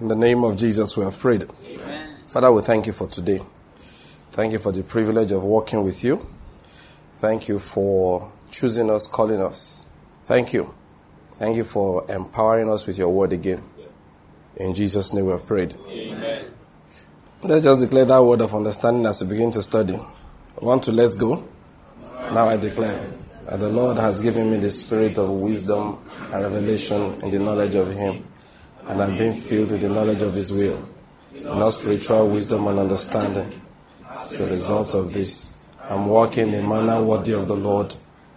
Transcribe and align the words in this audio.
In 0.00 0.08
the 0.08 0.16
name 0.16 0.44
of 0.44 0.56
Jesus, 0.56 0.96
we 0.96 1.04
have 1.04 1.18
prayed. 1.18 1.46
Amen. 1.66 2.16
Father, 2.26 2.50
we 2.50 2.62
thank 2.62 2.86
you 2.86 2.92
for 2.92 3.06
today. 3.06 3.40
Thank 4.32 4.52
you 4.52 4.58
for 4.58 4.72
the 4.72 4.82
privilege 4.82 5.30
of 5.30 5.44
working 5.44 5.84
with 5.84 6.02
you. 6.02 6.26
Thank 7.18 7.48
you 7.48 7.58
for 7.58 8.32
choosing 8.50 8.88
us, 8.88 9.06
calling 9.06 9.42
us. 9.42 9.86
Thank 10.24 10.54
you. 10.54 10.74
Thank 11.38 11.56
you 11.56 11.64
for 11.64 12.10
empowering 12.10 12.70
us 12.70 12.86
with 12.86 12.96
your 12.96 13.10
word 13.10 13.34
again. 13.34 13.62
In 14.56 14.74
Jesus' 14.74 15.12
name 15.12 15.26
we 15.26 15.32
have 15.32 15.44
prayed. 15.44 15.74
Amen. 15.88 16.46
Let's 17.42 17.64
just 17.64 17.82
declare 17.82 18.06
that 18.06 18.22
word 18.22 18.40
of 18.40 18.54
understanding 18.54 19.04
as 19.04 19.22
we 19.22 19.28
begin 19.28 19.50
to 19.50 19.62
study. 19.62 19.98
Want 20.62 20.82
to 20.84 20.92
let's 20.92 21.14
go? 21.14 21.46
Now 22.32 22.48
I 22.48 22.56
declare 22.56 22.98
that 23.44 23.60
the 23.60 23.68
Lord 23.68 23.98
has 23.98 24.22
given 24.22 24.50
me 24.50 24.58
the 24.58 24.70
spirit 24.70 25.18
of 25.18 25.28
wisdom 25.28 25.98
and 26.32 26.42
revelation 26.42 27.20
in 27.22 27.30
the 27.30 27.38
knowledge 27.38 27.74
of 27.74 27.92
Him, 27.92 28.24
and 28.90 29.00
I'm 29.00 29.16
being 29.16 29.32
filled 29.32 29.70
with 29.70 29.82
the 29.82 29.88
knowledge 29.88 30.20
of 30.20 30.34
His 30.34 30.52
will, 30.52 30.84
not 31.42 31.70
spiritual 31.70 32.28
wisdom 32.28 32.66
and 32.66 32.80
understanding. 32.80 33.48
As 34.10 34.40
a 34.40 34.50
result 34.50 34.94
of 34.94 35.12
this, 35.12 35.64
I'm 35.88 36.06
walking 36.06 36.48
in 36.48 36.64
a 36.64 36.68
manner 36.68 37.00
worthy 37.00 37.32
of 37.32 37.46
the 37.46 37.54
Lord. 37.54 37.94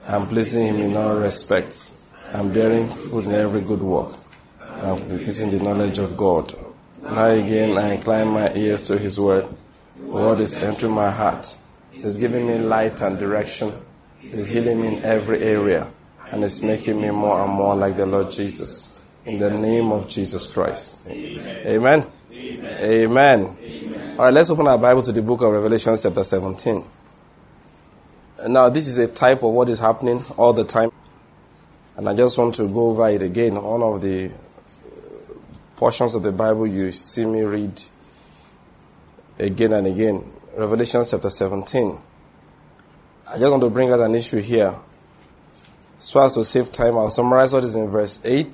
I'm 0.08 0.28
pleasing 0.28 0.68
Him 0.68 0.76
in 0.76 0.96
all 0.96 1.16
respects. 1.16 2.04
I'm 2.32 2.54
bearing 2.54 2.88
fruit 2.88 3.26
in 3.26 3.32
every 3.32 3.62
good 3.62 3.82
work. 3.82 4.16
I'm 4.62 5.00
increasing 5.10 5.50
the 5.50 5.60
knowledge 5.60 5.98
of 5.98 6.16
God. 6.16 6.54
Now 7.02 7.26
again, 7.26 7.76
I 7.76 7.96
incline 7.96 8.28
my 8.28 8.54
ears 8.54 8.84
to 8.84 8.98
His 9.00 9.20
word. 9.20 9.48
The 9.98 10.06
word 10.06 10.40
is 10.40 10.62
entering 10.62 10.94
my 10.94 11.10
heart. 11.10 11.58
It's 11.94 12.18
giving 12.18 12.46
me 12.46 12.60
light 12.60 13.02
and 13.02 13.18
direction 13.18 13.74
is 14.22 14.50
healing 14.50 14.82
me 14.82 14.98
in 14.98 15.04
every 15.04 15.42
area 15.42 15.92
and 16.32 16.44
it's 16.44 16.62
making 16.62 17.02
me 17.02 17.10
more 17.10 17.42
and 17.42 17.52
more 17.52 17.76
like 17.76 17.98
the 17.98 18.06
Lord 18.06 18.32
Jesus. 18.32 18.93
In 19.26 19.40
the 19.40 19.50
name 19.50 19.94
of 19.94 20.10
Jesus 20.10 20.52
Christ. 20.52 21.08
Amen. 21.10 22.06
Amen. 22.34 23.58
All 24.20 24.26
right, 24.26 24.34
let's 24.34 24.50
open 24.50 24.68
our 24.68 24.78
Bible 24.78 25.02
to 25.02 25.14
the 25.14 25.22
book 25.22 25.42
of 25.42 25.54
Revelation, 25.54 25.96
chapter 26.02 26.26
17. 26.26 26.84
Now, 28.50 28.68
this 28.68 28.86
is 28.86 28.98
a 28.98 29.08
type 29.08 29.42
of 29.44 29.54
what 29.54 29.70
is 29.70 29.80
happening 29.80 30.22
all 30.36 30.52
the 30.52 30.66
time. 30.66 30.92
And 31.96 32.10
I 32.10 32.14
just 32.14 32.38
want 32.38 32.56
to 32.56 32.68
go 32.68 32.90
over 32.90 33.08
it 33.10 33.24
again. 33.24 33.56
One 33.56 33.82
of 33.82 34.02
the 34.02 34.26
uh, 34.26 34.30
portions 35.78 36.16
of 36.16 36.24
the 36.24 36.34
Bible 36.34 36.68
you 36.68 36.92
see 36.92 37.26
me 37.26 37.44
read 37.44 37.82
again 39.40 39.72
and 39.72 39.88
again. 39.88 40.30
Revelation 40.58 41.02
chapter 41.10 41.30
17. 41.30 41.98
I 43.30 43.40
just 43.40 43.50
want 43.52 43.64
to 43.64 43.70
bring 43.70 43.90
out 43.90 44.02
an 44.02 44.16
issue 44.16 44.42
here. 44.42 44.76
So 45.98 46.20
as 46.22 46.34
to 46.34 46.44
save 46.44 46.74
time, 46.74 46.98
I'll 46.98 47.10
summarize 47.10 47.54
what 47.54 47.64
is 47.64 47.78
in 47.78 47.90
verse 47.90 48.24
8 48.26 48.54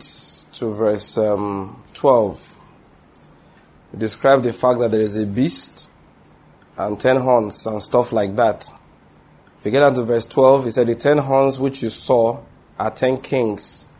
to 0.60 0.74
verse 0.74 1.18
um, 1.18 1.84
12. 1.94 2.58
We 3.92 4.00
describe 4.00 4.44
the 4.44 4.54
fact 4.54 4.80
that 4.80 4.92
there 4.92 5.02
is 5.02 5.16
a 5.16 5.26
beast 5.26 5.90
and 6.78 7.00
ten 7.00 7.18
horns 7.18 7.66
and 7.66 7.82
stuff 7.82 8.12
like 8.12 8.36
that. 8.36 8.70
If 9.60 9.66
you 9.66 9.72
get 9.72 9.80
down 9.80 9.96
to 9.96 10.04
verse 10.04 10.26
12, 10.26 10.66
he 10.66 10.70
said, 10.72 10.88
The 10.88 10.96
ten 10.96 11.18
horns 11.18 11.60
which 11.60 11.82
you 11.82 11.90
saw 11.90 12.42
are 12.78 12.92
ten 12.92 13.20
kings 13.20 13.92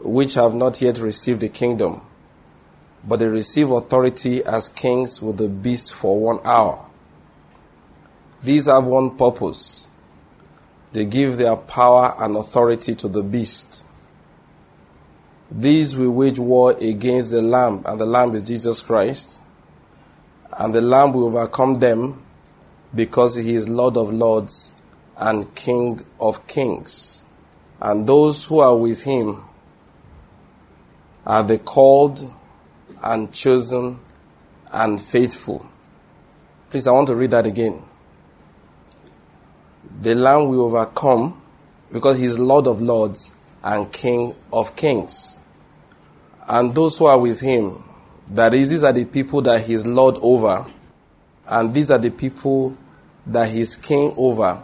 which 0.00 0.34
have 0.34 0.54
not 0.54 0.80
yet 0.82 0.98
received 0.98 1.40
the 1.40 1.48
kingdom, 1.48 2.00
but 3.06 3.18
they 3.18 3.26
receive 3.26 3.70
authority 3.70 4.44
as 4.44 4.68
kings 4.68 5.22
with 5.22 5.36
the 5.36 5.48
beast 5.48 5.94
for 5.94 6.18
one 6.18 6.40
hour. 6.44 6.86
These 8.42 8.66
have 8.66 8.86
one 8.86 9.16
purpose. 9.16 9.88
They 10.92 11.04
give 11.04 11.36
their 11.38 11.56
power 11.56 12.14
and 12.18 12.36
authority 12.36 12.94
to 12.96 13.08
the 13.08 13.22
beast. 13.22 13.86
These 15.54 15.96
will 15.96 16.10
wage 16.10 16.38
war 16.38 16.72
against 16.72 17.30
the 17.30 17.42
Lamb, 17.42 17.82
and 17.84 18.00
the 18.00 18.06
Lamb 18.06 18.34
is 18.34 18.42
Jesus 18.42 18.80
Christ. 18.80 19.40
And 20.58 20.74
the 20.74 20.80
Lamb 20.80 21.12
will 21.12 21.26
overcome 21.26 21.74
them 21.78 22.22
because 22.94 23.36
he 23.36 23.54
is 23.54 23.68
Lord 23.68 23.96
of 23.96 24.12
lords 24.12 24.80
and 25.16 25.54
King 25.54 26.04
of 26.18 26.46
kings. 26.46 27.24
And 27.80 28.06
those 28.06 28.46
who 28.46 28.60
are 28.60 28.76
with 28.76 29.02
him 29.02 29.42
are 31.26 31.42
the 31.42 31.58
called 31.58 32.32
and 33.02 33.32
chosen 33.32 33.98
and 34.70 35.00
faithful. 35.00 35.66
Please, 36.70 36.86
I 36.86 36.92
want 36.92 37.08
to 37.08 37.14
read 37.14 37.30
that 37.32 37.46
again 37.46 37.82
the 40.02 40.14
Lamb 40.14 40.48
will 40.48 40.62
overcome 40.62 41.40
because 41.92 42.18
he 42.18 42.24
is 42.24 42.38
Lord 42.38 42.66
of 42.66 42.80
lords 42.80 43.38
and 43.62 43.92
King 43.92 44.34
of 44.52 44.74
kings. 44.76 45.46
And 46.48 46.74
those 46.74 46.98
who 46.98 47.06
are 47.06 47.18
with 47.18 47.40
him, 47.40 47.82
that 48.28 48.54
is, 48.54 48.70
these 48.70 48.84
are 48.84 48.92
the 48.92 49.04
people 49.04 49.42
that 49.42 49.64
he 49.64 49.74
is 49.74 49.86
Lord 49.86 50.16
over, 50.20 50.66
and 51.46 51.72
these 51.72 51.90
are 51.90 51.98
the 51.98 52.10
people 52.10 52.76
that 53.26 53.48
he 53.48 53.60
is 53.60 53.76
King 53.76 54.14
over, 54.16 54.62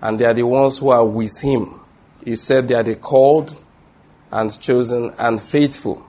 and 0.00 0.18
they 0.18 0.24
are 0.24 0.34
the 0.34 0.44
ones 0.44 0.78
who 0.78 0.90
are 0.90 1.04
with 1.04 1.40
him. 1.40 1.80
He 2.24 2.36
said 2.36 2.68
they 2.68 2.74
are 2.74 2.82
the 2.82 2.96
called 2.96 3.56
and 4.30 4.60
chosen 4.60 5.12
and 5.18 5.40
faithful. 5.40 6.06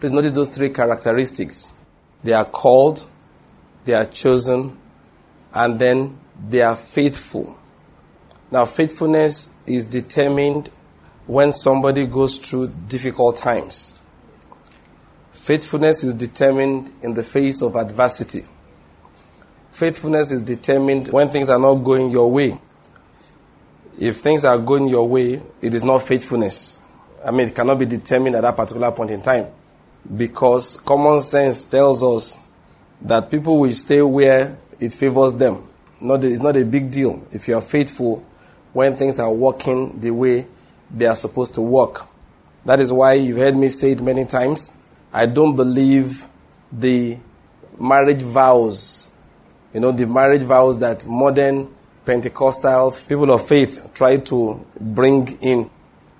Please 0.00 0.12
notice 0.12 0.32
those 0.32 0.48
three 0.48 0.70
characteristics. 0.70 1.74
They 2.22 2.32
are 2.32 2.44
called, 2.44 3.04
they 3.84 3.94
are 3.94 4.04
chosen, 4.04 4.78
and 5.52 5.78
then 5.78 6.18
they 6.48 6.62
are 6.62 6.76
faithful. 6.76 7.57
Now, 8.50 8.64
faithfulness 8.64 9.54
is 9.66 9.86
determined 9.86 10.70
when 11.26 11.52
somebody 11.52 12.06
goes 12.06 12.38
through 12.38 12.68
difficult 12.88 13.36
times. 13.36 14.00
Faithfulness 15.32 16.02
is 16.04 16.14
determined 16.14 16.90
in 17.02 17.14
the 17.14 17.22
face 17.22 17.62
of 17.62 17.76
adversity. 17.76 18.42
Faithfulness 19.70 20.30
is 20.30 20.42
determined 20.42 21.08
when 21.08 21.28
things 21.28 21.50
are 21.50 21.58
not 21.58 21.76
going 21.76 22.10
your 22.10 22.30
way. 22.30 22.58
If 23.98 24.18
things 24.18 24.44
are 24.44 24.58
going 24.58 24.88
your 24.88 25.08
way, 25.08 25.42
it 25.60 25.74
is 25.74 25.84
not 25.84 26.02
faithfulness. 26.02 26.80
I 27.24 27.30
mean, 27.30 27.48
it 27.48 27.54
cannot 27.54 27.78
be 27.78 27.86
determined 27.86 28.36
at 28.36 28.42
that 28.42 28.56
particular 28.56 28.90
point 28.92 29.10
in 29.10 29.20
time. 29.20 29.46
Because 30.16 30.80
common 30.80 31.20
sense 31.20 31.64
tells 31.64 32.02
us 32.02 32.42
that 33.02 33.30
people 33.30 33.58
will 33.58 33.72
stay 33.72 34.00
where 34.02 34.56
it 34.80 34.94
favors 34.94 35.34
them. 35.34 35.68
Not 36.00 36.24
it's 36.24 36.42
not 36.42 36.56
a 36.56 36.64
big 36.64 36.90
deal 36.90 37.26
if 37.32 37.48
you 37.48 37.56
are 37.56 37.62
faithful 37.62 38.24
when 38.78 38.94
things 38.94 39.18
are 39.18 39.32
working 39.32 39.98
the 39.98 40.08
way 40.12 40.46
they 40.88 41.04
are 41.04 41.16
supposed 41.16 41.52
to 41.52 41.60
work. 41.60 42.06
That 42.64 42.78
is 42.78 42.92
why 42.92 43.14
you've 43.14 43.38
heard 43.38 43.56
me 43.56 43.70
say 43.70 43.90
it 43.90 44.00
many 44.00 44.24
times. 44.24 44.86
I 45.12 45.26
don't 45.26 45.56
believe 45.56 46.24
the 46.70 47.18
marriage 47.76 48.22
vows, 48.22 49.16
you 49.74 49.80
know, 49.80 49.90
the 49.90 50.06
marriage 50.06 50.42
vows 50.42 50.78
that 50.78 51.04
modern 51.08 51.74
Pentecostals, 52.04 53.08
people 53.08 53.32
of 53.32 53.48
faith, 53.48 53.90
try 53.94 54.18
to 54.18 54.64
bring 54.80 55.26
in 55.42 55.68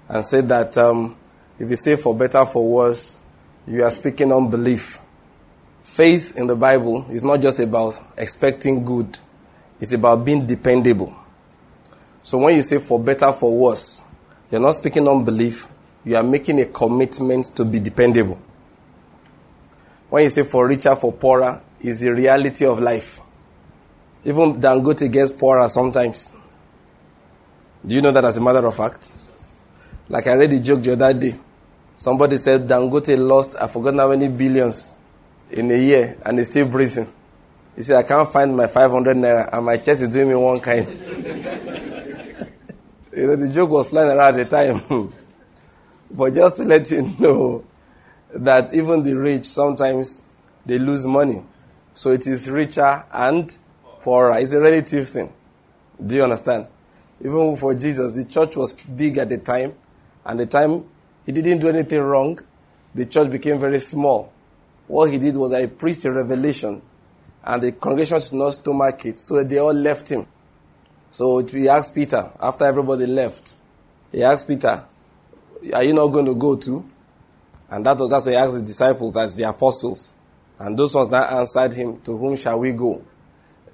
and 0.09 0.25
say 0.25 0.41
that 0.41 0.77
um, 0.79 1.17
if 1.61 1.71
you 1.71 1.77
say 1.77 1.95
for 1.95 2.13
better, 2.13 2.45
for 2.45 2.69
worse, 2.69 3.25
you 3.69 3.85
are 3.85 3.91
speaking 3.93 4.33
unbelief. 4.33 4.99
Faith 5.85 6.37
in 6.37 6.49
the 6.49 6.57
Bible 6.57 7.07
is 7.09 7.23
not 7.23 7.41
just 7.41 7.61
about 7.61 7.95
expecting 8.17 8.85
good, 8.85 9.17
it's 9.81 9.93
about 9.93 10.25
being 10.25 10.45
dependable. 10.45 11.17
So 12.23 12.39
when 12.39 12.57
you 12.57 12.63
say 12.63 12.79
for 12.79 12.99
better, 13.01 13.33
for 13.33 13.57
worse, 13.57 14.09
you're 14.51 14.61
not 14.61 14.73
speaking 14.73 15.09
unbelief, 15.09 15.67
you 16.05 16.17
are 16.17 16.23
making 16.23 16.61
a 16.61 16.67
commitment 16.67 17.47
to 17.57 17.65
be 17.65 17.79
dependable. 17.81 18.41
When 20.11 20.23
you 20.23 20.31
say 20.31 20.45
for 20.45 20.67
richer, 20.67 20.97
for 20.97 21.13
poorer, 21.13 21.61
is 21.81 22.01
the 22.01 22.13
reality 22.13 22.67
of 22.67 22.81
life. 22.81 23.21
Even 24.25 24.61
Dangote 24.61 25.11
gets 25.13 25.33
poorer 25.33 25.69
sometimes. 25.69 26.37
Do 27.87 27.95
you 27.95 28.03
know 28.03 28.11
that 28.11 28.25
as 28.25 28.37
a 28.37 28.41
matter 28.41 28.67
of 28.67 28.75
fact? 28.75 29.13
Like 30.09 30.27
I 30.27 30.35
read 30.35 30.51
the 30.51 30.61
joke 30.61 30.83
the 30.83 30.93
other 30.93 31.15
day. 31.15 31.35
Somebody 31.97 32.37
said 32.37 32.63
Dangote 32.63 33.17
lost, 33.19 33.57
I 33.61 33.67
forgot 33.67 33.95
how 33.95 34.09
many 34.09 34.29
billions 34.29 34.97
in 35.51 35.71
a 35.71 35.77
year, 35.77 36.17
and 36.25 36.39
he's 36.39 36.51
still 36.51 36.69
breathing. 36.69 37.07
He 37.77 37.83
said, 37.83 37.97
I 37.97 38.03
can't 38.03 38.29
find 38.29 38.57
my 38.57 38.67
500 38.67 39.17
naira 39.17 39.49
and 39.53 39.65
my 39.65 39.77
chest 39.77 40.03
is 40.03 40.11
doing 40.11 40.29
me 40.29 40.35
one 40.35 40.61
kind. 40.61 40.87
you 43.19 43.27
know, 43.27 43.37
the 43.37 43.49
joke 43.49 43.71
was 43.71 43.89
flying 43.89 44.11
around 44.11 44.39
at 44.39 44.49
the 44.49 44.57
time. 44.57 45.13
but 46.11 46.35
just 46.35 46.57
to 46.57 46.65
let 46.65 46.91
you 46.91 47.03
know 47.19 47.65
that 48.33 48.73
even 48.73 49.03
the 49.03 49.15
rich, 49.15 49.45
sometimes 49.45 50.33
they 50.65 50.79
lose 50.79 51.05
money. 51.05 51.43
So 51.95 52.13
it 52.13 52.27
is 52.27 52.49
richer 52.49 53.05
and 53.13 53.57
poorer. 54.01 54.39
It's 54.39 54.53
a 54.53 54.61
relative 54.61 55.09
thing. 55.09 55.33
Do 56.05 56.15
you 56.15 56.23
understand? 56.23 56.69
Even 57.21 57.57
for 57.57 57.75
Jesus, 57.75 58.15
the 58.15 58.25
church 58.25 58.55
was 58.57 58.73
big 58.73 59.19
at 59.19 59.29
the 59.29 59.39
time, 59.39 59.75
and 60.25 60.39
the 60.39 60.47
time 60.47 60.85
he 61.27 61.33
didn't 61.33 61.59
do 61.59 61.69
anything 61.69 62.01
wrong, 62.01 62.39
the 62.95 63.05
church 63.05 63.31
became 63.31 63.59
very 63.59 63.81
small. 63.81 64.33
What 64.87 65.11
he 65.11 65.19
did 65.19 65.37
was 65.37 65.53
I 65.53 65.67
preached 65.67 66.05
a 66.05 66.13
revelation 66.13 66.83
and 67.45 67.63
the 67.63 67.73
congregation 67.73 68.21
should 68.21 68.35
not 68.35 68.51
stomach 68.51 69.05
it. 69.07 69.19
So 69.19 69.43
they 69.43 69.59
all 69.59 69.73
left 69.73 70.11
him. 70.11 70.27
So 71.11 71.39
he 71.39 71.69
asked 71.69 71.95
Peter, 71.95 72.31
after 72.41 72.65
everybody 72.65 73.07
left, 73.07 73.55
he 74.13 74.23
asked 74.23 74.47
Peter, 74.47 74.85
Are 75.73 75.83
you 75.83 75.93
not 75.93 76.09
going 76.09 76.27
to 76.27 76.35
go 76.35 76.57
too? 76.57 76.89
And 77.71 77.85
that 77.85 77.99
was, 77.99 78.11
that's 78.11 78.27
why 78.27 78.33
he 78.33 78.39
asked 78.39 78.55
the 78.55 78.63
disciples 78.63 79.17
as 79.17 79.35
the 79.35 79.49
apostles. 79.49 80.15
And 80.59 80.79
those 80.79 80.95
ones 80.95 81.09
that 81.09 81.33
answered 81.33 81.75
him, 81.75 82.01
To 82.03 82.17
whom 82.17 82.37
shall 82.37 82.59
we 82.59 82.73
go? 82.73 83.03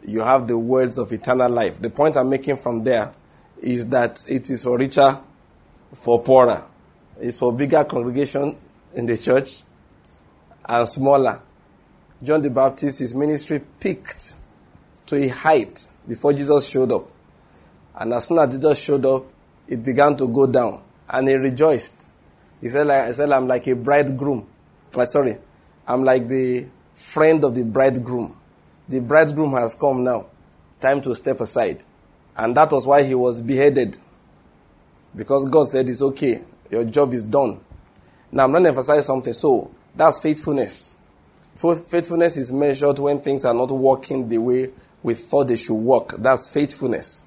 You 0.07 0.21
have 0.21 0.47
the 0.47 0.59
words 0.59 0.99
of 0.99 1.13
eternal 1.13 1.51
life. 1.51 1.81
The 1.81 1.91
point 1.91 2.17
I'm 2.17 2.29
making 2.29 2.57
from 2.59 2.83
there 2.83 3.15
is 3.63 3.89
that 3.91 4.25
it 4.31 4.51
is 4.51 4.63
for 4.65 4.79
richer, 4.79 5.19
for 5.95 6.23
poorer. 6.23 6.65
It's 7.21 7.39
for 7.39 7.53
bigger 7.53 7.85
congregation 7.85 8.59
in 8.95 9.07
the 9.07 9.17
church 9.17 9.63
and 10.67 10.89
smaller. 10.89 11.41
John 12.23 12.43
the 12.43 12.51
Baptist, 12.51 13.01
his 13.01 13.15
ministry 13.15 13.63
peaked 13.81 14.35
to 15.07 15.17
a 15.17 15.29
height 15.29 15.87
before 16.09 16.33
Jesus 16.33 16.69
showed 16.69 16.93
up. 16.93 17.14
And 17.97 18.13
as 18.13 18.27
soon 18.27 18.39
as 18.39 18.55
Jesus 18.55 18.83
showed 18.83 19.05
up, 19.07 19.25
it 19.69 19.83
began 19.83 20.17
to 20.17 20.27
go 20.27 20.47
down. 20.47 20.83
And 21.09 21.29
he 21.29 21.35
rejoiced. 21.35 22.09
He 22.61 22.69
said, 22.69 22.87
like, 22.87 23.03
I 23.03 23.13
said, 23.13 23.31
I'm 23.31 23.47
like 23.47 23.67
a 23.67 23.75
bridegroom. 23.75 24.47
Oh, 24.97 25.05
sorry, 25.05 25.37
I'm 25.87 26.05
like 26.05 26.29
the 26.29 26.67
friend 26.95 27.45
of 27.45 27.55
the 27.55 27.65
bridegroom. 27.65 28.41
The 28.89 29.01
bridegroom 29.01 29.53
has 29.53 29.75
come 29.75 30.05
now. 30.05 30.27
Time 30.81 31.01
to 31.03 31.15
step 31.15 31.41
aside. 31.41 31.85
And 32.37 32.57
that 32.57 32.73
was 32.73 32.87
why 32.87 33.03
he 33.03 33.15
was 33.15 33.41
beheaded. 33.41 33.97
Because 35.15 35.49
God 35.49 35.69
said, 35.69 35.89
It's 35.89 36.03
okay, 36.03 36.43
your 36.71 36.85
job 36.85 37.15
is 37.15 37.23
done. 37.23 37.61
Now, 38.33 38.45
I'm 38.45 38.51
going 38.51 38.65
to 38.65 38.71
emphasize 38.71 39.07
something. 39.07 39.33
So, 39.33 39.71
that's 39.95 40.21
faithfulness. 40.21 40.97
Faithfulness 41.55 42.37
is 42.37 42.51
measured 42.51 42.99
when 42.99 43.21
things 43.21 43.45
are 43.45 43.55
not 43.55 43.71
working 43.71 44.29
the 44.29 44.39
way 44.39 44.71
we 45.03 45.15
thought 45.15 45.49
they 45.49 45.57
should 45.57 45.75
work. 45.75 46.15
That's 46.19 46.49
faithfulness. 46.49 47.27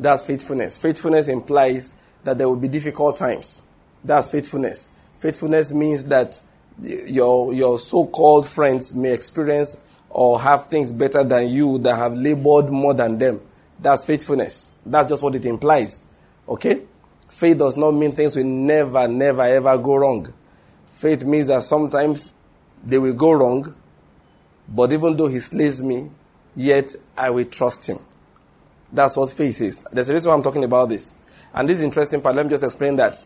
That's 0.00 0.24
faithfulness. 0.24 0.78
Faithfulness 0.78 1.28
implies 1.28 2.02
that 2.24 2.38
there 2.38 2.48
will 2.48 2.56
be 2.56 2.68
difficult 2.68 3.16
times. 3.16 3.68
That's 4.02 4.30
faithfulness. 4.30 4.96
Faithfulness 5.18 5.74
means 5.74 6.06
that 6.06 6.40
your, 6.82 7.52
your 7.52 7.78
so 7.78 8.06
called 8.06 8.48
friends 8.48 8.94
may 8.94 9.12
experience 9.12 9.84
or 10.08 10.40
have 10.40 10.68
things 10.68 10.90
better 10.90 11.22
than 11.22 11.50
you 11.50 11.76
that 11.78 11.96
have 11.96 12.14
labored 12.14 12.70
more 12.70 12.94
than 12.94 13.18
them. 13.18 13.42
That's 13.78 14.06
faithfulness. 14.06 14.72
That's 14.86 15.10
just 15.10 15.22
what 15.22 15.36
it 15.36 15.44
implies. 15.44 16.14
Okay? 16.48 16.82
Faith 17.28 17.58
does 17.58 17.76
not 17.76 17.92
mean 17.92 18.12
things 18.12 18.36
will 18.36 18.44
never, 18.44 19.06
never, 19.06 19.42
ever 19.42 19.76
go 19.76 19.96
wrong. 19.96 20.32
Faith 20.92 21.24
means 21.24 21.46
that 21.48 21.62
sometimes 21.62 22.32
they 22.82 22.98
will 22.98 23.14
go 23.14 23.32
wrong, 23.32 23.74
but 24.66 24.92
even 24.92 25.14
though 25.14 25.28
he 25.28 25.40
slays 25.40 25.82
me, 25.82 26.10
yet 26.56 26.90
I 27.16 27.28
will 27.28 27.44
trust 27.44 27.86
him. 27.86 27.98
That's 28.92 29.16
what 29.16 29.30
faith 29.30 29.60
is. 29.60 29.82
There's 29.92 30.10
a 30.10 30.14
reason 30.14 30.30
why 30.30 30.36
I'm 30.36 30.42
talking 30.42 30.64
about 30.64 30.88
this. 30.88 31.22
And 31.54 31.68
this 31.68 31.78
is 31.78 31.84
interesting 31.84 32.20
part. 32.20 32.36
Let 32.36 32.46
me 32.46 32.50
just 32.50 32.64
explain 32.64 32.96
that. 32.96 33.24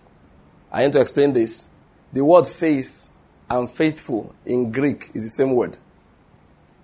I 0.70 0.84
need 0.84 0.92
to 0.92 1.00
explain 1.00 1.32
this. 1.32 1.70
The 2.12 2.24
word 2.24 2.46
faith 2.46 3.08
and 3.50 3.70
faithful 3.70 4.34
in 4.44 4.72
Greek 4.72 5.10
is 5.14 5.24
the 5.24 5.30
same 5.30 5.54
word. 5.54 5.78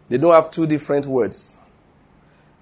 They 0.09 0.19
don't 0.19 0.35
have 0.35 0.50
two 0.50 0.67
different 0.67 1.06
words. 1.06 1.59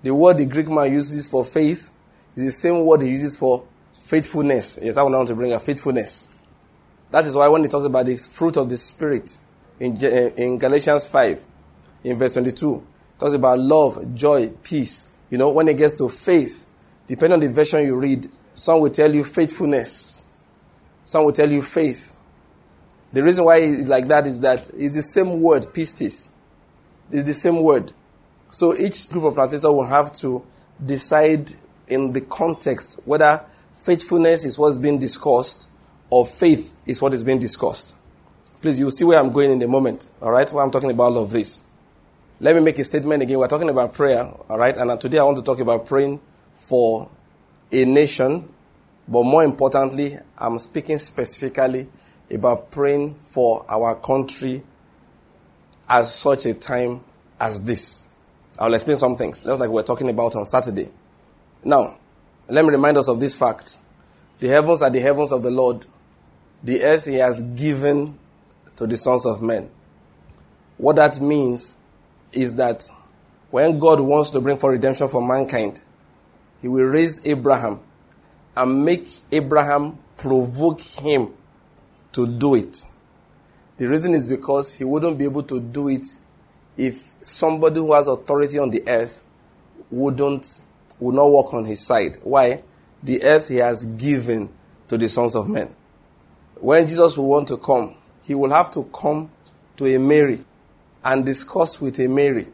The 0.02 0.14
word 0.14 0.38
the 0.38 0.44
Greek 0.44 0.68
man 0.68 0.92
uses 0.92 1.28
for 1.28 1.44
faith 1.44 1.92
is 2.36 2.44
the 2.44 2.52
same 2.52 2.84
word 2.84 3.02
he 3.02 3.10
uses 3.10 3.36
for 3.36 3.66
faithfulness. 4.00 4.78
Yes, 4.82 4.96
I 4.96 5.02
want 5.02 5.28
to 5.28 5.34
bring 5.34 5.52
a 5.52 5.58
faithfulness. 5.58 6.36
That 7.10 7.24
is 7.24 7.36
why 7.36 7.48
when 7.48 7.62
he 7.62 7.68
talks 7.68 7.86
about 7.86 8.06
the 8.06 8.16
fruit 8.16 8.56
of 8.56 8.68
the 8.68 8.76
Spirit 8.76 9.36
in, 9.80 9.96
in 9.96 10.58
Galatians 10.58 11.06
5, 11.06 11.46
in 12.04 12.16
verse 12.16 12.34
22, 12.34 12.86
talks 13.18 13.34
about 13.34 13.58
love, 13.58 14.14
joy, 14.14 14.50
peace. 14.62 15.16
You 15.30 15.38
know, 15.38 15.50
when 15.50 15.68
it 15.68 15.76
gets 15.76 15.98
to 15.98 16.08
faith, 16.08 16.66
depending 17.06 17.34
on 17.34 17.40
the 17.40 17.48
version 17.48 17.84
you 17.84 17.96
read, 17.96 18.30
some 18.54 18.80
will 18.80 18.90
tell 18.90 19.14
you 19.14 19.24
faithfulness 19.24 20.28
some 21.08 21.24
will 21.24 21.32
tell 21.32 21.50
you 21.50 21.62
faith. 21.62 22.18
The 23.14 23.22
reason 23.22 23.46
why 23.46 23.60
it's 23.60 23.88
like 23.88 24.08
that 24.08 24.26
is 24.26 24.40
that 24.40 24.68
it's 24.76 24.94
the 24.94 25.00
same 25.00 25.40
word, 25.40 25.62
pistis. 25.62 26.34
It's 27.10 27.24
the 27.24 27.32
same 27.32 27.62
word. 27.62 27.94
So 28.50 28.76
each 28.76 29.08
group 29.08 29.24
of 29.24 29.32
translators 29.32 29.64
will 29.64 29.86
have 29.86 30.12
to 30.16 30.44
decide 30.84 31.50
in 31.86 32.12
the 32.12 32.20
context 32.20 33.00
whether 33.06 33.42
faithfulness 33.84 34.44
is 34.44 34.58
what's 34.58 34.76
being 34.76 34.98
discussed 34.98 35.70
or 36.10 36.26
faith 36.26 36.76
is 36.84 37.00
what 37.00 37.14
is 37.14 37.22
being 37.22 37.38
discussed. 37.38 37.96
Please, 38.60 38.78
you'll 38.78 38.90
see 38.90 39.04
where 39.04 39.18
I'm 39.18 39.30
going 39.30 39.50
in 39.50 39.62
a 39.62 39.66
moment, 39.66 40.10
all 40.20 40.30
right, 40.30 40.50
Why 40.50 40.62
I'm 40.62 40.70
talking 40.70 40.90
about 40.90 41.04
all 41.12 41.22
of 41.22 41.30
this. 41.30 41.64
Let 42.40 42.54
me 42.54 42.60
make 42.60 42.78
a 42.78 42.84
statement 42.84 43.22
again. 43.22 43.38
We're 43.38 43.48
talking 43.48 43.68
about 43.68 43.94
prayer, 43.94 44.30
all 44.48 44.58
right, 44.58 44.76
and 44.76 44.90
uh, 44.90 44.96
today 44.96 45.18
I 45.18 45.24
want 45.24 45.38
to 45.38 45.42
talk 45.42 45.58
about 45.60 45.86
praying 45.86 46.20
for 46.54 47.10
a 47.72 47.84
nation 47.84 48.48
but 49.08 49.24
more 49.24 49.42
importantly, 49.42 50.18
I'm 50.36 50.58
speaking 50.58 50.98
specifically 50.98 51.88
about 52.30 52.70
praying 52.70 53.14
for 53.24 53.64
our 53.66 53.94
country 53.94 54.62
at 55.88 56.04
such 56.04 56.44
a 56.44 56.52
time 56.52 57.02
as 57.40 57.64
this. 57.64 58.12
I'll 58.58 58.74
explain 58.74 58.98
some 58.98 59.16
things, 59.16 59.40
just 59.40 59.60
like 59.60 59.70
we 59.70 59.76
we're 59.76 59.82
talking 59.82 60.10
about 60.10 60.36
on 60.36 60.44
Saturday. 60.44 60.90
Now, 61.64 61.96
let 62.48 62.64
me 62.66 62.70
remind 62.70 62.98
us 62.98 63.08
of 63.08 63.18
this 63.18 63.34
fact. 63.34 63.78
The 64.40 64.48
heavens 64.48 64.82
are 64.82 64.90
the 64.90 65.00
heavens 65.00 65.32
of 65.32 65.42
the 65.42 65.50
Lord. 65.50 65.86
The 66.62 66.82
earth 66.82 67.06
he 67.06 67.14
has 67.14 67.40
given 67.40 68.18
to 68.76 68.86
the 68.86 68.96
sons 68.98 69.24
of 69.24 69.40
men. 69.40 69.70
What 70.76 70.96
that 70.96 71.18
means 71.18 71.78
is 72.32 72.56
that 72.56 72.88
when 73.50 73.78
God 73.78 74.00
wants 74.00 74.30
to 74.30 74.40
bring 74.40 74.58
for 74.58 74.70
redemption 74.70 75.08
for 75.08 75.26
mankind, 75.26 75.80
he 76.60 76.68
will 76.68 76.84
raise 76.84 77.26
Abraham 77.26 77.80
and 78.56 78.84
make 78.84 79.08
Abraham 79.32 79.98
provoke 80.16 80.80
him 80.80 81.34
to 82.12 82.26
do 82.26 82.54
it. 82.54 82.82
The 83.76 83.86
reason 83.86 84.14
is 84.14 84.26
because 84.26 84.74
he 84.74 84.84
wouldn't 84.84 85.18
be 85.18 85.24
able 85.24 85.44
to 85.44 85.60
do 85.60 85.88
it 85.88 86.06
if 86.76 87.14
somebody 87.20 87.76
who 87.76 87.92
has 87.94 88.08
authority 88.08 88.58
on 88.58 88.70
the 88.70 88.82
earth 88.88 89.26
wouldn't 89.90 90.60
would 91.00 91.14
not 91.14 91.30
work 91.30 91.54
on 91.54 91.64
his 91.64 91.80
side. 91.80 92.18
Why? 92.22 92.62
The 93.02 93.22
earth 93.22 93.48
he 93.48 93.56
has 93.56 93.84
given 93.84 94.52
to 94.88 94.98
the 94.98 95.08
sons 95.08 95.36
of 95.36 95.48
men. 95.48 95.74
When 96.56 96.86
Jesus 96.86 97.16
will 97.16 97.28
want 97.28 97.48
to 97.48 97.56
come, 97.56 97.94
he 98.24 98.34
will 98.34 98.50
have 98.50 98.70
to 98.72 98.84
come 98.92 99.30
to 99.76 99.86
a 99.94 99.98
Mary 99.98 100.44
and 101.04 101.24
discuss 101.24 101.80
with 101.80 101.98
a 102.00 102.08
Mary 102.08 102.46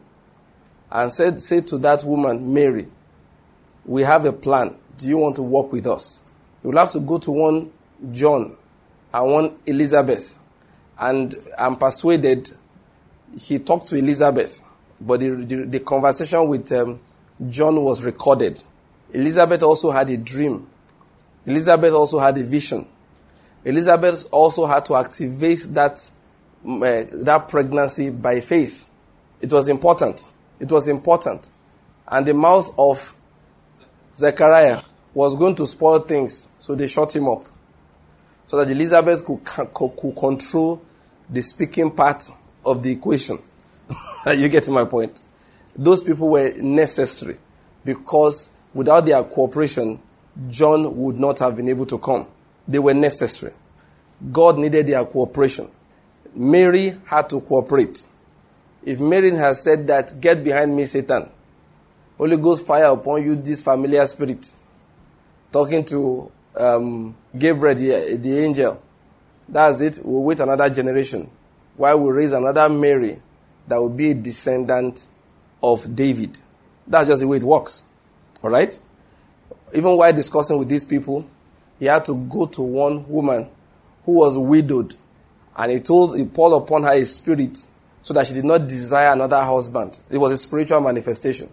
and 0.91 1.11
said, 1.11 1.39
say 1.39 1.61
to 1.61 1.77
that 1.79 2.03
woman, 2.03 2.53
Mary, 2.53 2.87
we 3.85 4.03
have 4.03 4.25
a 4.25 4.33
plan. 4.33 4.77
Do 4.97 5.07
you 5.07 5.17
want 5.17 5.35
to 5.37 5.41
work 5.43 5.71
with 5.71 5.87
us? 5.87 6.31
You 6.63 6.69
will 6.69 6.77
have 6.77 6.91
to 6.91 6.99
go 6.99 7.17
to 7.19 7.31
one 7.31 7.71
John 8.11 8.55
and 9.13 9.31
one 9.31 9.59
Elizabeth. 9.65 10.39
And 10.97 11.35
I'm 11.57 11.75
persuaded 11.75 12.49
he 13.37 13.59
talked 13.59 13.87
to 13.87 13.97
Elizabeth, 13.97 14.63
but 15.01 15.19
the, 15.19 15.29
the, 15.29 15.55
the 15.65 15.79
conversation 15.81 16.47
with 16.47 16.71
um, 16.71 16.99
John 17.49 17.81
was 17.81 18.03
recorded. 18.03 18.63
Elizabeth 19.13 19.63
also 19.63 19.91
had 19.91 20.09
a 20.09 20.17
dream. 20.17 20.67
Elizabeth 21.45 21.93
also 21.93 22.19
had 22.19 22.37
a 22.37 22.43
vision. 22.43 22.87
Elizabeth 23.63 24.27
also 24.31 24.65
had 24.65 24.85
to 24.85 24.95
activate 24.95 25.59
that, 25.71 26.09
Eh, 26.67 27.05
that 27.23 27.47
pregnancy 27.47 28.09
by 28.09 28.41
faith. 28.41 28.89
It 29.39 29.51
was 29.51 29.69
important. 29.69 30.33
It 30.59 30.71
was 30.71 30.87
important. 30.87 31.51
And 32.07 32.25
the 32.25 32.33
mouth 32.33 32.73
of 32.77 33.15
Zechariah 34.15 34.81
was 35.13 35.35
going 35.35 35.55
to 35.55 35.67
spoil 35.67 35.99
things, 35.99 36.55
so 36.59 36.73
they 36.73 36.87
shut 36.87 37.15
him 37.15 37.27
up. 37.27 37.45
So 38.47 38.57
that 38.57 38.69
Elizabeth 38.69 39.25
could, 39.25 39.43
could 39.73 40.15
control 40.15 40.81
the 41.29 41.41
speaking 41.41 41.91
part 41.91 42.23
of 42.65 42.81
the 42.81 42.91
equation. 42.91 43.37
you 44.35 44.49
get 44.49 44.67
my 44.69 44.85
point? 44.85 45.21
Those 45.75 46.03
people 46.03 46.29
were 46.29 46.53
necessary 46.57 47.37
because 47.83 48.61
without 48.73 49.05
their 49.05 49.23
cooperation, 49.23 50.01
John 50.49 50.95
would 50.97 51.19
not 51.19 51.39
have 51.39 51.55
been 51.55 51.69
able 51.69 51.85
to 51.87 51.97
come. 51.97 52.27
They 52.67 52.79
were 52.79 52.93
necessary. 52.93 53.53
God 54.31 54.57
needed 54.57 54.87
their 54.87 55.05
cooperation. 55.05 55.69
Mary 56.35 56.95
had 57.05 57.29
to 57.29 57.41
cooperate. 57.41 58.03
If 58.83 58.99
Mary 58.99 59.31
had 59.31 59.55
said 59.55 59.87
that, 59.87 60.13
get 60.19 60.43
behind 60.43 60.75
me, 60.75 60.85
Satan, 60.85 61.29
Holy 62.17 62.37
Ghost 62.37 62.65
fire 62.65 62.91
upon 62.91 63.23
you, 63.23 63.35
this 63.35 63.61
familiar 63.61 64.05
spirit. 64.05 64.53
Talking 65.51 65.83
to 65.85 66.31
um, 66.57 67.15
Gabriel, 67.37 67.75
the, 67.75 68.17
the 68.17 68.37
angel. 68.39 68.81
That's 69.47 69.81
it. 69.81 69.99
We'll 70.03 70.23
wait 70.23 70.39
another 70.39 70.69
generation 70.69 71.29
while 71.77 71.99
we 71.99 72.11
raise 72.11 72.31
another 72.31 72.67
Mary 72.69 73.17
that 73.67 73.77
will 73.77 73.89
be 73.89 74.11
a 74.11 74.13
descendant 74.13 75.07
of 75.61 75.95
David. 75.95 76.37
That's 76.87 77.07
just 77.07 77.21
the 77.21 77.27
way 77.27 77.37
it 77.37 77.43
works. 77.43 77.83
All 78.43 78.49
right? 78.49 78.77
Even 79.73 79.97
while 79.97 80.13
discussing 80.13 80.59
with 80.59 80.69
these 80.69 80.85
people, 80.85 81.27
he 81.79 81.85
had 81.85 82.05
to 82.05 82.15
go 82.29 82.45
to 82.45 82.61
one 82.61 83.07
woman 83.07 83.49
who 84.03 84.13
was 84.13 84.37
widowed. 84.37 84.95
And 85.55 85.71
he 85.71 85.79
told, 85.79 86.17
he 86.17 86.25
poured 86.25 86.61
upon 86.61 86.83
her 86.83 86.93
a 86.93 87.05
spirit 87.05 87.57
so 88.01 88.13
that 88.13 88.27
she 88.27 88.33
did 88.33 88.45
not 88.45 88.67
desire 88.67 89.13
another 89.13 89.41
husband. 89.41 89.99
It 90.09 90.17
was 90.17 90.33
a 90.33 90.37
spiritual 90.37 90.81
manifestation. 90.81 91.49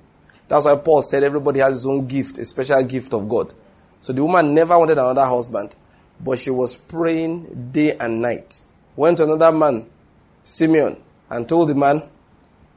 That's 0.48 0.64
why 0.64 0.76
Paul 0.76 1.02
said 1.02 1.22
everybody 1.22 1.60
has 1.60 1.74
his 1.76 1.86
own 1.86 2.06
gift, 2.06 2.38
a 2.38 2.44
special 2.44 2.82
gift 2.82 3.14
of 3.14 3.28
God. 3.28 3.54
So 4.00 4.12
the 4.12 4.22
woman 4.22 4.52
never 4.54 4.78
wanted 4.78 4.98
another 4.98 5.24
husband, 5.24 5.74
but 6.20 6.38
she 6.38 6.50
was 6.50 6.76
praying 6.76 7.70
day 7.72 7.96
and 7.96 8.20
night. 8.20 8.62
went 8.96 9.18
to 9.18 9.24
another 9.24 9.52
man, 9.52 9.88
Simeon, 10.44 11.00
and 11.30 11.48
told 11.48 11.68
the 11.68 11.74
man, 11.74 12.02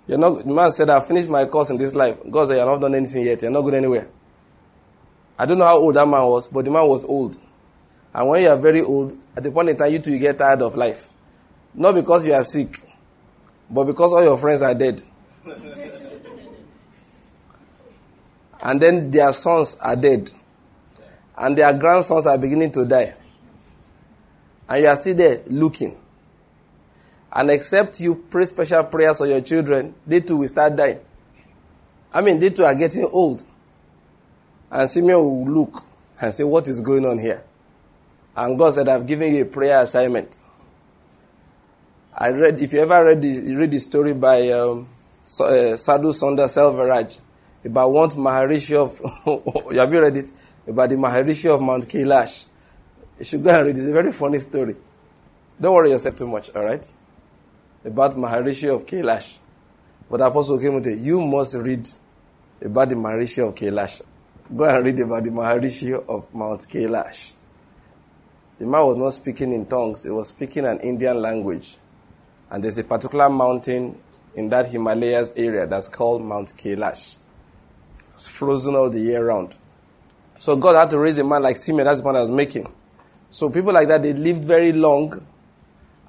you're 0.08 0.20
not, 0.20 0.46
the 0.46 0.54
man 0.54 0.72
said, 0.72 0.90
I've 0.90 1.08
finished 1.08 1.28
my 1.30 1.46
course 1.46 1.72
in 1.72 1.78
this 1.78 1.96
life. 1.96 2.18
God 2.30 2.48
said, 2.48 2.58
You're 2.58 2.66
not 2.66 2.80
done 2.80 2.94
anything 2.94 3.26
yet. 3.26 3.42
You're 3.42 3.52
not 3.52 3.62
going 3.62 3.74
anywhere. 3.74 4.08
I 5.38 5.46
don't 5.46 5.58
know 5.58 5.66
how 5.66 5.78
old 5.78 5.96
that 5.96 6.08
man 6.08 6.24
was, 6.28 6.48
but 6.48 6.64
the 6.64 6.72
man 6.72 6.88
was 6.88 7.04
old. 7.04 7.38
And 8.14 8.30
when 8.30 8.44
you 8.44 8.50
are 8.50 8.58
very 8.58 8.82
old, 8.82 9.18
at 9.36 9.44
the 9.44 9.52
point 9.52 9.70
in 9.70 9.78
time, 9.78 9.92
you 9.92 10.00
too 10.00 10.18
get 10.18 10.38
tired 10.38 10.62
of 10.62 10.76
life. 10.76 11.10
Not 11.76 11.96
because 11.96 12.26
you 12.26 12.34
are 12.34 12.44
sick, 12.44 12.80
but 13.70 13.84
because 13.84 14.14
all 14.14 14.24
your 14.24 14.38
friends 14.38 14.62
are 14.62 14.74
dead. 14.74 15.02
and 18.62 18.82
then 18.82 19.12
their 19.12 19.34
sons 19.34 19.80
are 19.82 19.96
dead. 19.96 20.32
And 21.38 21.58
their 21.58 21.78
grandsons 21.78 22.26
are 22.26 22.38
beginning 22.38 22.72
to 22.74 22.86
die. 22.86 23.14
And 24.70 24.84
you 24.84 24.88
are 24.88 24.96
still 24.96 25.16
there 25.16 25.42
looking. 25.48 25.98
And 27.32 27.52
except 27.52 28.00
you 28.00 28.16
pray 28.30 28.46
special 28.46 28.86
prayers 28.86 29.18
for 29.18 29.28
your 29.28 29.42
children, 29.42 29.94
they 30.08 30.22
too 30.22 30.38
will 30.38 30.48
start 30.48 30.78
dying. 30.78 31.00
I 32.14 32.22
mean, 32.22 32.40
they 32.40 32.50
too 32.50 32.64
are 32.64 32.74
getting 32.74 33.10
old. 33.12 33.44
And 34.72 34.90
Simeon 34.90 35.18
will 35.20 35.46
look 35.46 35.84
and 36.22 36.34
say, 36.34 36.46
What 36.46 36.70
is 36.70 36.80
going 36.80 37.06
on 37.06 37.20
here? 37.20 37.44
And 38.38 38.58
God 38.58 38.74
said, 38.74 38.88
I've 38.88 39.06
given 39.06 39.36
you 39.36 39.42
a 39.42 39.46
prayer 39.46 39.82
assignment. 39.82 40.38
I 42.18 42.30
read, 42.30 42.62
if 42.62 42.72
you 42.72 42.80
ever 42.80 43.04
read 43.04 43.22
the, 43.22 43.56
read 43.56 43.72
the 43.72 43.80
story 43.80 44.14
by 44.14 44.50
um, 44.52 44.88
uh, 45.42 45.76
Sadhu 45.76 46.14
Sundar 46.14 46.48
Selvaraj 46.48 47.20
about 47.66 47.92
one 47.92 48.10
Maharishi 48.12 48.74
of, 48.78 48.98
have 49.76 49.92
you 49.92 50.02
read 50.02 50.16
it? 50.16 50.32
About 50.66 50.88
the 50.88 50.96
Maharishi 50.96 51.54
of 51.54 51.62
Mount 51.62 51.86
Kailash. 51.86 52.48
You 53.20 53.26
should 53.26 53.44
go 53.44 53.50
and 53.50 53.68
read 53.68 53.76
it. 53.76 53.80
It's 53.80 53.90
a 53.90 53.92
very 53.92 54.14
funny 54.14 54.40
story. 54.40 54.78
Don't 55.60 55.74
worry 55.74 55.90
yourself 55.90 56.16
too 56.16 56.28
much, 56.28 56.56
all 56.56 56.64
right? 56.64 56.90
About 57.84 58.14
Maharishi 58.14 58.74
of 58.74 58.86
Kailash. 58.86 59.40
But 60.10 60.18
the 60.18 60.28
Apostle 60.28 60.58
came 60.58 60.82
to 60.82 60.96
you 60.96 61.20
must 61.20 61.56
read 61.56 61.86
about 62.62 62.88
the 62.88 62.96
Maharishi 62.96 63.46
of 63.46 63.56
Kailash. 63.56 64.02
Go 64.56 64.64
and 64.64 64.86
read 64.86 65.00
about 65.02 65.26
the 65.26 65.32
Maharishi 65.32 65.94
of 66.08 66.34
Mount 66.34 66.62
Kailash. 66.62 67.34
The 68.58 68.66
man 68.66 68.86
was 68.86 68.96
not 68.96 69.10
speaking 69.10 69.52
in 69.52 69.66
tongues, 69.66 70.06
he 70.06 70.12
was 70.12 70.30
speaking 70.30 70.66
an 70.66 70.80
Indian 70.80 71.22
language. 71.22 71.78
And 72.56 72.64
there's 72.64 72.78
a 72.78 72.86
particular 72.86 73.30
mountain 73.30 74.02
in 74.34 74.48
that 74.48 74.68
Himalayas 74.68 75.34
area 75.36 75.68
that's 75.68 75.90
called 75.90 76.22
Mount 76.22 76.54
Kailash. 76.56 77.18
It's 78.14 78.30
frozen 78.30 78.76
all 78.76 78.90
the 78.90 79.02
year 79.02 79.26
round. 79.26 79.58
So 80.40 80.56
God 80.56 80.78
had 80.80 80.90
to 80.92 81.00
raise 81.00 81.18
a 81.18 81.26
man 81.26 81.44
like 81.44 81.58
Simeon, 81.58 81.84
that's 81.84 82.00
the 82.00 82.04
point 82.04 82.16
I 82.16 82.22
was 82.22 82.32
making. 82.32 82.74
So 83.30 83.50
people 83.50 83.74
like 83.74 83.90
that, 83.90 84.04
they 84.04 84.14
lived 84.14 84.46
very 84.46 84.72
long. 84.72 85.22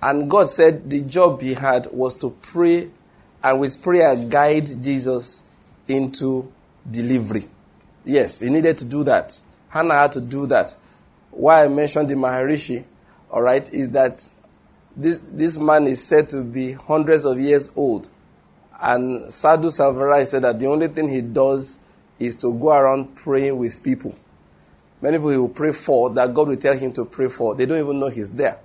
And 0.01 0.31
God 0.31 0.49
said 0.49 0.89
the 0.89 1.01
job 1.01 1.41
he 1.41 1.55
had 1.55 1.89
was 1.91 2.15
to 2.21 2.31
pray 2.31 2.91
and 3.43 3.59
with 3.61 3.83
prayer 3.83 4.15
guide 4.15 4.69
Jesus 4.81 5.51
into 5.89 6.53
delivery. 6.89 7.43
Yes, 8.05 8.39
he 8.39 8.51
needed 8.51 8.79
to 8.79 8.85
do 8.85 9.03
that. 9.03 9.37
Hannah 9.69 9.95
had 9.95 10.13
to 10.13 10.21
do 10.21 10.47
that. 10.47 10.77
Why 11.33 11.65
I 11.65 11.69
mentioned 11.69 12.09
the 12.09 12.15
Maharishi, 12.15 12.85
all 13.33 13.43
right, 13.43 13.69
is 13.73 13.91
that 13.91 14.29
this, 14.97 15.21
this 15.21 15.59
man 15.59 15.87
is 15.87 16.03
said 16.03 16.29
to 16.31 16.43
be 16.43 16.73
hundreds 16.73 17.25
of 17.27 17.39
years 17.39 17.77
old. 17.77 18.09
And 18.81 19.33
Sadhu 19.33 19.69
Selvaraj 19.69 20.27
said 20.27 20.43
that 20.43 20.59
the 20.59 20.67
only 20.67 20.89
thing 20.89 21.09
he 21.09 21.21
does 21.21 21.85
is 22.19 22.37
to 22.37 22.53
go 22.59 22.73
around 22.73 23.15
praying 23.15 23.59
with 23.59 23.83
people. 23.85 24.15
Many 25.03 25.19
people 25.19 25.31
he 25.31 25.37
will 25.37 25.49
pray 25.51 25.73
for 25.73 26.11
that 26.15 26.33
God 26.33 26.49
will 26.49 26.57
tell 26.57 26.77
him 26.77 26.93
to 26.95 27.05
pray 27.05 27.29
for. 27.29 27.55
They 27.55 27.67
don't 27.67 27.79
even 27.79 28.01
know 28.01 28.09
he's 28.09 28.31
there. 28.31 28.59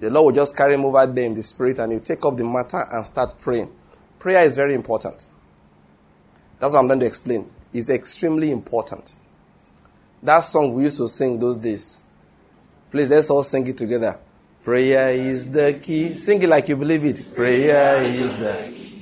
The 0.00 0.10
Lord 0.10 0.26
will 0.34 0.42
just 0.42 0.56
carry 0.56 0.74
him 0.74 0.84
over 0.84 1.06
there 1.06 1.24
in 1.24 1.34
the 1.34 1.42
spirit 1.42 1.78
and 1.78 1.92
he'll 1.92 2.00
take 2.00 2.24
up 2.24 2.36
the 2.36 2.44
matter 2.44 2.86
and 2.90 3.06
start 3.06 3.34
praying. 3.40 3.72
Prayer 4.18 4.44
is 4.44 4.56
very 4.56 4.74
important. 4.74 5.30
That's 6.58 6.72
what 6.72 6.80
I'm 6.80 6.88
going 6.88 7.00
to 7.00 7.06
explain. 7.06 7.50
It's 7.72 7.90
extremely 7.90 8.50
important. 8.50 9.16
That 10.22 10.40
song 10.40 10.74
we 10.74 10.84
used 10.84 10.98
to 10.98 11.08
sing 11.08 11.38
those 11.38 11.58
days. 11.58 12.02
Please, 12.90 13.10
let's 13.10 13.30
all 13.30 13.42
sing 13.42 13.66
it 13.66 13.78
together. 13.78 14.18
Prayer 14.62 15.08
is 15.10 15.52
the 15.52 15.78
key. 15.82 16.14
Sing 16.14 16.42
it 16.42 16.48
like 16.48 16.68
you 16.68 16.76
believe 16.76 17.04
it. 17.04 17.34
Prayer 17.34 18.02
is 18.02 18.38
the. 18.38 18.52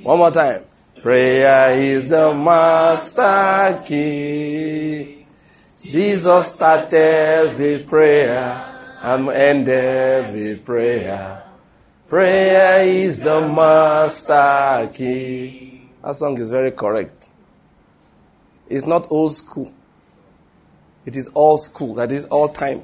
One 0.03 0.17
more 0.19 0.31
time. 0.31 0.61
Prayer 1.01 1.77
is 1.77 2.09
the 2.09 2.33
master 2.33 3.81
key. 3.85 5.25
Jesus 5.83 6.55
started 6.55 7.55
with 7.57 7.87
prayer 7.87 8.63
and 9.01 9.29
ended 9.29 10.33
with 10.33 10.65
prayer. 10.65 11.43
Prayer 12.07 12.85
is 12.85 13.19
the 13.19 13.41
master 13.41 14.89
key. 14.93 15.89
That 16.03 16.15
song 16.15 16.37
is 16.37 16.51
very 16.51 16.71
correct. 16.71 17.29
It's 18.69 18.85
not 18.85 19.07
old 19.09 19.33
school. 19.33 19.73
It 21.05 21.15
is 21.15 21.29
all 21.29 21.57
school. 21.57 21.95
That 21.95 22.11
is 22.11 22.25
all 22.25 22.49
time. 22.49 22.81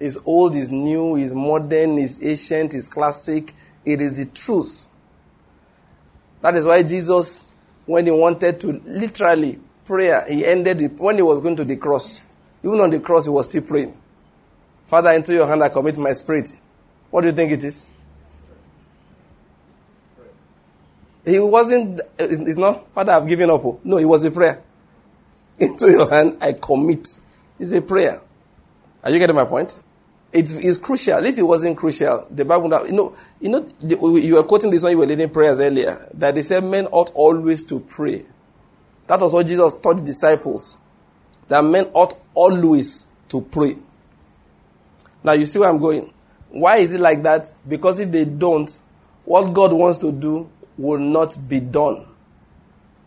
Is 0.00 0.18
old, 0.24 0.56
is 0.56 0.70
new, 0.72 1.16
is 1.16 1.34
modern, 1.34 1.98
is 1.98 2.24
ancient, 2.24 2.74
is 2.74 2.88
classic. 2.88 3.52
It 3.84 4.00
is 4.00 4.16
the 4.16 4.32
truth. 4.32 4.86
That 6.40 6.56
is 6.56 6.66
why 6.66 6.82
Jesus, 6.82 7.54
when 7.84 8.06
he 8.06 8.10
wanted 8.10 8.58
to 8.60 8.80
literally 8.86 9.60
pray, 9.84 10.22
he 10.28 10.46
ended 10.46 10.80
it 10.80 10.98
when 10.98 11.16
he 11.16 11.22
was 11.22 11.40
going 11.40 11.56
to 11.56 11.64
the 11.64 11.76
cross. 11.76 12.22
Even 12.64 12.80
on 12.80 12.90
the 12.90 13.00
cross, 13.00 13.24
he 13.24 13.30
was 13.30 13.48
still 13.48 13.62
praying. 13.62 13.94
Father, 14.86 15.12
into 15.12 15.34
your 15.34 15.46
hand 15.46 15.62
I 15.62 15.68
commit 15.68 15.98
my 15.98 16.12
spirit. 16.12 16.60
What 17.10 17.20
do 17.20 17.28
you 17.28 17.34
think 17.34 17.52
it 17.52 17.62
is? 17.62 17.90
He 21.26 21.38
wasn't, 21.38 22.00
it's 22.18 22.56
not, 22.56 22.88
Father, 22.92 23.12
I've 23.12 23.28
given 23.28 23.50
up. 23.50 23.62
No, 23.84 23.98
it 23.98 24.04
was 24.06 24.24
a 24.24 24.30
prayer. 24.30 24.62
Into 25.58 25.90
your 25.90 26.08
hand 26.08 26.38
I 26.40 26.54
commit. 26.54 27.06
It's 27.58 27.72
a 27.72 27.82
prayer. 27.82 28.22
Are 29.04 29.10
you 29.10 29.18
getting 29.18 29.36
my 29.36 29.44
point? 29.44 29.82
It's, 30.32 30.52
it's 30.52 30.78
crucial. 30.78 31.24
If 31.24 31.38
it 31.38 31.42
wasn't 31.42 31.76
crucial, 31.76 32.26
the 32.30 32.44
Bible 32.44 32.68
would 32.68 32.72
have, 32.72 32.86
you 32.86 32.94
know, 32.94 33.16
you 33.40 33.48
know, 33.48 33.66
you 33.82 34.34
were 34.34 34.44
quoting 34.44 34.70
this 34.70 34.82
when 34.82 34.92
you 34.92 34.98
were 34.98 35.06
leading 35.06 35.28
prayers 35.30 35.58
earlier, 35.58 36.08
that 36.14 36.34
they 36.36 36.42
said 36.42 36.62
men 36.62 36.86
ought 36.86 37.10
always 37.14 37.64
to 37.64 37.80
pray. 37.80 38.24
That 39.08 39.18
was 39.20 39.32
what 39.32 39.46
Jesus 39.48 39.78
taught 39.80 39.96
the 39.96 40.04
disciples. 40.04 40.78
That 41.48 41.64
men 41.64 41.86
ought 41.94 42.14
always 42.32 43.10
to 43.28 43.40
pray. 43.40 43.74
Now 45.24 45.32
you 45.32 45.46
see 45.46 45.58
where 45.58 45.68
I'm 45.68 45.78
going. 45.78 46.12
Why 46.50 46.76
is 46.76 46.94
it 46.94 47.00
like 47.00 47.22
that? 47.24 47.50
Because 47.68 47.98
if 47.98 48.12
they 48.12 48.24
don't, 48.24 48.70
what 49.24 49.52
God 49.52 49.72
wants 49.72 49.98
to 49.98 50.12
do 50.12 50.48
will 50.78 50.98
not 50.98 51.36
be 51.48 51.60
done. 51.60 52.06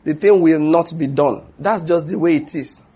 The 0.03 0.13
thing 0.13 0.41
will 0.41 0.59
not 0.59 0.91
be 0.97 1.07
done. 1.07 1.45
That's 1.57 1.85
just 1.85 2.09
the 2.09 2.19
way 2.19 2.35
it 2.35 2.53
is. 2.53 2.89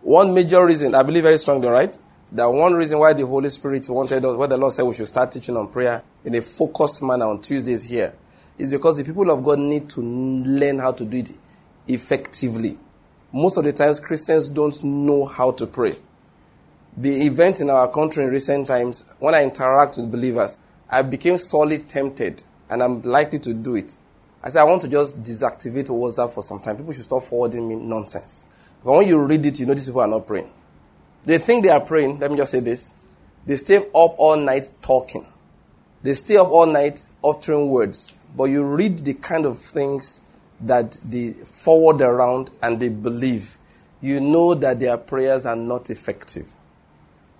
One 0.00 0.32
major 0.32 0.64
reason, 0.64 0.94
I 0.94 1.02
believe 1.02 1.24
very 1.24 1.38
strongly, 1.38 1.68
right? 1.68 1.96
That 2.32 2.46
one 2.46 2.74
reason 2.74 2.98
why 2.98 3.12
the 3.12 3.26
Holy 3.26 3.48
Spirit 3.48 3.86
wanted 3.88 4.24
us, 4.24 4.36
why 4.36 4.46
the 4.46 4.56
Lord 4.56 4.72
said 4.72 4.84
we 4.84 4.94
should 4.94 5.06
start 5.06 5.30
teaching 5.30 5.56
on 5.56 5.68
prayer 5.68 6.02
in 6.24 6.34
a 6.34 6.42
focused 6.42 7.02
manner 7.02 7.26
on 7.26 7.40
Tuesdays 7.40 7.82
here, 7.82 8.14
is 8.58 8.70
because 8.70 8.96
the 8.96 9.04
people 9.04 9.30
of 9.30 9.44
God 9.44 9.58
need 9.58 9.88
to 9.90 10.00
learn 10.00 10.78
how 10.78 10.92
to 10.92 11.04
do 11.04 11.18
it 11.18 11.32
effectively. 11.86 12.78
Most 13.32 13.56
of 13.56 13.64
the 13.64 13.72
times, 13.72 14.00
Christians 14.00 14.48
don't 14.48 14.82
know 14.82 15.26
how 15.26 15.52
to 15.52 15.66
pray. 15.66 15.96
The 16.96 17.26
events 17.26 17.60
in 17.60 17.70
our 17.70 17.90
country 17.90 18.24
in 18.24 18.30
recent 18.30 18.68
times, 18.68 19.12
when 19.18 19.34
I 19.34 19.42
interact 19.42 19.96
with 19.96 20.10
believers, 20.10 20.60
I 20.88 21.02
became 21.02 21.38
sorely 21.38 21.78
tempted, 21.78 22.42
and 22.70 22.82
I'm 22.82 23.02
likely 23.02 23.40
to 23.40 23.52
do 23.52 23.74
it. 23.74 23.98
I 24.42 24.50
said, 24.50 24.60
I 24.60 24.64
want 24.64 24.82
to 24.82 24.88
just 24.88 25.24
deactivate 25.24 25.88
WhatsApp 25.88 26.30
for 26.30 26.42
some 26.42 26.60
time. 26.60 26.76
People 26.76 26.92
should 26.92 27.04
stop 27.04 27.22
forwarding 27.22 27.68
me 27.68 27.76
nonsense. 27.76 28.48
But 28.84 28.92
when 28.92 29.08
you 29.08 29.18
read 29.18 29.44
it, 29.46 29.58
you 29.58 29.66
know 29.66 29.74
these 29.74 29.86
people 29.86 30.02
are 30.02 30.06
not 30.06 30.26
praying. 30.26 30.50
They 31.24 31.38
think 31.38 31.64
they 31.64 31.70
are 31.70 31.80
praying. 31.80 32.18
Let 32.20 32.30
me 32.30 32.36
just 32.36 32.52
say 32.52 32.60
this. 32.60 32.98
They 33.46 33.56
stay 33.56 33.76
up 33.76 34.14
all 34.18 34.36
night 34.36 34.70
talking. 34.82 35.26
They 36.02 36.14
stay 36.14 36.36
up 36.36 36.48
all 36.48 36.66
night 36.66 37.06
uttering 37.22 37.68
words. 37.68 38.18
But 38.36 38.44
you 38.44 38.64
read 38.64 38.98
the 39.00 39.14
kind 39.14 39.46
of 39.46 39.58
things 39.58 40.22
that 40.60 40.98
they 41.04 41.32
forward 41.32 42.00
around 42.00 42.50
and 42.62 42.80
they 42.80 42.88
believe. 42.88 43.56
You 44.00 44.20
know 44.20 44.54
that 44.54 44.80
their 44.80 44.98
prayers 44.98 45.46
are 45.46 45.56
not 45.56 45.88
effective. 45.90 46.46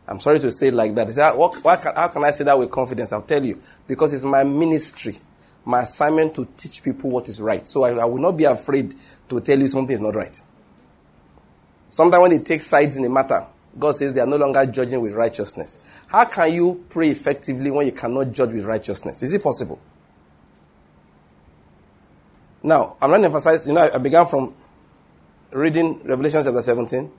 I'm 0.06 0.20
sorry 0.20 0.38
to 0.40 0.50
say 0.50 0.68
it 0.68 0.74
like 0.74 0.94
that. 0.94 1.12
Say, 1.12 1.22
ah, 1.22 1.32
how, 1.36 1.76
can, 1.76 1.94
how 1.94 2.08
can 2.08 2.24
I 2.24 2.30
say 2.30 2.44
that 2.44 2.58
with 2.58 2.70
confidence? 2.70 3.12
I'll 3.12 3.22
tell 3.22 3.44
you. 3.44 3.60
Because 3.86 4.12
it's 4.12 4.24
my 4.24 4.44
ministry, 4.44 5.14
my 5.64 5.80
assignment 5.80 6.34
to 6.36 6.46
teach 6.56 6.82
people 6.82 7.10
what 7.10 7.28
is 7.28 7.40
right. 7.40 7.66
So 7.66 7.84
I, 7.84 7.92
I 7.92 8.04
will 8.04 8.20
not 8.20 8.32
be 8.32 8.44
afraid 8.44 8.94
to 9.28 9.40
tell 9.40 9.58
you 9.58 9.68
something 9.68 9.94
is 9.94 10.00
not 10.00 10.14
right. 10.14 10.38
Sometimes 11.88 12.22
when 12.22 12.30
they 12.32 12.38
take 12.38 12.60
sides 12.60 12.96
in 12.96 13.04
a 13.04 13.08
matter, 13.08 13.46
God 13.78 13.96
says 13.96 14.14
they 14.14 14.20
are 14.20 14.26
no 14.26 14.36
longer 14.36 14.64
judging 14.66 15.00
with 15.00 15.14
righteousness. 15.14 15.82
How 16.06 16.24
can 16.24 16.52
you 16.52 16.84
pray 16.88 17.08
effectively 17.10 17.70
when 17.70 17.86
you 17.86 17.92
cannot 17.92 18.32
judge 18.32 18.52
with 18.52 18.64
righteousness? 18.64 19.22
Is 19.22 19.34
it 19.34 19.42
possible? 19.42 19.80
Now, 22.62 22.96
I'm 23.00 23.10
not 23.10 23.22
emphasizing, 23.24 23.74
you 23.74 23.78
know, 23.78 23.90
I 23.92 23.98
began 23.98 24.26
from 24.26 24.54
reading 25.50 26.02
Revelation 26.04 26.42
chapter 26.44 26.62
17. 26.62 27.10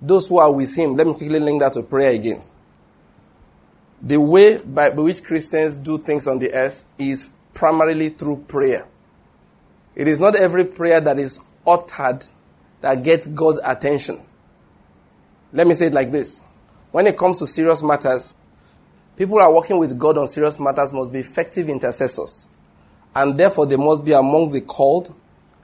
Those 0.00 0.28
who 0.28 0.38
are 0.38 0.52
with 0.52 0.74
him, 0.74 0.96
let 0.96 1.06
me 1.06 1.14
quickly 1.14 1.40
link 1.40 1.60
that 1.60 1.74
to 1.74 1.82
prayer 1.82 2.10
again. 2.10 2.42
the 4.00 4.18
way 4.18 4.58
by 4.58 4.90
which 4.90 5.24
Christians 5.24 5.76
do 5.76 5.98
things 5.98 6.26
on 6.28 6.38
the 6.38 6.52
earth 6.52 6.88
is 6.98 7.34
primarily 7.54 8.10
through 8.10 8.44
prayer. 8.48 8.86
It 9.94 10.06
is 10.06 10.20
not 10.20 10.36
every 10.36 10.64
prayer 10.64 11.00
that 11.00 11.18
is 11.18 11.40
uttered 11.66 12.24
that 12.80 13.02
gets 13.02 13.26
God's 13.26 13.58
attention. 13.64 14.20
Let 15.52 15.66
me 15.66 15.74
say 15.74 15.86
it 15.86 15.94
like 15.94 16.10
this. 16.10 16.48
When 16.90 17.06
it 17.06 17.16
comes 17.16 17.38
to 17.38 17.46
serious 17.46 17.82
matters, 17.82 18.34
people 19.16 19.36
who 19.36 19.40
are 19.40 19.52
working 19.52 19.78
with 19.78 19.98
God 19.98 20.18
on 20.18 20.26
serious 20.26 20.58
matters 20.58 20.92
must 20.92 21.12
be 21.12 21.20
effective 21.20 21.68
intercessors. 21.68 22.48
And 23.14 23.38
therefore, 23.38 23.66
they 23.66 23.76
must 23.76 24.04
be 24.04 24.12
among 24.12 24.52
the 24.52 24.60
called, 24.60 25.14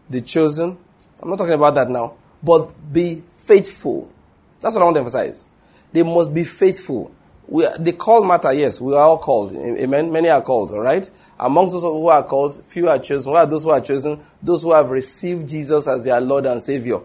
the 0.09 0.21
chosen. 0.21 0.77
I'm 1.21 1.31
not 1.31 1.39
talking 1.39 1.55
about 1.55 1.75
that 1.75 1.89
now. 1.89 2.15
But 2.43 2.93
be 2.93 3.23
faithful. 3.33 4.11
That's 4.61 4.75
what 4.75 4.83
I 4.83 4.85
want 4.85 4.97
to 4.97 5.01
emphasize. 5.01 5.47
They 5.93 6.03
must 6.03 6.35
be 6.35 6.45
faithful. 6.45 7.15
We, 7.47 7.67
the 7.79 7.93
call 7.93 8.25
matter, 8.25 8.53
yes, 8.53 8.81
we 8.81 8.95
are 8.95 9.01
all 9.01 9.19
called. 9.19 9.55
Amen. 9.55 10.11
Many 10.11 10.31
are 10.31 10.43
called, 10.43 10.73
all 10.73 10.81
right? 10.81 11.09
Amongst 11.39 11.75
those 11.75 11.83
who 11.83 12.09
are 12.09 12.23
called, 12.23 12.55
few 12.65 12.89
are 12.89 12.99
chosen. 12.99 13.33
Who 13.33 13.37
are 13.37 13.47
those 13.47 13.65
who 13.65 13.71
are 13.71 13.81
chosen? 13.81 14.21
Those 14.43 14.63
who 14.63 14.73
have 14.73 14.91
received 14.91 15.49
Jesus 15.49 15.87
as 15.87 16.05
their 16.05 16.21
Lord 16.21 16.47
and 16.47 16.61
Savior. 16.61 17.01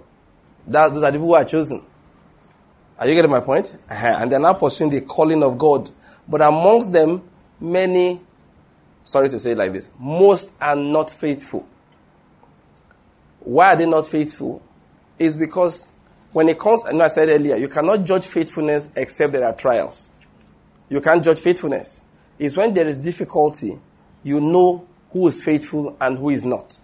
That, 0.67 0.93
those 0.93 1.03
are 1.03 1.11
the 1.11 1.17
people 1.17 1.27
who 1.27 1.33
are 1.33 1.45
chosen. 1.45 1.81
Are 2.99 3.07
you 3.07 3.15
getting 3.15 3.31
my 3.31 3.39
point? 3.39 3.77
Uh-huh. 3.89 4.17
And 4.19 4.31
they're 4.31 4.39
now 4.39 4.53
pursuing 4.53 4.89
the 4.91 5.01
calling 5.01 5.41
of 5.41 5.57
God. 5.57 5.89
But 6.27 6.41
amongst 6.41 6.91
them, 6.91 7.23
many, 7.59 8.19
sorry 9.05 9.29
to 9.29 9.39
say 9.39 9.51
it 9.51 9.57
like 9.57 9.71
this, 9.71 9.89
most 9.97 10.61
are 10.61 10.75
not 10.75 11.09
faithful. 11.09 11.67
Why 13.39 13.73
are 13.73 13.75
they 13.77 13.85
not 13.85 14.05
faithful? 14.05 14.61
Is 15.17 15.37
because 15.37 15.95
when 16.33 16.49
it 16.49 16.59
comes, 16.59 16.83
and 16.83 17.01
I 17.01 17.07
said 17.07 17.29
earlier, 17.29 17.55
you 17.55 17.69
cannot 17.69 18.03
judge 18.03 18.25
faithfulness 18.25 18.95
except 18.97 19.31
there 19.31 19.45
are 19.45 19.55
trials. 19.55 20.13
You 20.89 20.99
can't 20.99 21.23
judge 21.23 21.39
faithfulness. 21.39 22.03
It's 22.37 22.57
when 22.57 22.73
there 22.73 22.87
is 22.87 22.97
difficulty, 22.97 23.79
you 24.23 24.41
know 24.41 24.87
who 25.11 25.27
is 25.27 25.43
faithful 25.43 25.95
and 26.01 26.17
who 26.17 26.29
is 26.29 26.43
not. 26.43 26.79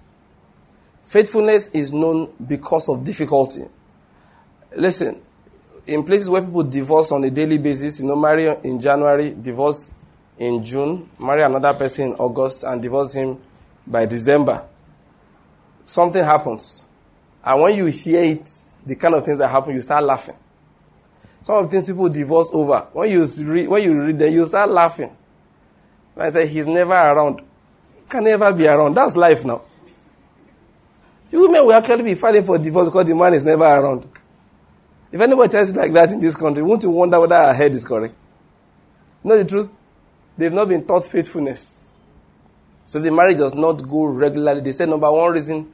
Faithfulness 1.04 1.76
is 1.76 1.94
known 1.94 2.34
because 2.48 2.90
of 2.90 3.04
difficulty. 3.04 3.64
Listen, 4.76 5.22
in 5.88 6.04
places 6.04 6.30
where 6.30 6.42
people 6.42 6.64
divorce 6.64 7.12
on 7.12 7.24
a 7.24 7.30
daily 7.30 7.58
basis, 7.58 8.00
you 8.00 8.08
know, 8.08 8.16
marry 8.16 8.48
in 8.64 8.82
January, 8.82 9.36
divorce 9.40 10.02
in 10.38 10.64
June, 10.64 11.10
marry 11.20 11.44
another 11.44 11.74
person 11.74 12.12
in 12.12 12.14
August, 12.16 12.64
and 12.64 12.82
divorce 12.82 13.14
him 13.14 13.40
by 13.88 14.06
December, 14.06 14.64
something 15.84 16.24
happens. 16.24 16.90
And 17.44 17.62
when 17.62 17.76
you 17.76 17.86
hear 17.86 18.24
it, 18.24 18.50
the 18.86 18.96
kind 18.96 19.14
of 19.14 19.24
things 19.24 19.38
that 19.38 19.48
happen, 19.48 19.76
you 19.76 19.82
start 19.82 20.04
laughing. 20.04 20.36
Some 21.44 21.58
of 21.58 21.66
the 21.66 21.70
things 21.72 21.86
people 21.86 22.10
divorce 22.10 22.50
over, 22.54 22.88
when 22.94 23.12
you 23.12 23.26
read, 23.44 23.68
when 23.68 23.84
you 23.84 24.02
read 24.02 24.18
them, 24.18 24.34
you 24.34 24.46
start 24.46 24.70
laughing. 24.72 25.16
And 26.16 26.24
I 26.24 26.30
say, 26.30 26.48
he's 26.48 26.66
never 26.66 26.94
around. 26.94 27.42
Can 28.10 28.24
never 28.24 28.52
be 28.52 28.68
around. 28.68 28.96
That's 28.96 29.16
life 29.16 29.46
now. 29.46 29.62
You 31.32 31.42
women 31.42 31.66
will 31.66 31.74
actually 31.74 32.04
be 32.04 32.16
fighting 32.16 32.44
for 32.44 32.58
divorce 32.58 32.88
because 32.88 33.06
the 33.06 33.16
man 33.16 33.34
is 33.34 33.46
never 33.46 33.64
around. 33.64 34.08
If 35.16 35.22
anybody 35.22 35.50
tells 35.50 35.74
you 35.74 35.80
like 35.80 35.94
that 35.94 36.12
in 36.12 36.20
this 36.20 36.36
country, 36.36 36.62
won't 36.62 36.84
you 36.84 36.90
wonder 36.90 37.18
whether 37.22 37.36
our 37.36 37.54
head 37.54 37.74
is 37.74 37.86
correct? 37.86 38.14
Know 39.24 39.38
the 39.38 39.46
truth? 39.46 39.72
They've 40.38 40.52
not 40.52 40.68
been 40.68 40.86
taught 40.86 41.06
faithfulness. 41.06 41.86
So 42.86 43.00
the 43.00 43.12
marriage 43.12 43.38
does 43.38 43.56
not 43.56 43.88
go 43.88 44.08
regularly. 44.08 44.60
They 44.60 44.74
say 44.74 44.86
number 44.86 45.10
one 45.10 45.32
reason, 45.32 45.72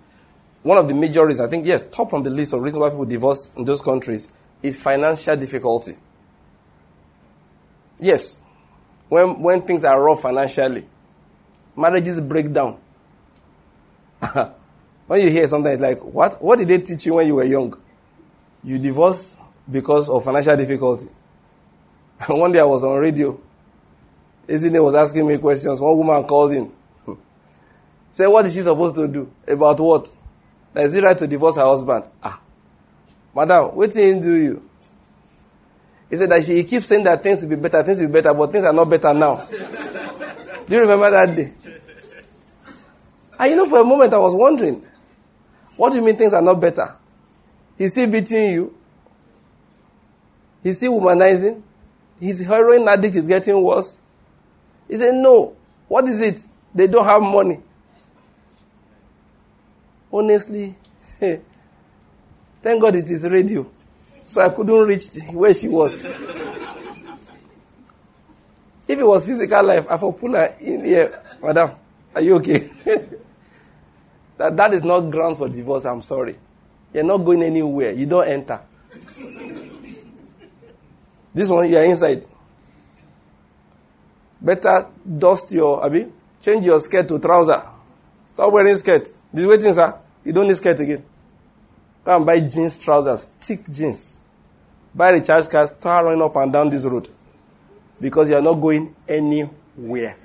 one 0.61 0.77
of 0.77 0.87
the 0.87 0.93
major 0.93 1.25
reasons, 1.25 1.47
I 1.47 1.49
think, 1.49 1.65
yes, 1.65 1.89
top 1.89 2.13
on 2.13 2.21
the 2.21 2.29
list 2.29 2.53
of 2.53 2.61
reasons 2.61 2.81
why 2.81 2.89
people 2.91 3.05
divorce 3.05 3.55
in 3.55 3.65
those 3.65 3.81
countries 3.81 4.31
is 4.61 4.79
financial 4.79 5.35
difficulty. 5.35 5.93
Yes, 7.99 8.43
when, 9.09 9.41
when 9.41 9.63
things 9.63 9.83
are 9.83 10.03
rough 10.03 10.21
financially, 10.21 10.85
marriages 11.75 12.21
break 12.21 12.53
down. 12.53 12.79
when 15.07 15.19
you 15.19 15.31
hear 15.31 15.47
something, 15.47 15.73
it's 15.73 15.81
like, 15.81 15.99
what? 16.03 16.39
What 16.43 16.59
did 16.59 16.67
they 16.67 16.77
teach 16.77 17.07
you 17.07 17.15
when 17.15 17.25
you 17.25 17.33
were 17.33 17.43
young? 17.43 17.75
You 18.63 18.77
divorce 18.77 19.41
because 19.69 20.09
of 20.09 20.23
financial 20.23 20.55
difficulty. 20.55 21.07
One 22.27 22.51
day 22.51 22.59
I 22.59 22.63
was 22.63 22.83
on 22.83 22.97
radio. 22.99 23.39
Isn't 24.47 24.83
was 24.83 24.95
asking 24.95 25.27
me 25.27 25.37
questions. 25.37 25.79
One 25.79 25.97
woman 25.97 26.23
called 26.25 26.51
in. 26.51 26.71
Say, 28.11 28.27
what 28.27 28.45
is 28.45 28.53
she 28.53 28.61
supposed 28.61 28.95
to 28.95 29.07
do? 29.07 29.31
About 29.47 29.79
what? 29.79 30.11
Is 30.75 30.93
it 30.95 31.03
right 31.03 31.17
to 31.17 31.27
divorce 31.27 31.55
her 31.55 31.63
husband? 31.63 32.05
Ah. 32.23 32.41
Madam, 33.35 33.75
what 33.75 33.93
thing 33.93 34.21
do 34.21 34.33
you? 34.33 34.69
He 36.09 36.17
said 36.17 36.29
that 36.29 36.43
she 36.43 36.55
he 36.55 36.63
keeps 36.65 36.87
saying 36.87 37.05
that 37.05 37.23
things 37.23 37.41
will 37.41 37.49
be 37.49 37.55
better, 37.55 37.81
things 37.83 38.01
will 38.01 38.07
be 38.07 38.13
better, 38.13 38.33
but 38.33 38.51
things 38.51 38.65
are 38.65 38.73
not 38.73 38.89
better 38.89 39.13
now. 39.13 39.37
do 40.67 40.75
you 40.75 40.81
remember 40.81 41.09
that 41.09 41.33
day? 41.35 41.51
And 43.39 43.49
you 43.49 43.55
know, 43.55 43.65
for 43.65 43.79
a 43.79 43.83
moment 43.85 44.13
I 44.13 44.17
was 44.17 44.35
wondering, 44.35 44.83
what 45.77 45.91
do 45.91 45.99
you 45.99 46.03
mean 46.03 46.17
things 46.17 46.33
are 46.33 46.41
not 46.41 46.55
better? 46.59 46.97
He's 47.81 47.93
still 47.93 48.11
beating 48.11 48.51
you. 48.51 48.77
He's 50.61 50.77
still 50.77 50.99
womanizing. 50.99 51.63
His 52.19 52.41
heroin 52.41 52.87
addict 52.87 53.15
is 53.15 53.27
getting 53.27 53.59
worse. 53.59 54.03
He 54.87 54.97
said, 54.97 55.15
No. 55.15 55.55
What 55.87 56.07
is 56.07 56.21
it? 56.21 56.45
They 56.75 56.85
don't 56.85 57.03
have 57.03 57.23
money. 57.23 57.59
Honestly, 60.13 60.75
thank 62.61 62.79
God 62.79 62.97
it 62.97 63.09
is 63.09 63.27
radio. 63.27 63.65
So 64.27 64.41
I 64.41 64.49
couldn't 64.49 64.87
reach 64.87 65.05
where 65.33 65.51
she 65.51 65.67
was. 65.67 66.05
if 66.05 66.39
it 68.89 69.03
was 69.03 69.25
physical 69.25 69.63
life, 69.63 69.87
I 69.89 69.95
would 69.95 70.17
pull 70.19 70.33
her 70.33 70.53
in 70.59 70.85
here. 70.85 71.19
Madam, 71.41 71.71
are 72.13 72.21
you 72.21 72.35
okay? 72.35 72.59
that, 74.37 74.55
that 74.55 74.71
is 74.71 74.83
not 74.83 75.09
grounds 75.09 75.39
for 75.39 75.49
divorce, 75.49 75.85
I'm 75.85 76.03
sorry. 76.03 76.35
You're 76.93 77.03
not 77.03 77.17
going 77.19 77.43
anywhere. 77.43 77.91
You 77.91 78.05
don't 78.05 78.27
enter. 78.27 78.59
this 81.33 81.49
one, 81.49 81.69
you 81.69 81.77
are 81.77 81.83
inside. 81.83 82.25
Better 84.41 84.87
dust 85.17 85.51
your, 85.51 85.83
abi, 85.83 86.07
change 86.41 86.65
your 86.65 86.79
skirt 86.79 87.07
to 87.07 87.19
trouser. 87.19 87.61
Stop 88.27 88.51
wearing 88.51 88.75
skirt. 88.75 89.07
This 89.33 89.45
waiting, 89.45 89.73
sir. 89.73 89.97
You 90.25 90.33
don't 90.33 90.47
need 90.47 90.55
skirt 90.55 90.79
again. 90.79 91.03
Go 92.03 92.15
and 92.15 92.25
buy 92.25 92.39
jeans 92.39 92.79
trousers, 92.79 93.25
thick 93.25 93.69
jeans. 93.71 94.25
Buy 94.93 95.11
recharge 95.11 95.47
card, 95.49 95.69
start 95.69 96.05
running 96.05 96.21
up 96.21 96.35
and 96.35 96.51
down 96.51 96.69
this 96.69 96.83
road. 96.83 97.07
Because 98.01 98.29
you 98.29 98.35
are 98.35 98.41
not 98.41 98.55
going 98.55 98.95
anywhere. 99.07 100.17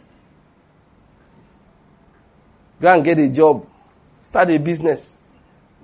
Go 2.80 2.94
and 2.94 3.04
get 3.04 3.18
a 3.18 3.28
job. 3.28 3.66
Start 4.22 4.50
a 4.50 4.58
business. 4.58 5.22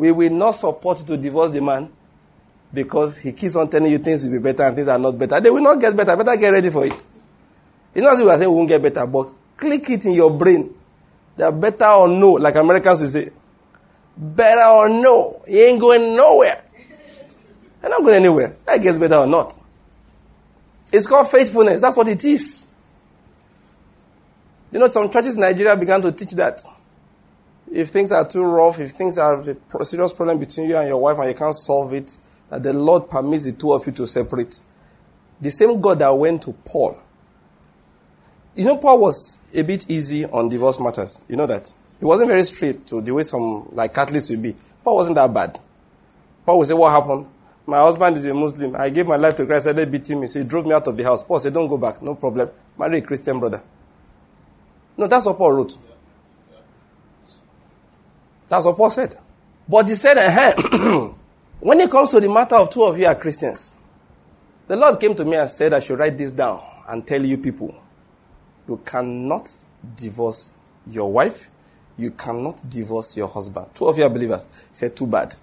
We 0.02 0.10
will 0.10 0.32
not 0.32 0.50
support 0.50 0.98
to 0.98 1.16
divorce 1.16 1.52
the 1.52 1.60
man 1.60 1.88
because 2.74 3.18
he 3.18 3.32
keeps 3.32 3.54
on 3.54 3.70
telling 3.70 3.92
you 3.92 3.98
things 3.98 4.24
will 4.24 4.32
be 4.32 4.38
better 4.40 4.64
and 4.64 4.74
things 4.74 4.88
are 4.88 4.98
not 4.98 5.16
better. 5.16 5.40
They 5.40 5.48
will 5.48 5.62
not 5.62 5.80
get 5.80 5.96
better. 5.96 6.16
Better 6.16 6.36
get 6.36 6.48
ready 6.50 6.70
for 6.70 6.84
it. 6.84 6.94
It's 7.94 8.02
not 8.02 8.14
as 8.14 8.18
if 8.18 8.24
we 8.26 8.32
are 8.32 8.36
saying 8.36 8.50
we 8.50 8.56
won't 8.56 8.68
get 8.68 8.82
better, 8.82 9.06
but 9.06 9.28
click 9.56 9.88
it 9.90 10.04
in 10.04 10.14
your 10.14 10.36
brain. 10.36 10.74
They 11.36 11.44
are 11.44 11.52
better 11.52 11.84
or 11.84 12.08
no, 12.08 12.32
like 12.32 12.56
Americans 12.56 13.00
will 13.00 13.08
say. 13.10 13.30
Better 14.16 14.64
or 14.64 14.88
no. 14.88 15.40
You 15.46 15.58
ain't 15.60 15.80
going 15.80 16.16
nowhere. 16.16 16.64
They're 17.80 17.90
not 17.90 18.02
going 18.02 18.16
anywhere. 18.16 18.56
That 18.66 18.82
gets 18.82 18.98
better 18.98 19.18
or 19.18 19.26
not. 19.28 19.54
It's 20.92 21.06
called 21.06 21.30
faithfulness. 21.30 21.80
That's 21.80 21.96
what 21.96 22.08
it 22.08 22.24
is. 22.24 22.74
You 24.72 24.80
know, 24.80 24.88
some 24.88 25.08
churches 25.12 25.36
in 25.36 25.42
Nigeria 25.42 25.76
began 25.76 26.02
to 26.02 26.10
teach 26.10 26.32
that. 26.32 26.60
If 27.72 27.88
things 27.88 28.12
are 28.12 28.28
too 28.28 28.44
rough, 28.44 28.78
if 28.80 28.90
things 28.90 29.16
are 29.16 29.40
a 29.40 29.84
serious 29.84 30.12
problem 30.12 30.38
between 30.38 30.68
you 30.68 30.76
and 30.76 30.88
your 30.88 30.98
wife 30.98 31.18
and 31.18 31.28
you 31.28 31.34
can't 31.34 31.54
solve 31.54 31.92
it, 31.94 32.16
that 32.50 32.62
the 32.62 32.72
Lord 32.72 33.08
permits 33.08 33.44
the 33.44 33.52
two 33.52 33.72
of 33.72 33.86
you 33.86 33.92
to 33.92 34.06
separate. 34.06 34.60
The 35.40 35.50
same 35.50 35.80
God 35.80 36.00
that 36.00 36.10
went 36.10 36.42
to 36.42 36.52
Paul. 36.52 36.98
You 38.54 38.66
know, 38.66 38.76
Paul 38.76 39.00
was 39.00 39.50
a 39.56 39.62
bit 39.64 39.90
easy 39.90 40.26
on 40.26 40.50
divorce 40.50 40.78
matters. 40.78 41.24
You 41.28 41.36
know 41.36 41.46
that? 41.46 41.72
He 41.98 42.04
wasn't 42.04 42.28
very 42.28 42.44
straight 42.44 42.86
to 42.88 43.00
the 43.00 43.12
way 43.12 43.22
some, 43.22 43.68
like 43.72 43.94
Catholics 43.94 44.28
would 44.28 44.42
be. 44.42 44.54
Paul 44.84 44.96
wasn't 44.96 45.14
that 45.14 45.32
bad. 45.32 45.58
Paul 46.44 46.58
would 46.58 46.68
say, 46.68 46.74
What 46.74 46.90
happened? 46.90 47.26
My 47.64 47.78
husband 47.78 48.18
is 48.18 48.26
a 48.26 48.34
Muslim. 48.34 48.76
I 48.76 48.90
gave 48.90 49.06
my 49.06 49.16
life 49.16 49.36
to 49.36 49.46
Christ. 49.46 49.74
They 49.74 49.84
beating 49.86 50.20
me. 50.20 50.26
So 50.26 50.40
he 50.40 50.44
drove 50.44 50.66
me 50.66 50.72
out 50.72 50.86
of 50.88 50.96
the 50.96 51.04
house. 51.04 51.22
Paul 51.22 51.40
said, 51.40 51.54
Don't 51.54 51.68
go 51.68 51.78
back. 51.78 52.02
No 52.02 52.16
problem. 52.16 52.50
Marry 52.76 52.98
a 52.98 53.00
Christian 53.00 53.40
brother. 53.40 53.62
No, 54.98 55.06
that's 55.06 55.24
what 55.24 55.38
Paul 55.38 55.52
wrote. 55.52 55.78
That's 58.52 58.66
what 58.66 58.76
Paul 58.76 58.90
said. 58.90 59.16
But 59.66 59.88
he 59.88 59.94
said, 59.94 60.18
when 61.60 61.80
it 61.80 61.90
comes 61.90 62.10
to 62.10 62.20
the 62.20 62.28
matter 62.28 62.56
of 62.56 62.68
two 62.68 62.82
of 62.82 62.98
you 62.98 63.06
are 63.06 63.14
Christians, 63.14 63.80
the 64.68 64.76
Lord 64.76 65.00
came 65.00 65.14
to 65.14 65.24
me 65.24 65.36
and 65.36 65.48
said, 65.48 65.72
I 65.72 65.80
should 65.80 65.98
write 65.98 66.18
this 66.18 66.32
down 66.32 66.60
and 66.86 67.06
tell 67.06 67.24
you 67.24 67.38
people, 67.38 67.74
you 68.68 68.76
cannot 68.84 69.56
divorce 69.96 70.54
your 70.86 71.10
wife, 71.10 71.48
you 71.96 72.10
cannot 72.10 72.60
divorce 72.68 73.16
your 73.16 73.28
husband. 73.28 73.68
Two 73.74 73.86
of 73.86 73.96
you 73.96 74.04
are 74.04 74.10
believers. 74.10 74.48
He 74.68 74.74
said, 74.74 74.94
too 74.94 75.06
bad. 75.06 75.34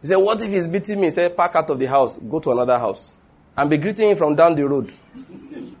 He 0.00 0.06
said, 0.06 0.18
what 0.18 0.40
if 0.42 0.48
he's 0.48 0.68
beating 0.68 1.00
me? 1.00 1.08
He 1.08 1.10
said, 1.10 1.36
pack 1.36 1.56
out 1.56 1.70
of 1.70 1.80
the 1.80 1.86
house, 1.86 2.18
go 2.18 2.38
to 2.38 2.52
another 2.52 2.78
house. 2.78 3.12
and 3.56 3.68
be 3.68 3.78
greeting 3.78 4.10
him 4.10 4.16
from 4.16 4.36
down 4.36 4.54
the 4.54 4.68
road. 4.68 4.92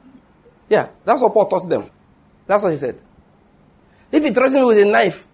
Yeah, 0.66 0.88
that's 1.04 1.20
what 1.20 1.34
Paul 1.34 1.46
taught 1.46 1.68
them. 1.68 1.84
That's 2.46 2.64
what 2.64 2.70
he 2.70 2.78
said. 2.78 2.98
If 4.14 4.22
he 4.22 4.30
threatens 4.30 4.54
me 4.54 4.64
with 4.64 4.78
a 4.78 4.84
knife, 4.84 5.26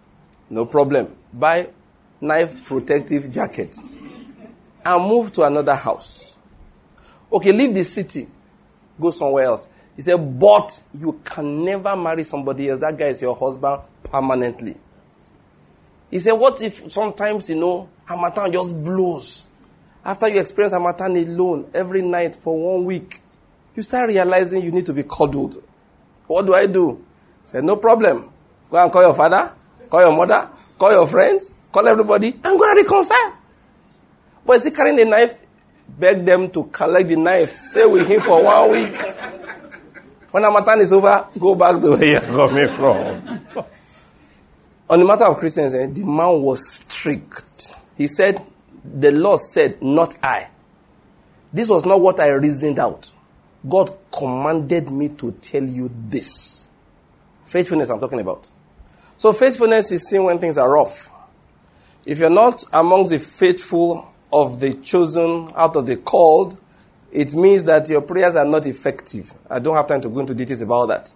no 0.48 0.64
problem. 0.64 1.14
Buy 1.34 1.68
knife 2.18 2.64
protective 2.64 3.30
jacket 3.30 3.76
and 4.82 5.04
move 5.04 5.32
to 5.34 5.42
another 5.42 5.74
house. 5.74 6.34
Okay, 7.30 7.52
leave 7.52 7.74
the 7.74 7.84
city, 7.84 8.26
go 8.98 9.10
somewhere 9.10 9.44
else. 9.44 9.74
He 9.96 10.00
said, 10.00 10.16
but 10.16 10.72
you 10.98 11.20
can 11.22 11.62
never 11.62 11.94
marry 11.94 12.24
somebody 12.24 12.70
else. 12.70 12.80
That 12.80 12.96
guy 12.96 13.08
is 13.08 13.20
your 13.20 13.36
husband 13.36 13.82
permanently. 14.02 14.76
He 16.10 16.18
said, 16.18 16.32
what 16.32 16.62
if 16.62 16.90
sometimes, 16.90 17.50
you 17.50 17.56
know, 17.56 17.86
Harmattan 18.06 18.50
just 18.50 18.82
blows? 18.82 19.46
After 20.02 20.26
you 20.26 20.40
experience 20.40 20.72
Harmattan 20.72 21.18
alone 21.18 21.70
every 21.74 22.00
night 22.00 22.34
for 22.34 22.58
one 22.58 22.86
week, 22.86 23.20
you 23.76 23.82
start 23.82 24.08
realizing 24.08 24.62
you 24.62 24.72
need 24.72 24.86
to 24.86 24.94
be 24.94 25.02
cuddled. 25.02 25.62
What 26.28 26.46
do 26.46 26.54
I 26.54 26.64
do? 26.64 27.04
He 27.42 27.48
said, 27.48 27.64
no 27.64 27.76
problem. 27.76 28.32
Go 28.70 28.82
and 28.82 28.92
call 28.92 29.02
your 29.02 29.14
father, 29.14 29.52
call 29.88 30.00
your 30.00 30.16
mother, 30.16 30.48
call 30.78 30.92
your 30.92 31.06
friends, 31.06 31.54
call 31.72 31.86
everybody, 31.88 32.28
and 32.28 32.42
go 32.42 32.70
and 32.70 32.76
reconcile. 32.76 33.36
But 34.46 34.56
is 34.56 34.64
he 34.64 34.70
carrying 34.70 34.96
the 34.96 35.04
knife? 35.04 35.36
Beg 35.88 36.24
them 36.24 36.50
to 36.52 36.64
collect 36.64 37.08
the 37.08 37.16
knife. 37.16 37.50
Stay 37.58 37.84
with 37.84 38.08
him 38.08 38.20
for 38.20 38.44
one 38.44 38.70
week. 38.70 38.96
When 40.30 40.44
Harmattan 40.44 40.80
is 40.80 40.92
over, 40.92 41.26
go 41.38 41.56
back 41.56 41.80
to 41.80 41.90
where 41.90 42.04
you're 42.04 42.20
coming 42.20 42.68
from. 42.68 43.66
On 44.88 44.98
the 44.98 45.04
matter 45.04 45.24
of 45.24 45.38
Christians, 45.38 45.74
eh, 45.74 45.86
the 45.86 46.04
man 46.04 46.40
was 46.40 46.68
strict. 46.68 47.74
He 47.96 48.06
said, 48.06 48.40
The 48.84 49.10
Lord 49.10 49.40
said, 49.40 49.82
Not 49.82 50.16
I. 50.22 50.48
This 51.52 51.68
was 51.68 51.84
not 51.84 52.00
what 52.00 52.20
I 52.20 52.28
reasoned 52.28 52.78
out. 52.78 53.10
God 53.68 53.90
commanded 54.12 54.90
me 54.90 55.08
to 55.10 55.32
tell 55.32 55.64
you 55.64 55.90
this. 56.08 56.70
Faithfulness, 57.44 57.90
I'm 57.90 58.00
talking 58.00 58.20
about. 58.20 58.48
So, 59.20 59.34
faithfulness 59.34 59.92
is 59.92 60.08
seen 60.08 60.24
when 60.24 60.38
things 60.38 60.56
are 60.56 60.70
rough. 60.72 61.10
If 62.06 62.20
you're 62.20 62.30
not 62.30 62.64
amongst 62.72 63.10
the 63.10 63.18
faithful 63.18 64.10
of 64.32 64.60
the 64.60 64.72
chosen 64.72 65.52
out 65.54 65.76
of 65.76 65.86
the 65.86 65.98
called, 65.98 66.58
it 67.12 67.34
means 67.34 67.64
that 67.64 67.86
your 67.90 68.00
prayers 68.00 68.34
are 68.34 68.46
not 68.46 68.64
effective. 68.64 69.30
I 69.50 69.58
don't 69.58 69.76
have 69.76 69.86
time 69.88 70.00
to 70.00 70.08
go 70.08 70.20
into 70.20 70.34
details 70.34 70.62
about 70.62 70.86
that. 70.86 71.12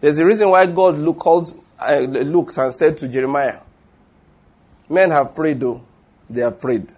There's 0.00 0.20
a 0.20 0.24
reason 0.24 0.48
why 0.48 0.64
God 0.64 1.18
called, 1.18 1.52
uh, 1.78 1.98
looked 1.98 2.56
and 2.56 2.72
said 2.72 2.96
to 2.96 3.08
Jeremiah, 3.08 3.60
Men 4.88 5.10
have 5.10 5.34
prayed, 5.34 5.60
though. 5.60 5.82
They 6.30 6.40
have 6.40 6.58
prayed. 6.58 6.94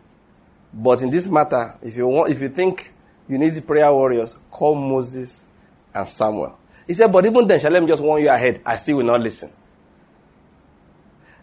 But 0.73 1.03
in 1.03 1.11
this 1.11 1.29
matter, 1.29 1.75
if 1.83 1.97
you, 1.97 2.07
want, 2.07 2.31
if 2.31 2.41
you 2.41 2.51
think 2.51 2.93
you 3.29 3.37
need 3.37 3.51
the 3.51 3.63
prayer 3.63 3.93
warriors, 3.93 4.39
call 4.53 4.77
Moses 4.77 5.53
and 5.93 6.09
Samuel. 6.09 6.57
He 6.87 6.95
said, 6.95 7.13
But 7.13 7.27
even 7.27 7.49
then, 7.49 7.59
shall 7.59 7.73
me 7.73 7.89
just 7.89 8.01
warn 8.01 8.23
you 8.23 8.31
ahead. 8.31 8.61
I 8.65 8.77
still 8.77 8.99
will 8.99 9.07
not 9.07 9.21
listen. 9.21 9.51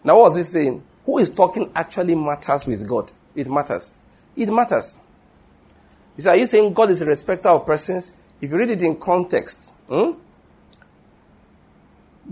Now, 0.04 0.16
what 0.16 0.24
was 0.24 0.36
he 0.36 0.42
saying? 0.42 0.82
Who 1.04 1.18
is 1.18 1.34
talking 1.34 1.70
actually 1.74 2.14
matters 2.14 2.66
with 2.66 2.88
God. 2.88 3.10
It 3.34 3.48
matters. 3.48 3.98
It 4.36 4.50
matters. 4.50 5.04
He 6.16 6.22
said, 6.22 6.32
Are 6.32 6.36
you 6.36 6.46
saying 6.46 6.72
God 6.72 6.90
is 6.90 7.02
a 7.02 7.06
respecter 7.06 7.48
of 7.48 7.66
persons? 7.66 8.20
If 8.40 8.50
you 8.50 8.58
read 8.58 8.70
it 8.70 8.82
in 8.82 8.96
context, 8.96 9.74
hmm? 9.88 10.12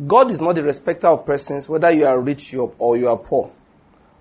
God 0.06 0.30
is 0.30 0.40
not 0.40 0.54
the 0.54 0.62
respecter 0.62 1.08
of 1.08 1.26
persons, 1.26 1.68
whether 1.68 1.90
you 1.90 2.06
are 2.06 2.20
rich 2.20 2.54
or 2.54 2.96
you 2.96 3.08
are 3.08 3.16
poor. 3.16 3.52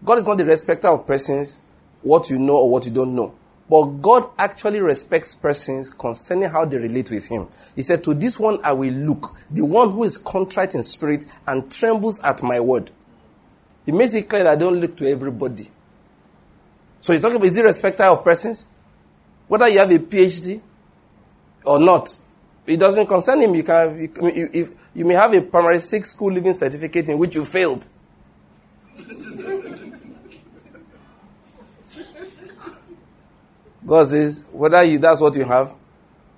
God 0.03 0.17
is 0.17 0.27
not 0.27 0.37
the 0.37 0.45
respecter 0.45 0.87
of 0.87 1.05
persons, 1.05 1.61
what 2.01 2.29
you 2.29 2.39
know 2.39 2.57
or 2.57 2.69
what 2.69 2.85
you 2.85 2.91
don't 2.91 3.15
know. 3.15 3.35
But 3.69 3.83
God 4.01 4.31
actually 4.39 4.79
respects 4.79 5.35
persons 5.35 5.91
concerning 5.91 6.49
how 6.49 6.65
they 6.65 6.77
relate 6.77 7.11
with 7.11 7.27
Him. 7.27 7.47
He 7.75 7.83
said, 7.83 8.03
To 8.03 8.15
this 8.15 8.39
one 8.39 8.59
I 8.63 8.73
will 8.73 8.93
look, 8.93 9.35
the 9.51 9.63
one 9.63 9.91
who 9.91 10.03
is 10.03 10.17
contrite 10.17 10.73
in 10.73 10.81
spirit 10.81 11.25
and 11.45 11.71
trembles 11.71 12.23
at 12.23 12.41
my 12.41 12.59
word. 12.59 12.89
He 13.89 13.95
makes 13.95 14.13
it 14.13 14.29
clear 14.29 14.43
that 14.43 14.51
I 14.51 14.55
don't 14.55 14.79
look 14.79 14.95
to 14.97 15.09
everybody. 15.09 15.63
So 17.01 17.11
he's 17.11 17.23
talking 17.23 17.37
about 17.37 17.47
is 17.47 17.55
he 17.55 17.63
respecter 17.63 18.03
of 18.03 18.23
persons? 18.23 18.69
Whether 19.47 19.67
you 19.67 19.79
have 19.79 19.89
a 19.89 19.97
PhD 19.97 20.61
or 21.65 21.79
not, 21.79 22.07
it 22.67 22.77
doesn't 22.77 23.07
concern 23.07 23.41
him. 23.41 23.55
You 23.55 23.63
can 23.63 23.99
you, 23.99 24.47
you, 24.53 24.77
you 24.93 25.05
may 25.05 25.15
have 25.15 25.33
a 25.33 25.41
primary 25.41 25.79
six 25.79 26.11
school 26.11 26.31
living 26.31 26.53
certificate 26.53 27.09
in 27.09 27.17
which 27.17 27.33
you 27.33 27.43
failed. 27.43 27.89
God 33.87 34.05
says, 34.05 34.47
whether 34.51 34.83
you, 34.83 34.99
that's 34.99 35.19
what 35.19 35.35
you 35.35 35.45
have 35.45 35.73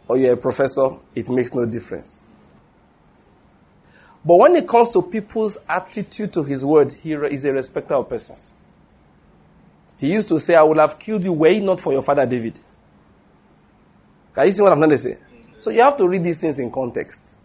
or 0.08 0.18
you're 0.18 0.36
a 0.36 0.38
professor, 0.38 0.88
it 1.14 1.28
makes 1.28 1.54
no 1.54 1.66
difference. 1.66 2.22
But 4.24 4.36
when 4.36 4.56
it 4.56 4.68
comes 4.68 4.90
to 4.90 5.02
people's 5.02 5.66
attitude 5.68 6.32
to 6.34 6.44
his 6.44 6.64
word, 6.64 6.92
he 6.92 7.14
is 7.14 7.46
a 7.46 7.54
respecter 7.54 7.96
of 7.96 8.08
persons. 8.10 8.56
He 9.98 10.14
used 10.14 10.28
to 10.30 10.40
say, 10.40 10.56
I 10.56 10.64
would 10.64 10.78
have 10.78 10.98
killed 10.98 11.24
you 11.24 11.34
were 11.34 11.48
it 11.48 11.62
not 11.62 11.80
for 11.80 11.94
your 11.94 12.02
father 12.02 12.26
David. 12.26 12.60
Can 14.34 14.48
you 14.48 14.52
see 14.52 14.62
what 14.62 14.72
I'm 14.72 14.80
trying 14.80 14.92
to 14.92 14.98
say? 14.98 15.16
So 15.58 15.70
you 15.70 15.82
have 15.82 15.98
to 15.98 16.08
read 16.08 16.24
these 16.24 16.42
things 16.42 16.58
in 16.58 16.72
context. 16.72 17.38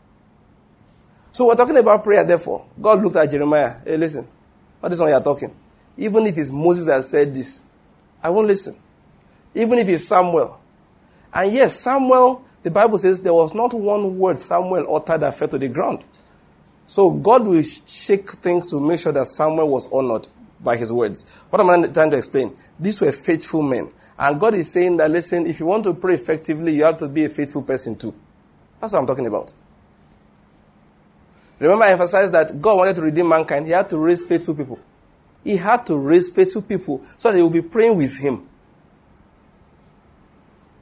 So 1.33 1.47
we're 1.47 1.55
talking 1.55 1.77
about 1.77 2.03
prayer, 2.03 2.25
therefore. 2.25 2.67
God 2.81 3.03
looked 3.03 3.17
at 3.17 3.31
Jeremiah. 3.31 3.75
Hey, 3.85 3.97
listen. 3.97 4.27
What 4.81 4.93
is 4.93 5.01
one 5.01 5.11
you're 5.11 5.21
talking? 5.21 5.55
Even 5.99 6.27
if 6.27 6.39
it's 6.39 6.51
Moses 6.51 6.87
that 6.87 7.05
said 7.05 7.35
this, 7.35 7.67
I 8.23 8.31
won't 8.31 8.47
listen. 8.47 8.75
Even 9.55 9.79
if 9.79 9.89
it's 9.89 10.05
Samuel. 10.05 10.61
And 11.33 11.53
yes, 11.53 11.79
Samuel, 11.81 12.45
the 12.63 12.71
Bible 12.71 12.99
says 12.99 13.21
there 13.21 13.35
was 13.35 13.53
not 13.53 13.75
one 13.75 14.19
word 14.19 14.39
Samuel 14.39 14.95
uttered 14.95 15.19
that 15.19 15.35
fell 15.35 15.49
to 15.49 15.59
the 15.59 15.69
ground. 15.69 16.05
So 16.87 17.11
God 17.11 17.47
will 17.47 17.63
shake 17.63 18.31
things 18.31 18.69
to 18.71 18.81
make 18.81 19.01
sure 19.01 19.13
that 19.13 19.27
Samuel 19.27 19.69
was 19.69 19.93
honored 19.93 20.29
by 20.61 20.77
his 20.77 20.93
words. 20.93 21.45
What 21.51 21.61
am 21.61 21.71
I 21.71 21.87
trying 21.89 22.11
to 22.11 22.17
explain? 22.17 22.57
These 22.79 23.01
were 23.01 23.13
faithful 23.13 23.63
men. 23.63 23.91
And 24.19 24.41
God 24.41 24.55
is 24.55 24.73
saying 24.73 24.97
that, 24.99 25.11
listen, 25.11 25.47
if 25.47 25.61
you 25.61 25.67
want 25.67 25.85
to 25.85 25.95
pray 25.95 26.15
effectively, 26.15 26.75
you 26.75 26.85
have 26.85 26.99
to 26.99 27.09
be 27.09 27.25
a 27.25 27.29
faithful 27.29 27.63
person 27.63 27.97
too. 27.97 28.15
That's 28.81 28.93
what 28.93 29.01
I'm 29.01 29.07
talking 29.07 29.27
about. 29.27 29.53
Remember, 31.59 31.85
I 31.85 31.93
emphasized 31.93 32.33
that 32.33 32.61
God 32.61 32.77
wanted 32.77 32.97
to 32.97 33.03
redeem 33.03 33.29
mankind. 33.29 33.67
He 33.67 33.73
had 33.73 33.89
to 33.91 33.99
raise 33.99 34.25
faithful 34.25 34.55
people. 34.55 34.79
He 35.43 35.57
had 35.57 35.87
to 35.87 35.97
raise 35.97 36.35
faithful 36.35 36.63
people 36.63 37.03
so 37.19 37.33
they 37.33 37.43
would 37.43 37.53
be 37.53 37.63
praying 37.63 37.97
with 37.97 38.19
him. 38.19 38.47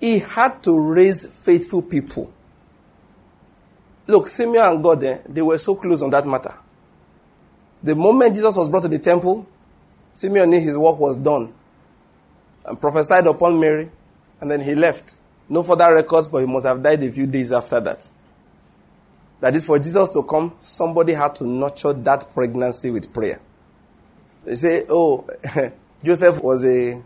He 0.01 0.19
had 0.19 0.63
to 0.65 0.79
raise 0.79 1.45
faithful 1.45 1.83
people. 1.83 2.33
Look, 4.07 4.29
Simeon 4.29 4.65
and 4.65 4.83
God, 4.83 5.03
eh, 5.05 5.19
they 5.29 5.43
were 5.43 5.59
so 5.59 5.75
close 5.77 6.03
on 6.03 6.11
that 6.11 6.27
matter. 6.27 6.55
The 7.83 7.95
moment 7.95 8.35
Jesus 8.35 8.57
was 8.57 8.69
brought 8.69 8.83
to 8.83 8.89
the 8.89 8.99
temple, 8.99 9.47
Simeon 10.13 10.51
knew 10.51 10.61
his 10.61 10.77
work 10.77 10.99
was 10.99 11.17
done 11.17 11.53
and 12.67 12.81
prophesied 12.81 13.27
upon 13.27 13.61
Mary, 13.61 13.91
and 14.41 14.51
then 14.51 14.61
he 14.61 14.75
left. 14.75 15.17
No 15.49 15.63
further 15.63 15.93
records, 15.95 16.29
but 16.29 16.39
he 16.39 16.47
must 16.47 16.67
have 16.67 16.83
died 16.83 17.03
a 17.03 17.13
few 17.13 17.27
days 17.27 17.53
after 17.53 17.81
that. 17.81 18.09
That 19.41 19.55
is, 19.55 19.65
for 19.65 19.79
Jesus 19.79 20.11
to 20.11 20.23
come, 20.23 20.57
somebody 20.61 21.13
had 21.13 21.35
to 21.37 21.47
nurture 21.47 21.93
that 21.93 22.25
pregnancy 22.33 22.91
with 22.91 23.13
prayer. 23.13 23.41
They 24.45 24.55
say, 24.55 24.85
oh, 24.89 25.27
Joseph 26.03 26.43
was 26.43 26.65
a, 26.65 27.03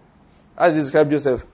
how 0.57 0.69
do 0.69 0.75
you 0.75 0.81
describe 0.81 1.11
Joseph? 1.11 1.45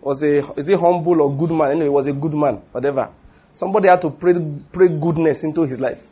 Was 0.00 0.22
a, 0.22 0.38
is 0.54 0.66
he 0.66 0.74
humble 0.74 1.20
or 1.20 1.36
good 1.36 1.50
man? 1.50 1.70
Anyway, 1.72 1.84
he 1.84 1.90
was 1.90 2.06
a 2.06 2.12
good 2.12 2.34
man, 2.34 2.56
whatever. 2.72 3.10
Somebody 3.54 3.88
had 3.88 4.00
to 4.02 4.10
pray, 4.10 4.34
pray 4.72 4.88
goodness 4.88 5.44
into 5.44 5.62
his 5.62 5.80
life. 5.80 6.06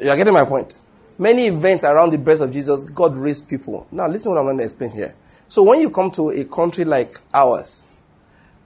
You 0.00 0.10
are 0.10 0.16
getting 0.16 0.34
my 0.34 0.44
point? 0.44 0.76
Many 1.18 1.46
events 1.46 1.82
around 1.82 2.10
the 2.10 2.18
birth 2.18 2.40
of 2.40 2.52
Jesus, 2.52 2.88
God 2.90 3.16
raised 3.16 3.48
people. 3.48 3.86
Now, 3.90 4.06
listen 4.06 4.32
what 4.32 4.38
I'm 4.38 4.44
going 4.44 4.58
to 4.58 4.64
explain 4.64 4.90
here. 4.90 5.14
So, 5.48 5.62
when 5.62 5.80
you 5.80 5.90
come 5.90 6.10
to 6.12 6.30
a 6.30 6.44
country 6.44 6.84
like 6.84 7.18
ours, 7.32 7.94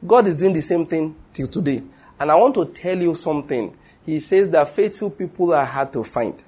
God 0.06 0.26
is 0.26 0.36
doing 0.36 0.52
the 0.52 0.62
same 0.62 0.86
thing 0.86 1.14
till 1.32 1.46
today. 1.46 1.82
And 2.18 2.30
I 2.30 2.34
want 2.34 2.54
to 2.56 2.66
tell 2.66 3.00
you 3.00 3.14
something. 3.14 3.76
He 4.04 4.18
says 4.18 4.50
that 4.50 4.68
faithful 4.68 5.10
people 5.10 5.52
are 5.52 5.64
hard 5.64 5.92
to 5.92 6.02
find. 6.02 6.42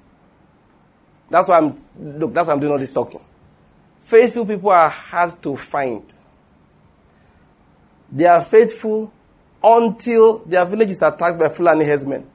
That's 1.29 1.47
why 1.49 1.57
I'm, 1.57 1.75
look, 1.97 2.33
that's 2.33 2.47
why 2.47 2.53
I'm 2.53 2.59
doing 2.59 2.73
all 2.73 2.79
this 2.79 2.91
talking. 2.91 3.21
Faithful 4.01 4.45
people 4.45 4.69
are 4.69 4.89
hard 4.89 5.31
to 5.43 5.55
find. 5.55 6.13
They 8.11 8.25
are 8.25 8.41
faithful 8.41 9.11
until 9.63 10.39
their 10.39 10.65
village 10.65 10.89
is 10.89 11.01
attacked 11.01 11.39
by 11.39 11.49
Fulani 11.49 11.85
herdsmen. 11.85 12.29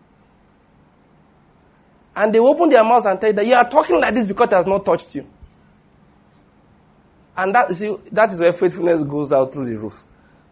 And 2.17 2.35
they 2.35 2.39
open 2.39 2.69
their 2.69 2.83
mouths 2.83 3.07
and 3.07 3.21
tell 3.21 3.31
you 3.31 3.37
that 3.37 3.47
you 3.47 3.55
are 3.55 3.69
talking 3.69 4.01
like 4.01 4.15
this 4.15 4.27
because 4.27 4.49
it 4.49 4.55
has 4.55 4.67
not 4.67 4.85
touched 4.85 5.15
you. 5.15 5.27
And 7.37 7.55
that, 7.55 7.71
see, 7.71 7.95
that 8.11 8.33
is 8.33 8.41
where 8.41 8.53
faithfulness 8.53 9.05
goes 9.05 9.31
out 9.31 9.53
through 9.53 9.67
the 9.67 9.77
roof. 9.77 10.03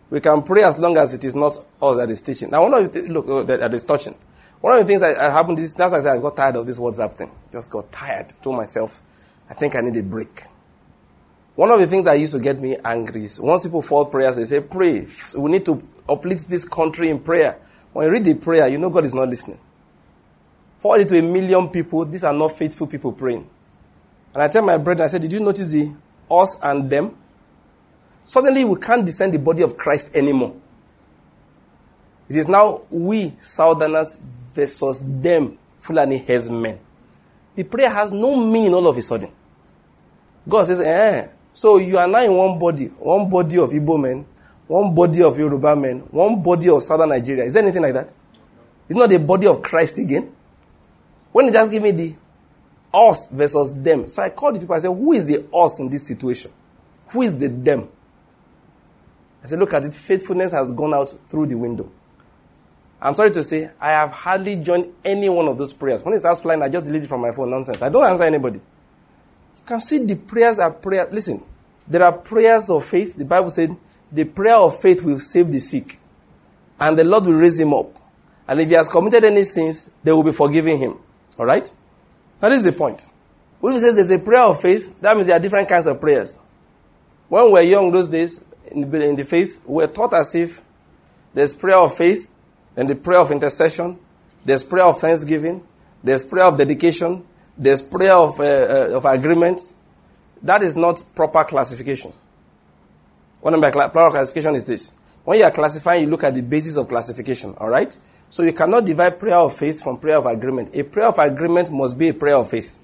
We 0.09 0.21
can 0.21 0.43
pray 0.43 0.63
as 0.63 0.79
long 0.79 0.97
as 0.97 1.15
it 1.15 1.25
is 1.25 1.35
not 1.35 1.59
us 1.83 1.97
that 1.97 2.09
is 2.11 2.23
teaching. 2.23 2.51
Now, 2.51 2.63
one 2.63 2.75
of 2.75 2.93
the 2.93 3.03
look 3.13 3.25
oh, 3.29 3.43
that, 3.43 3.59
that 3.59 3.75
is 3.75 3.83
touching. 3.83 4.15
One 4.61 4.75
of 4.75 4.79
the 4.79 4.85
things 4.87 5.01
that 5.01 5.17
happened 5.17 5.59
is 5.59 5.75
that's 5.75 5.93
why 5.93 5.99
I 5.99 6.03
said 6.03 6.17
I 6.17 6.19
got 6.19 6.37
tired 6.37 6.57
of 6.57 6.67
this 6.67 6.79
WhatsApp 6.79 7.15
thing. 7.15 7.33
Just 7.51 7.73
got 7.73 7.91
tired. 7.91 8.29
Told 8.41 8.57
myself, 8.57 9.03
I 9.51 9.55
think 9.55 9.75
I 9.75 9.81
need 9.81 9.97
a 9.97 10.03
break. 10.05 10.43
One 11.57 11.71
of 11.71 11.81
the 11.81 11.87
things 11.89 12.05
that 12.05 12.15
used 12.15 12.35
to 12.35 12.41
get 12.41 12.61
me 12.61 12.77
angry 12.85 13.25
is 13.25 13.41
once 13.41 13.65
people 13.65 13.83
fall 13.83 14.05
prayers, 14.05 14.37
they 14.37 14.45
say, 14.45 14.61
pray. 14.61 15.07
So 15.07 15.41
we 15.41 15.51
need 15.51 15.65
to 15.65 15.83
uplift 16.09 16.49
this 16.49 16.69
country 16.69 17.09
in 17.11 17.21
prayer. 17.21 17.59
When 17.93 18.07
you 18.07 18.13
read 18.13 18.25
the 18.25 18.35
prayer, 18.35 18.69
you 18.69 18.79
know 18.79 18.91
God 18.91 19.05
is 19.05 19.15
not 19.15 19.29
listening. 19.29 19.59
Forward 20.79 21.01
it 21.03 21.09
to 21.09 21.19
a 21.19 21.23
million 21.23 21.69
people, 21.69 22.05
these 22.05 22.25
are 22.25 22.33
not 22.33 22.53
faithful 22.53 22.87
people 22.87 23.13
praying. 23.13 23.49
And 24.35 24.43
I 24.43 24.49
tell 24.49 24.63
my 24.63 24.77
brethren, 24.77 25.05
I 25.07 25.09
said, 25.09 25.23
Did 25.23 25.33
you 25.33 25.41
notice 25.41 25.73
the 25.73 25.93
us 26.31 26.63
and 26.63 26.91
them? 26.91 27.17
Suddenly 28.25 28.65
we 28.65 28.79
can't 28.81 29.07
discern 29.07 29.31
the 29.31 29.39
body 29.39 29.63
of 29.63 29.77
Christ 29.79 30.17
anymore. 30.17 30.55
It 32.29 32.37
is 32.37 32.49
now 32.49 32.83
we, 32.91 33.31
Southerners, 33.39 34.23
versus 34.53 35.21
them, 35.23 35.57
Fulani 35.79 36.25
men. 36.51 36.79
The 37.55 37.65
prayer 37.65 37.89
has 37.89 38.11
no 38.13 38.37
meaning 38.37 38.75
all 38.75 38.87
of 38.89 38.97
a 38.97 39.03
sudden. 39.03 39.31
God 40.49 40.65
says, 40.65 40.81
eh. 40.81 41.29
So 41.53 41.79
you 41.79 41.97
are 41.97 42.07
now 42.09 42.23
in 42.23 42.33
one 42.35 42.59
body, 42.59 42.87
one 42.87 43.31
body 43.31 43.59
of 43.59 43.71
Igbo 43.71 44.01
men, 44.01 44.27
one 44.69 44.95
body 44.95 45.23
of 45.23 45.39
Yoruba 45.39 45.77
men, 45.77 46.01
one 46.11 46.43
body 46.43 46.69
of 46.69 46.83
Southern 46.83 47.11
Nigeria. 47.11 47.45
Is 47.45 47.55
there 47.55 47.63
anything 47.63 47.83
like 47.83 47.95
that? 47.95 48.13
It's 48.89 48.99
not 48.99 49.11
the 49.11 49.19
body 49.19 49.47
of 49.47 49.63
Christ 49.63 49.99
again. 49.99 50.33
When 51.33 51.47
he 51.47 51.53
just 51.53 51.71
give 51.71 51.83
me 51.83 51.91
the 51.91 52.15
us 52.93 53.33
versus 53.35 53.83
them. 53.83 54.09
So 54.09 54.23
I 54.23 54.31
called 54.31 54.57
the 54.57 54.61
people, 54.61 54.75
I 54.75 54.79
said, 54.79 54.89
who 54.89 55.13
is 55.13 55.27
the 55.27 55.47
us 55.53 55.81
in 55.81 55.91
this 55.91 56.07
situation? 56.07 56.51
Who 57.09 57.23
is 57.23 57.39
the 57.39 57.49
them? 57.49 57.89
I 59.43 59.47
said, 59.49 59.59
look 59.59 59.75
at 59.75 59.85
it, 59.85 59.95
faithfulness 59.95 60.53
has 60.53 60.73
gone 60.73 60.95
out 60.95 61.11
through 61.29 61.47
the 61.47 61.57
window. 61.57 61.91
I'm 63.01 63.15
sorry 63.15 63.31
to 63.33 63.43
say, 63.45 63.71
I 63.81 63.91
have 63.91 64.11
hardly 64.11 64.57
joined 64.57 64.93
any 65.05 65.29
one 65.29 65.47
of 65.49 65.59
those 65.59 65.73
prayers. 65.73 66.03
When 66.05 66.15
it 66.15 66.21
starts 66.21 66.41
flying, 66.41 66.63
I 66.63 66.69
just 66.69 66.87
delete 66.87 67.05
it 67.05 67.09
from 67.09 67.21
my 67.21 67.31
phone. 67.31 67.51
Nonsense. 67.51 67.83
I 67.83 67.91
don't 67.91 68.05
answer 68.05 68.25
anybody. 68.25 68.59
You 68.59 69.63
can 69.67 69.81
see 69.81 70.05
the 70.05 70.17
prayers 70.17 70.59
are 70.59 70.71
prayers. 70.73 71.13
Listen, 71.13 71.43
there 71.87 72.03
are 72.03 72.13
prayers 72.13 72.71
of 72.71 72.85
faith. 72.85 73.17
The 73.17 73.25
Bible 73.27 73.51
said, 73.51 73.71
the 74.13 74.25
prayer 74.25 74.57
of 74.57 74.81
faith 74.81 75.03
will 75.03 75.21
save 75.21 75.49
the 75.49 75.59
sick, 75.59 75.99
and 76.79 76.99
the 76.99 77.05
Lord 77.05 77.25
will 77.25 77.35
raise 77.35 77.59
him 77.59 77.75
up. 77.75 77.91
And 78.49 78.61
if 78.61 78.69
he 78.69 78.75
has 78.75 78.89
committed 78.89 79.25
any 79.25 79.43
sins, 79.43 79.95
they 80.05 80.13
will 80.13 80.23
be 80.23 80.33
forgiving 80.33 80.79
him. 80.79 80.99
All 81.39 81.47
right? 81.47 81.71
Now, 82.41 82.49
this 82.49 82.59
is 82.59 82.65
the 82.65 82.73
point. 82.73 83.05
When 83.61 83.73
he 83.73 83.79
says 83.81 83.97
there's 83.97 84.11
a 84.11 84.19
prayer 84.19 84.43
of 84.43 84.61
faith, 84.61 85.01
that 85.01 85.17
means 85.17 85.27
there 85.27 85.37
are 85.37 85.41
different 85.41 85.69
kinds 85.69 85.87
of 85.87 86.01
prayers. 86.01 86.49
When 87.29 87.47
we 87.47 87.53
were 87.53 87.61
young 87.63 87.91
those 87.91 88.09
days, 88.09 88.45
in 88.71 88.89
the, 88.89 89.09
in 89.09 89.17
the 89.17 89.25
faith, 89.25 89.63
we 89.67 89.77
were 89.77 89.87
taught 89.87 90.15
as 90.15 90.35
if 90.35 90.61
there's 91.35 91.55
prayer 91.55 91.79
of 91.79 91.95
faith, 91.95 92.29
then 92.75 92.87
the 92.87 92.95
prayer 92.95 93.19
of 93.19 93.31
intercession, 93.33 93.99
there's 94.45 94.63
prayer 94.63 94.85
of 94.85 95.01
thanksgiving, 95.01 95.67
there's 96.03 96.25
prayer 96.25 96.45
of 96.45 96.57
dedication, 96.57 97.27
there's 97.59 97.83
prayer 97.83 98.13
of, 98.13 98.39
uh, 98.39 98.45
uh, 98.45 98.97
of 98.97 99.05
agreement. 99.05 99.61
That 100.43 100.63
is 100.63 100.77
not 100.77 101.03
proper 101.15 101.43
classification. 101.45 102.13
One 103.47 103.55
of 103.55 103.61
my 103.61 103.71
cl- 103.71 103.91
proper 103.91 104.11
classification 104.11 104.57
is 104.57 104.65
this. 104.65 104.99
When 105.23 105.39
you 105.39 105.45
are 105.45 105.53
classifying, 105.53 106.03
you 106.03 106.11
look 106.11 106.25
at 106.25 106.35
the 106.35 106.43
basis 106.43 106.77
of 106.77 106.89
classification, 106.89 107.55
all 107.59 107.69
right? 107.69 107.97
So 108.29 108.43
you 108.43 108.53
cannot 108.53 108.85
divide 108.85 109.21
prayer 109.21 109.37
of 109.37 109.55
faith 109.55 109.85
from 109.85 109.99
prayer 109.99 110.17
of 110.17 110.27
agreement. 110.27 110.75
A 110.75 110.83
prayer 110.83 111.07
of 111.07 111.19
agreement 111.21 111.71
must 111.71 111.97
be 111.97 112.09
a 112.09 112.15
prayer 112.15 112.35
of 112.35 112.51
faith. 112.51 112.77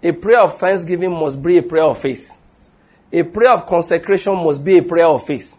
A 0.00 0.12
prayer 0.12 0.38
of 0.38 0.56
thanksgiving 0.56 1.10
must 1.10 1.42
be 1.42 1.58
a 1.58 1.62
prayer 1.64 1.82
of 1.82 1.98
faith. 1.98 2.70
A 3.12 3.24
prayer 3.24 3.50
of 3.54 3.66
consecration 3.66 4.36
must 4.36 4.64
be 4.64 4.78
a 4.78 4.82
prayer 4.84 5.06
of 5.06 5.26
faith. 5.26 5.58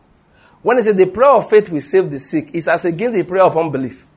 When 0.62 0.78
it 0.78 0.84
says 0.84 0.95
the 0.95 1.08
prayer 1.08 1.32
of 1.32 1.50
faith 1.50 1.69
will 1.69 1.82
save 1.82 2.10
the 2.12 2.19
sick, 2.19 2.52
it's 2.54 2.69
as 2.69 2.86
against 2.86 3.17
the 3.17 3.26
prayer 3.26 3.43
of 3.43 3.58
unbelief. 3.58 4.08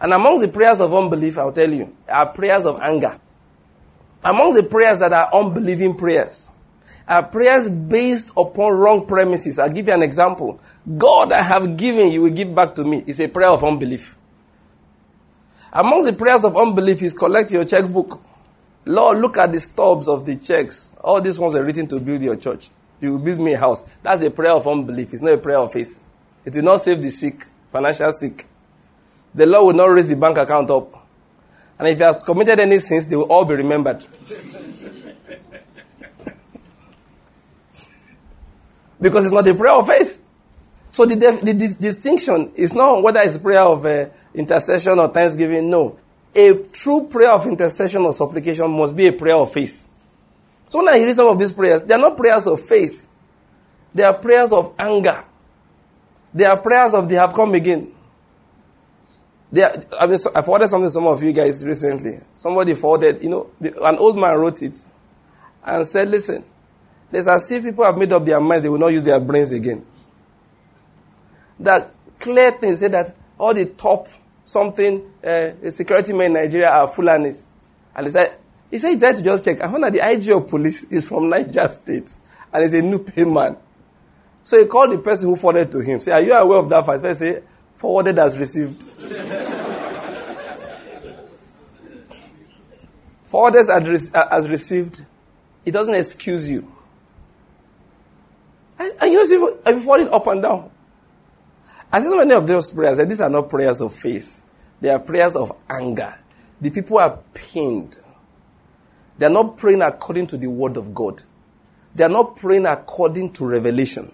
And 0.00 0.12
amongst 0.12 0.46
the 0.46 0.52
prayers 0.52 0.80
of 0.80 0.94
unbelief, 0.94 1.38
I'll 1.38 1.50
tell 1.50 1.72
you, 1.72 1.92
are 2.08 2.26
prayers 2.26 2.66
of 2.66 2.78
anger. 2.80 3.18
Amongst 4.22 4.62
the 4.62 4.68
prayers 4.68 5.00
that 5.00 5.12
are 5.12 5.28
unbelieving 5.34 5.96
prayers, 5.96 6.52
are 7.08 7.22
prayers 7.22 7.68
based 7.68 8.32
upon 8.36 8.72
wrong 8.72 9.06
premises. 9.06 9.58
I'll 9.58 9.70
give 9.70 9.86
you 9.86 9.94
an 9.94 10.02
example. 10.02 10.60
God, 10.96 11.32
I 11.32 11.42
have 11.42 11.76
given, 11.76 12.10
you 12.10 12.22
will 12.22 12.30
give 12.30 12.54
back 12.54 12.74
to 12.76 12.84
me. 12.84 13.04
It's 13.06 13.20
a 13.20 13.28
prayer 13.28 13.50
of 13.50 13.62
unbelief. 13.62 14.16
Amongst 15.72 16.06
the 16.06 16.12
prayers 16.14 16.44
of 16.44 16.56
unbelief 16.56 17.02
is 17.02 17.12
collect 17.12 17.52
your 17.52 17.64
checkbook. 17.64 18.20
Lord, 18.86 19.18
look 19.18 19.36
at 19.36 19.52
the 19.52 19.60
stubs 19.60 20.08
of 20.08 20.24
the 20.24 20.36
checks. 20.36 20.96
All 21.02 21.20
these 21.20 21.38
ones 21.38 21.54
are 21.54 21.64
written 21.64 21.86
to 21.88 22.00
build 22.00 22.22
your 22.22 22.36
church. 22.36 22.70
You 23.00 23.12
will 23.12 23.18
build 23.18 23.40
me 23.40 23.52
a 23.52 23.58
house. 23.58 23.94
That's 24.02 24.22
a 24.22 24.30
prayer 24.30 24.52
of 24.52 24.66
unbelief. 24.66 25.12
It's 25.12 25.22
not 25.22 25.32
a 25.32 25.38
prayer 25.38 25.58
of 25.58 25.72
faith. 25.72 26.02
It 26.44 26.54
will 26.54 26.62
not 26.62 26.80
save 26.80 27.02
the 27.02 27.10
sick, 27.10 27.42
financial 27.70 28.12
sick. 28.12 28.46
The 29.34 29.44
Lord 29.44 29.66
will 29.66 29.84
not 29.84 29.92
raise 29.92 30.08
the 30.08 30.16
bank 30.16 30.38
account 30.38 30.70
up. 30.70 31.06
And 31.78 31.88
if 31.88 31.98
you 31.98 32.04
have 32.04 32.24
committed 32.24 32.58
any 32.58 32.78
sins, 32.78 33.08
they 33.08 33.16
will 33.16 33.30
all 33.30 33.44
be 33.44 33.54
remembered. 33.54 34.04
Because 39.08 39.24
it's 39.24 39.34
not 39.34 39.46
a 39.46 39.54
prayer 39.54 39.72
of 39.72 39.86
faith. 39.86 40.26
So 40.92 41.04
the, 41.04 41.14
the 41.42 41.54
dis- 41.54 41.76
distinction 41.76 42.52
is 42.54 42.74
not 42.74 43.02
whether 43.02 43.20
it's 43.20 43.36
a 43.36 43.40
prayer 43.40 43.60
of 43.60 43.84
uh, 43.84 44.06
intercession 44.34 44.98
or 44.98 45.08
thanksgiving. 45.08 45.70
No. 45.70 45.98
A 46.34 46.62
true 46.72 47.06
prayer 47.08 47.30
of 47.30 47.46
intercession 47.46 48.02
or 48.02 48.12
supplication 48.12 48.70
must 48.70 48.96
be 48.96 49.06
a 49.06 49.12
prayer 49.12 49.36
of 49.36 49.52
faith. 49.52 49.88
So 50.68 50.78
when 50.78 50.88
I 50.88 50.98
hear 50.98 51.12
some 51.12 51.28
of 51.28 51.38
these 51.38 51.52
prayers, 51.52 51.84
they 51.84 51.94
are 51.94 52.00
not 52.00 52.16
prayers 52.16 52.46
of 52.46 52.60
faith. 52.60 53.08
They 53.94 54.02
are 54.02 54.14
prayers 54.14 54.52
of 54.52 54.74
anger. 54.78 55.22
They 56.34 56.44
are 56.44 56.56
prayers 56.56 56.94
of 56.94 57.08
they 57.08 57.14
have 57.14 57.32
come 57.32 57.54
again. 57.54 57.92
They 59.52 59.62
are, 59.62 59.72
I 60.00 60.06
mean, 60.06 60.18
I 60.34 60.42
forwarded 60.42 60.68
something 60.68 60.88
to 60.88 60.90
some 60.90 61.06
of 61.06 61.22
you 61.22 61.32
guys 61.32 61.64
recently. 61.64 62.18
Somebody 62.34 62.74
forwarded, 62.74 63.22
you 63.22 63.30
know, 63.30 63.50
the, 63.60 63.80
an 63.84 63.96
old 63.96 64.18
man 64.18 64.36
wrote 64.38 64.62
it 64.62 64.84
and 65.64 65.86
said, 65.86 66.10
listen, 66.10 66.44
there's 67.10 67.28
as 67.28 67.50
if 67.50 67.64
people 67.64 67.84
have 67.84 67.96
made 67.96 68.12
up 68.12 68.24
their 68.24 68.40
minds 68.40 68.62
they 68.64 68.68
will 68.68 68.78
not 68.78 68.88
use 68.88 69.04
their 69.04 69.20
brains 69.20 69.52
again. 69.52 69.84
That 71.60 71.92
clear 72.18 72.50
thing 72.52 72.76
said 72.76 72.92
that 72.92 73.14
all 73.38 73.54
the 73.54 73.66
top 73.66 74.08
something 74.44 75.02
uh, 75.24 75.50
security 75.70 76.12
men 76.12 76.26
in 76.26 76.32
Nigeria 76.34 76.70
are 76.70 76.88
Fulanis. 76.88 77.44
And 77.94 78.06
he 78.06 78.10
said, 78.12 78.36
he 78.70 78.78
said 78.78 78.90
he 78.92 78.98
to 78.98 79.22
just 79.22 79.44
check. 79.44 79.60
I 79.60 79.70
found 79.70 79.84
that 79.84 79.92
the 79.92 80.08
IG 80.08 80.30
of 80.30 80.48
police 80.48 80.90
is 80.90 81.08
from 81.08 81.28
Niger 81.28 81.68
State 81.68 82.12
and 82.52 82.62
he's 82.62 82.74
a 82.74 82.82
Nupe 82.82 83.32
man. 83.32 83.56
So 84.42 84.58
he 84.60 84.66
called 84.66 84.92
the 84.92 84.98
person 84.98 85.28
who 85.28 85.36
forwarded 85.36 85.72
to 85.72 85.80
him. 85.80 86.00
Say, 86.00 86.12
are 86.12 86.20
you 86.22 86.32
aware 86.32 86.58
of 86.58 86.68
that 86.68 86.86
fact? 86.86 87.00
First 87.02 87.20
say, 87.20 87.42
forwarded 87.74 88.18
as 88.18 88.38
received. 88.38 88.82
forwarded 93.24 93.60
as, 93.68 94.12
as 94.14 94.48
received. 94.48 95.00
It 95.64 95.72
doesn't 95.72 95.94
excuse 95.94 96.48
you. 96.48 96.72
And, 98.78 98.92
and 99.00 99.12
you 99.12 99.38
know, 99.38 99.58
I'm 99.66 99.80
falling 99.80 100.08
up 100.08 100.26
and 100.26 100.42
down. 100.42 100.70
I 101.92 102.00
see 102.00 102.08
so 102.08 102.16
many 102.16 102.34
of 102.34 102.46
those 102.46 102.72
prayers, 102.72 102.98
and 102.98 103.10
these 103.10 103.20
are 103.20 103.30
not 103.30 103.48
prayers 103.48 103.80
of 103.80 103.94
faith. 103.94 104.42
They 104.80 104.90
are 104.90 104.98
prayers 104.98 105.36
of 105.36 105.56
anger. 105.70 106.12
The 106.60 106.70
people 106.70 106.98
are 106.98 107.18
pained. 107.32 107.96
They 109.18 109.26
are 109.26 109.30
not 109.30 109.56
praying 109.56 109.82
according 109.82 110.26
to 110.28 110.36
the 110.36 110.48
word 110.48 110.76
of 110.76 110.94
God. 110.94 111.22
They 111.94 112.04
are 112.04 112.10
not 112.10 112.36
praying 112.36 112.66
according 112.66 113.32
to 113.34 113.46
revelation. 113.46 114.12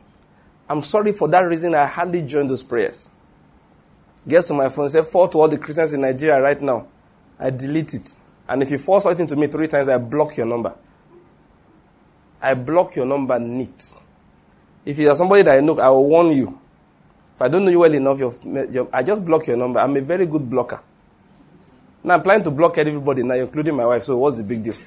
I'm 0.68 0.83
sorry 0.83 1.12
for 1.12 1.29
that 1.29 1.40
reason. 1.40 1.75
I 1.75 1.87
hardly 1.87 2.22
join 2.22 2.46
those 2.46 2.62
prayers. 2.62 3.11
Gets 4.27 4.48
to 4.48 4.55
my 4.55 4.68
phone, 4.68 4.88
say, 4.88 5.03
fall 5.03 5.29
to 5.29 5.38
all 5.38 5.48
the 5.48 5.59
Christians 5.59 5.92
in 5.92 6.03
Nigeria 6.03 6.40
right 6.40 6.61
now. 6.61 6.87
I 7.40 7.51
delete 7.51 7.94
it. 7.94 8.14
And 8.48 8.62
if 8.62 8.70
you 8.70 8.79
fall 8.79 9.01
something 9.01 9.27
to 9.27 9.35
me 9.35 9.48
three 9.48 9.66
times, 9.66 9.88
I 9.88 9.98
block 9.98 10.37
your 10.37 10.46
number. 10.46 10.77
I 12.40 12.55
block 12.55 12.94
your 12.94 13.07
number 13.07 13.38
neat. 13.38 13.94
If 14.84 14.98
you 14.98 15.08
are 15.10 15.16
somebody 15.16 15.42
that 15.42 15.58
I 15.58 15.60
know, 15.60 15.78
I 15.78 15.88
will 15.88 16.08
warn 16.08 16.30
you. 16.30 16.58
If 17.36 17.42
I 17.42 17.48
don't 17.48 17.64
know 17.64 17.70
you 17.70 17.78
well 17.80 17.94
enough, 17.94 18.18
your, 18.18 18.34
your, 18.70 18.88
I 18.92 19.02
just 19.02 19.24
block 19.24 19.46
your 19.46 19.56
number. 19.56 19.80
I'm 19.80 19.96
a 19.96 20.00
very 20.00 20.26
good 20.26 20.48
blocker. 20.48 20.80
Now 22.04 22.14
I'm 22.14 22.22
planning 22.22 22.44
to 22.44 22.50
block 22.50 22.78
everybody 22.78 23.22
now, 23.22 23.34
including 23.34 23.76
my 23.76 23.86
wife. 23.86 24.02
So 24.02 24.18
what's 24.18 24.38
the 24.38 24.44
big 24.44 24.62
deal? 24.62 24.74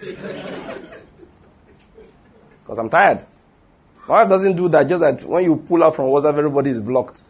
Because 2.65 2.79
I'm 2.79 2.89
tired. 2.89 3.21
My 4.07 4.21
wife 4.21 4.29
doesn't 4.29 4.55
do 4.55 4.67
that. 4.69 4.87
Just 4.89 5.01
that 5.01 5.21
when 5.29 5.43
you 5.43 5.55
pull 5.55 5.83
out 5.83 5.95
from 5.95 6.05
WhatsApp, 6.05 6.35
everybody 6.35 6.71
is 6.71 6.79
blocked. 6.79 7.23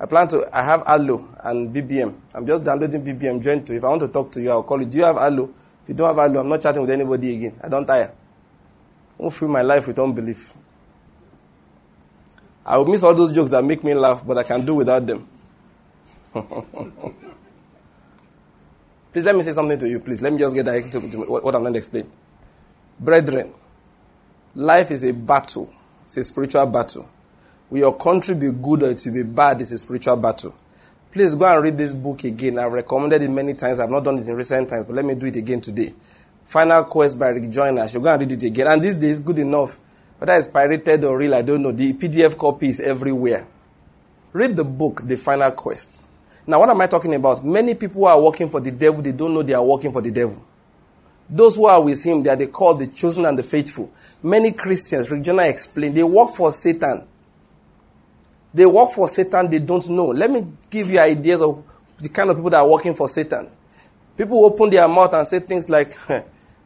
I 0.00 0.06
plan 0.06 0.28
to. 0.28 0.48
I 0.50 0.62
have 0.62 0.82
Allo 0.86 1.28
and 1.44 1.74
BBM. 1.74 2.16
I'm 2.34 2.46
just 2.46 2.64
downloading 2.64 3.04
BBM. 3.04 3.42
Join 3.42 3.62
to. 3.64 3.76
If 3.76 3.84
I 3.84 3.88
want 3.88 4.00
to 4.00 4.08
talk 4.08 4.32
to 4.32 4.40
you, 4.40 4.50
I'll 4.50 4.62
call 4.62 4.80
you. 4.80 4.86
Do 4.86 4.96
you 4.96 5.04
have 5.04 5.16
Allo? 5.18 5.50
If 5.82 5.88
you 5.90 5.94
don't 5.94 6.08
have 6.08 6.18
Allo, 6.18 6.40
I'm 6.40 6.48
not 6.48 6.62
chatting 6.62 6.80
with 6.80 6.90
anybody 6.90 7.34
again. 7.36 7.54
I 7.62 7.68
don't 7.68 7.84
tire. 7.84 8.10
I 9.18 9.22
won't 9.22 9.34
fill 9.34 9.48
my 9.48 9.60
life 9.60 9.86
with 9.86 9.98
unbelief. 9.98 10.54
I 12.64 12.76
will 12.76 12.86
miss 12.86 13.02
all 13.02 13.14
those 13.14 13.32
jokes 13.32 13.50
that 13.50 13.64
make 13.64 13.82
me 13.82 13.94
laugh, 13.94 14.22
but 14.26 14.38
I 14.38 14.44
can 14.44 14.64
do 14.64 14.74
without 14.76 15.04
them. 15.06 15.26
please 19.12 19.24
let 19.24 19.34
me 19.34 19.42
say 19.42 19.52
something 19.52 19.78
to 19.78 19.88
you, 19.88 19.98
please. 19.98 20.22
Let 20.22 20.32
me 20.32 20.38
just 20.38 20.54
get 20.54 20.64
direct 20.64 20.92
to, 20.92 21.00
to 21.10 21.18
what 21.18 21.54
I'm 21.54 21.62
going 21.62 21.72
to 21.74 21.78
explain. 21.78 22.10
Brethren, 22.98 23.52
life 24.54 24.90
is 24.90 25.04
a 25.04 25.12
battle. 25.12 25.72
It's 26.04 26.16
a 26.16 26.24
spiritual 26.24 26.66
battle. 26.66 27.08
Will 27.68 27.78
your 27.78 27.96
country 27.96 28.34
be 28.34 28.50
good 28.52 28.82
or 28.82 28.90
it 28.90 29.02
will 29.04 29.14
be 29.14 29.22
bad? 29.22 29.60
It's 29.60 29.72
a 29.72 29.78
spiritual 29.78 30.16
battle. 30.16 30.54
Please 31.10 31.34
go 31.34 31.46
and 31.46 31.62
read 31.62 31.76
this 31.76 31.92
book 31.92 32.22
again. 32.24 32.58
I've 32.58 32.72
recommended 32.72 33.22
it 33.22 33.30
many 33.30 33.54
times. 33.54 33.80
I've 33.80 33.90
not 33.90 34.04
done 34.04 34.18
it 34.18 34.28
in 34.28 34.34
recent 34.36 34.68
times, 34.68 34.84
but 34.84 34.94
let 34.94 35.04
me 35.04 35.14
do 35.14 35.26
it 35.26 35.36
again 35.36 35.60
today. 35.60 35.92
Final 36.44 36.84
Quest 36.84 37.18
by 37.18 37.28
Rick 37.28 37.50
Joyner. 37.50 37.82
I 37.82 37.86
should 37.88 38.02
go 38.02 38.12
and 38.12 38.20
read 38.20 38.32
it 38.32 38.42
again. 38.42 38.66
And 38.66 38.82
these 38.82 38.94
days, 38.94 39.18
good 39.18 39.38
enough 39.38 39.78
Whether 40.22 40.36
it's 40.36 40.46
pirated 40.46 41.02
or 41.02 41.18
real, 41.18 41.34
I 41.34 41.42
don't 41.42 41.62
know. 41.62 41.72
The 41.72 41.94
PDF 41.94 42.38
copy 42.38 42.68
is 42.68 42.78
everywhere. 42.78 43.44
Read 44.32 44.54
the 44.54 44.62
book, 44.62 45.02
The 45.02 45.16
Final 45.16 45.50
Quest. 45.50 46.06
Now, 46.46 46.60
what 46.60 46.70
am 46.70 46.80
I 46.80 46.86
talking 46.86 47.12
about? 47.16 47.44
Many 47.44 47.74
people 47.74 48.02
who 48.02 48.04
are 48.04 48.22
working 48.22 48.48
for 48.48 48.60
the 48.60 48.70
devil, 48.70 49.02
they 49.02 49.10
don't 49.10 49.34
know 49.34 49.42
they 49.42 49.54
are 49.54 49.64
working 49.64 49.90
for 49.90 50.00
the 50.00 50.12
devil. 50.12 50.40
Those 51.28 51.56
who 51.56 51.66
are 51.66 51.82
with 51.82 52.04
him, 52.04 52.22
they 52.22 52.30
are 52.30 52.36
the 52.36 52.46
called, 52.46 52.78
the 52.78 52.86
chosen, 52.86 53.24
and 53.24 53.36
the 53.36 53.42
faithful. 53.42 53.90
Many 54.22 54.52
Christians, 54.52 55.10
Rick 55.10 55.24
Joyner 55.24 55.42
explained, 55.42 55.96
they 55.96 56.04
work 56.04 56.36
for 56.36 56.52
Satan. 56.52 57.04
They 58.54 58.64
work 58.64 58.92
for 58.92 59.08
Satan, 59.08 59.50
they 59.50 59.58
don't 59.58 59.90
know. 59.90 60.06
Let 60.06 60.30
me 60.30 60.46
give 60.70 60.88
you 60.88 61.00
ideas 61.00 61.40
of 61.40 61.64
the 61.98 62.08
kind 62.08 62.30
of 62.30 62.36
people 62.36 62.50
that 62.50 62.60
are 62.60 62.70
working 62.70 62.94
for 62.94 63.08
Satan. 63.08 63.50
People 64.16 64.44
open 64.44 64.70
their 64.70 64.86
mouth 64.86 65.14
and 65.14 65.26
say 65.26 65.40
things 65.40 65.68
like, 65.68 65.96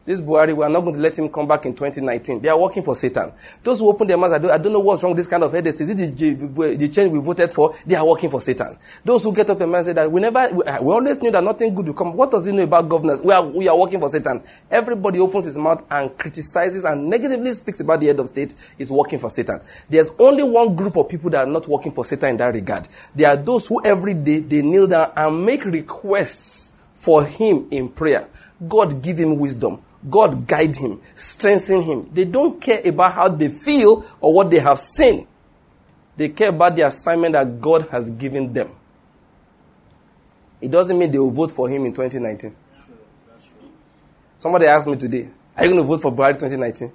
This 0.07 0.21
Buhari, 0.21 0.55
we 0.55 0.63
are 0.63 0.69
not 0.69 0.79
going 0.85 0.93
to 0.95 1.01
let 1.01 1.19
him 1.19 1.27
come 1.27 1.49
back 1.49 1.65
in 1.65 1.75
2019. 1.75 2.39
They 2.39 2.47
are 2.47 2.57
working 2.57 2.81
for 2.81 2.95
Satan. 2.95 3.33
Those 3.61 3.79
who 3.79 3.89
open 3.89 4.07
their 4.07 4.15
mouths, 4.15 4.35
I 4.35 4.37
don't, 4.37 4.51
I 4.51 4.57
don't 4.57 4.71
know 4.71 4.79
what's 4.79 5.03
wrong 5.03 5.11
with 5.11 5.17
this 5.17 5.27
kind 5.27 5.43
of 5.43 5.51
headache. 5.51 5.73
Is 5.81 5.81
it 5.81 5.97
the, 6.17 6.75
the, 6.77 6.87
change 6.87 7.11
we 7.11 7.19
voted 7.19 7.51
for? 7.51 7.75
They 7.85 7.95
are 7.95 8.07
working 8.07 8.29
for 8.29 8.39
Satan. 8.39 8.77
Those 9.03 9.25
who 9.25 9.35
get 9.35 9.49
up 9.49 9.59
and 9.59 9.83
say 9.85 9.91
that 9.91 10.09
we 10.09 10.21
never, 10.21 10.47
we, 10.53 10.63
uh, 10.63 10.81
we, 10.81 10.93
always 10.93 11.21
knew 11.21 11.29
that 11.31 11.43
nothing 11.43 11.75
good 11.75 11.87
will 11.87 11.93
come. 11.93 12.13
What 12.13 12.31
does 12.31 12.45
he 12.45 12.53
know 12.53 12.63
about 12.63 12.87
governance? 12.87 13.19
We 13.19 13.33
are, 13.33 13.45
we 13.45 13.67
are 13.67 13.77
working 13.77 13.99
for 13.99 14.07
Satan. 14.07 14.41
Everybody 14.71 15.19
opens 15.19 15.43
his 15.43 15.57
mouth 15.57 15.85
and 15.91 16.17
criticizes 16.17 16.85
and 16.85 17.09
negatively 17.09 17.51
speaks 17.51 17.81
about 17.81 17.99
the 17.99 18.05
head 18.05 18.19
of 18.21 18.29
state 18.29 18.53
is 18.79 18.89
working 18.89 19.19
for 19.19 19.29
Satan. 19.29 19.59
There's 19.89 20.11
only 20.19 20.43
one 20.43 20.73
group 20.73 20.95
of 20.95 21.09
people 21.09 21.31
that 21.31 21.45
are 21.45 21.51
not 21.51 21.67
working 21.67 21.91
for 21.91 22.05
Satan 22.05 22.29
in 22.29 22.37
that 22.37 22.53
regard. 22.53 22.87
They 23.13 23.25
are 23.25 23.35
those 23.35 23.67
who 23.67 23.83
every 23.83 24.13
day 24.13 24.39
they 24.39 24.61
kneel 24.61 24.87
down 24.87 25.11
and 25.17 25.45
make 25.45 25.65
requests 25.65 26.81
for 26.93 27.25
him 27.25 27.67
in 27.71 27.89
prayer. 27.89 28.25
God 28.65 29.03
give 29.03 29.17
him 29.17 29.37
wisdom. 29.37 29.81
God 30.09 30.47
guide 30.47 30.75
him, 30.75 31.01
strengthen 31.15 31.81
him. 31.81 32.09
They 32.13 32.25
don't 32.25 32.61
care 32.61 32.81
about 32.85 33.13
how 33.13 33.27
they 33.29 33.49
feel 33.49 34.05
or 34.19 34.33
what 34.33 34.49
they 34.49 34.59
have 34.59 34.79
seen. 34.79 35.27
They 36.15 36.29
care 36.29 36.49
about 36.49 36.75
the 36.75 36.83
assignment 36.83 37.33
that 37.33 37.61
God 37.61 37.87
has 37.89 38.09
given 38.11 38.51
them. 38.53 38.69
It 40.59 40.71
doesn't 40.71 40.97
mean 40.97 41.11
they 41.11 41.19
will 41.19 41.31
vote 41.31 41.51
for 41.51 41.69
him 41.69 41.85
in 41.85 41.93
2019. 41.93 42.55
Somebody 44.39 44.65
asked 44.65 44.87
me 44.87 44.95
today, 44.95 45.29
Are 45.55 45.65
you 45.65 45.71
going 45.71 45.81
to 45.83 45.87
vote 45.87 46.01
for 46.01 46.11
Buhari 46.11 46.33
2019? 46.33 46.91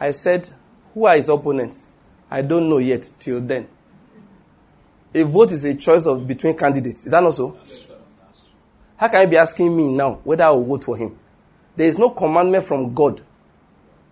I 0.00 0.10
said, 0.10 0.48
Who 0.94 1.06
are 1.06 1.16
his 1.16 1.28
opponents? 1.28 1.88
I 2.30 2.42
don't 2.42 2.68
know 2.68 2.78
yet 2.78 3.08
till 3.18 3.40
then. 3.40 3.68
A 5.14 5.22
vote 5.24 5.52
is 5.52 5.64
a 5.66 5.74
choice 5.74 6.06
of 6.06 6.26
between 6.26 6.56
candidates. 6.56 7.04
Is 7.04 7.12
that 7.12 7.22
not 7.22 7.34
so? 7.34 7.58
How 8.96 9.08
can 9.08 9.22
you 9.22 9.28
be 9.28 9.36
asking 9.36 9.76
me 9.76 9.92
now 9.92 10.20
whether 10.24 10.44
I 10.44 10.50
will 10.50 10.64
vote 10.64 10.84
for 10.84 10.96
him? 10.96 11.18
There 11.76 11.88
is 11.88 11.98
no 11.98 12.10
commandment 12.10 12.64
from 12.64 12.94
God 12.94 13.20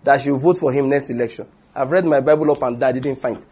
that 0.02 0.24
you 0.24 0.38
vote 0.38 0.58
for 0.58 0.72
him 0.72 0.88
next 0.88 1.10
election. 1.10 1.46
I've 1.74 1.90
read 1.90 2.04
my 2.04 2.20
Bible 2.20 2.50
up 2.50 2.62
and 2.62 2.80
down, 2.80 2.88
I 2.88 2.92
didn't 2.92 3.16
find. 3.16 3.44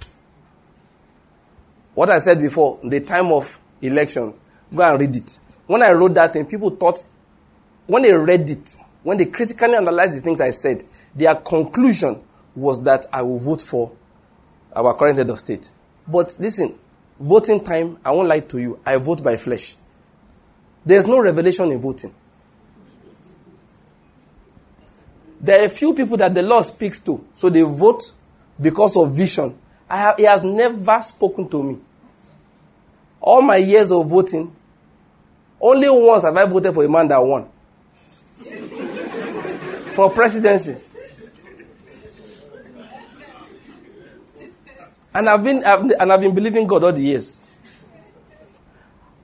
What 1.94 2.10
I 2.10 2.18
said 2.18 2.40
before, 2.40 2.78
the 2.82 3.00
time 3.00 3.26
of 3.32 3.58
elections, 3.82 4.40
go 4.74 4.82
and 4.82 5.00
read 5.00 5.16
it. 5.16 5.38
When 5.66 5.82
I 5.82 5.92
wrote 5.92 6.14
that 6.14 6.32
thing, 6.32 6.46
people 6.46 6.70
thought, 6.70 7.04
when 7.86 8.02
they 8.02 8.12
read 8.12 8.48
it, 8.48 8.76
when 9.02 9.16
they 9.16 9.26
critically 9.26 9.74
analyzed 9.74 10.16
the 10.16 10.20
things 10.20 10.40
I 10.40 10.50
said, 10.50 10.84
their 11.14 11.34
conclusion 11.34 12.22
was 12.54 12.82
that 12.84 13.06
I 13.12 13.22
will 13.22 13.38
vote 13.38 13.62
for 13.62 13.92
our 14.74 14.94
current 14.94 15.18
head 15.18 15.30
of 15.30 15.38
state. 15.38 15.70
But 16.06 16.36
listen, 16.38 16.74
voting 17.20 17.62
time, 17.62 17.98
I 18.04 18.12
won't 18.12 18.28
lie 18.28 18.40
to 18.40 18.58
you, 18.58 18.80
I 18.84 18.96
vote 18.96 19.22
by 19.22 19.36
flesh. 19.36 19.76
There's 20.84 21.06
no 21.06 21.20
revelation 21.20 21.70
in 21.70 21.80
voting. 21.80 22.14
There 25.40 25.60
are 25.60 25.66
a 25.66 25.68
few 25.68 25.94
people 25.94 26.16
that 26.16 26.34
the 26.34 26.42
Lord 26.42 26.64
speaks 26.64 26.98
to, 27.00 27.24
so 27.32 27.48
they 27.48 27.62
vote 27.62 28.12
because 28.60 28.96
of 28.96 29.12
vision. 29.12 29.56
Have, 29.88 30.16
he 30.16 30.24
has 30.24 30.42
never 30.42 31.00
spoken 31.00 31.48
to 31.48 31.62
me. 31.62 31.78
All 33.20 33.40
my 33.42 33.56
years 33.56 33.92
of 33.92 34.06
voting, 34.08 34.54
only 35.60 35.88
once 35.88 36.24
have 36.24 36.36
I 36.36 36.44
voted 36.44 36.74
for 36.74 36.84
a 36.84 36.88
man 36.88 37.08
that 37.08 37.18
won. 37.18 37.48
for 39.94 40.10
presidency. 40.10 40.80
And 45.14 45.28
I've 45.28 45.42
been 45.42 45.64
I've, 45.64 45.80
and 45.98 46.12
I've 46.12 46.20
been 46.20 46.34
believing 46.34 46.66
God 46.66 46.84
all 46.84 46.92
the 46.92 47.02
years. 47.02 47.40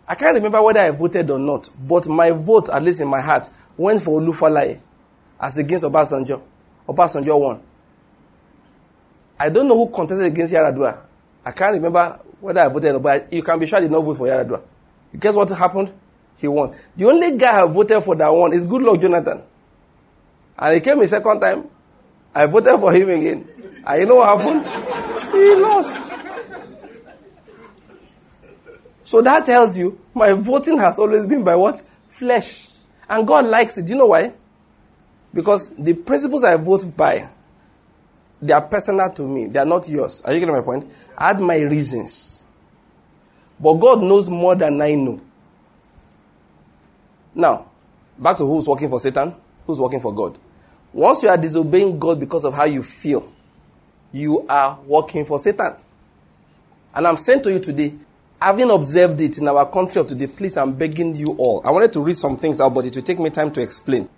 I 0.08 0.14
can't 0.16 0.34
remember 0.34 0.60
whether 0.62 0.80
I 0.80 0.90
voted 0.90 1.30
or 1.30 1.38
not, 1.38 1.68
but 1.86 2.08
my 2.08 2.30
vote, 2.30 2.68
at 2.68 2.82
least 2.82 3.00
in 3.00 3.08
my 3.08 3.20
heart, 3.20 3.48
went 3.76 4.02
for 4.02 4.20
Olufalaye 4.20 4.80
as 5.44 5.58
against 5.58 5.84
Obasanjo. 5.84 6.40
Obasanjo 6.88 7.38
won. 7.38 7.62
I 9.38 9.50
don't 9.50 9.68
know 9.68 9.76
who 9.76 9.92
contested 9.92 10.26
against 10.26 10.54
Yaradua. 10.54 11.04
I 11.44 11.52
can't 11.52 11.74
remember 11.74 12.18
whether 12.40 12.60
I 12.62 12.68
voted, 12.68 13.02
but 13.02 13.30
you 13.30 13.42
can 13.42 13.58
be 13.58 13.66
sure 13.66 13.76
I 13.76 13.82
did 13.82 13.90
not 13.90 14.00
vote 14.00 14.16
for 14.16 14.26
Yaradua. 14.26 14.62
Guess 15.20 15.34
what 15.36 15.50
happened? 15.50 15.92
He 16.38 16.48
won. 16.48 16.74
The 16.96 17.04
only 17.04 17.36
guy 17.36 17.62
I 17.62 17.66
voted 17.66 18.02
for 18.02 18.16
that 18.16 18.28
won 18.30 18.54
is 18.54 18.64
Goodluck 18.64 19.02
Jonathan. 19.02 19.42
And 20.58 20.74
he 20.74 20.80
came 20.80 20.98
a 21.00 21.06
second 21.06 21.40
time. 21.40 21.68
I 22.34 22.46
voted 22.46 22.80
for 22.80 22.90
him 22.92 23.10
again. 23.10 23.46
And 23.86 24.00
you 24.00 24.06
know 24.06 24.16
what 24.16 24.38
happened? 24.40 24.64
he 25.32 25.54
lost. 25.56 25.92
So 29.04 29.20
that 29.20 29.44
tells 29.44 29.76
you 29.76 30.00
my 30.14 30.32
voting 30.32 30.78
has 30.78 30.98
always 30.98 31.26
been 31.26 31.44
by 31.44 31.54
what? 31.54 31.78
Flesh. 32.08 32.70
And 33.10 33.26
God 33.26 33.44
likes 33.44 33.76
it. 33.76 33.84
Do 33.86 33.92
you 33.92 33.98
know 33.98 34.06
why? 34.06 34.32
Because 35.34 35.76
the 35.76 35.94
principles 35.94 36.44
I 36.44 36.56
vote 36.56 36.96
by, 36.96 37.28
they 38.40 38.52
are 38.52 38.62
personal 38.62 39.10
to 39.10 39.22
me. 39.22 39.46
They 39.46 39.58
are 39.58 39.66
not 39.66 39.88
yours. 39.88 40.22
Are 40.24 40.32
you 40.32 40.38
getting 40.38 40.54
my 40.54 40.62
point? 40.62 40.90
I 41.18 41.28
had 41.28 41.40
my 41.40 41.58
reasons. 41.60 42.52
But 43.58 43.74
God 43.74 44.02
knows 44.02 44.30
more 44.30 44.54
than 44.54 44.80
I 44.80 44.94
know. 44.94 45.20
Now, 47.34 47.68
back 48.16 48.36
to 48.38 48.46
who's 48.46 48.68
working 48.68 48.88
for 48.88 49.00
Satan, 49.00 49.34
who's 49.66 49.80
working 49.80 50.00
for 50.00 50.14
God. 50.14 50.38
Once 50.92 51.24
you 51.24 51.28
are 51.28 51.36
disobeying 51.36 51.98
God 51.98 52.20
because 52.20 52.44
of 52.44 52.54
how 52.54 52.64
you 52.64 52.84
feel, 52.84 53.32
you 54.12 54.46
are 54.48 54.78
working 54.86 55.24
for 55.24 55.40
Satan. 55.40 55.74
And 56.94 57.06
I'm 57.08 57.16
saying 57.16 57.42
to 57.42 57.52
you 57.52 57.58
today, 57.58 57.94
having 58.40 58.70
observed 58.70 59.20
it 59.20 59.38
in 59.38 59.48
our 59.48 59.68
country 59.68 60.00
of 60.00 60.06
today, 60.06 60.28
please, 60.28 60.56
I'm 60.56 60.74
begging 60.74 61.16
you 61.16 61.34
all. 61.38 61.60
I 61.64 61.72
wanted 61.72 61.92
to 61.94 62.00
read 62.00 62.16
some 62.16 62.36
things 62.36 62.60
out, 62.60 62.72
but 62.72 62.86
it 62.86 62.94
will 62.94 63.02
take 63.02 63.18
me 63.18 63.30
time 63.30 63.50
to 63.52 63.60
explain. 63.60 64.08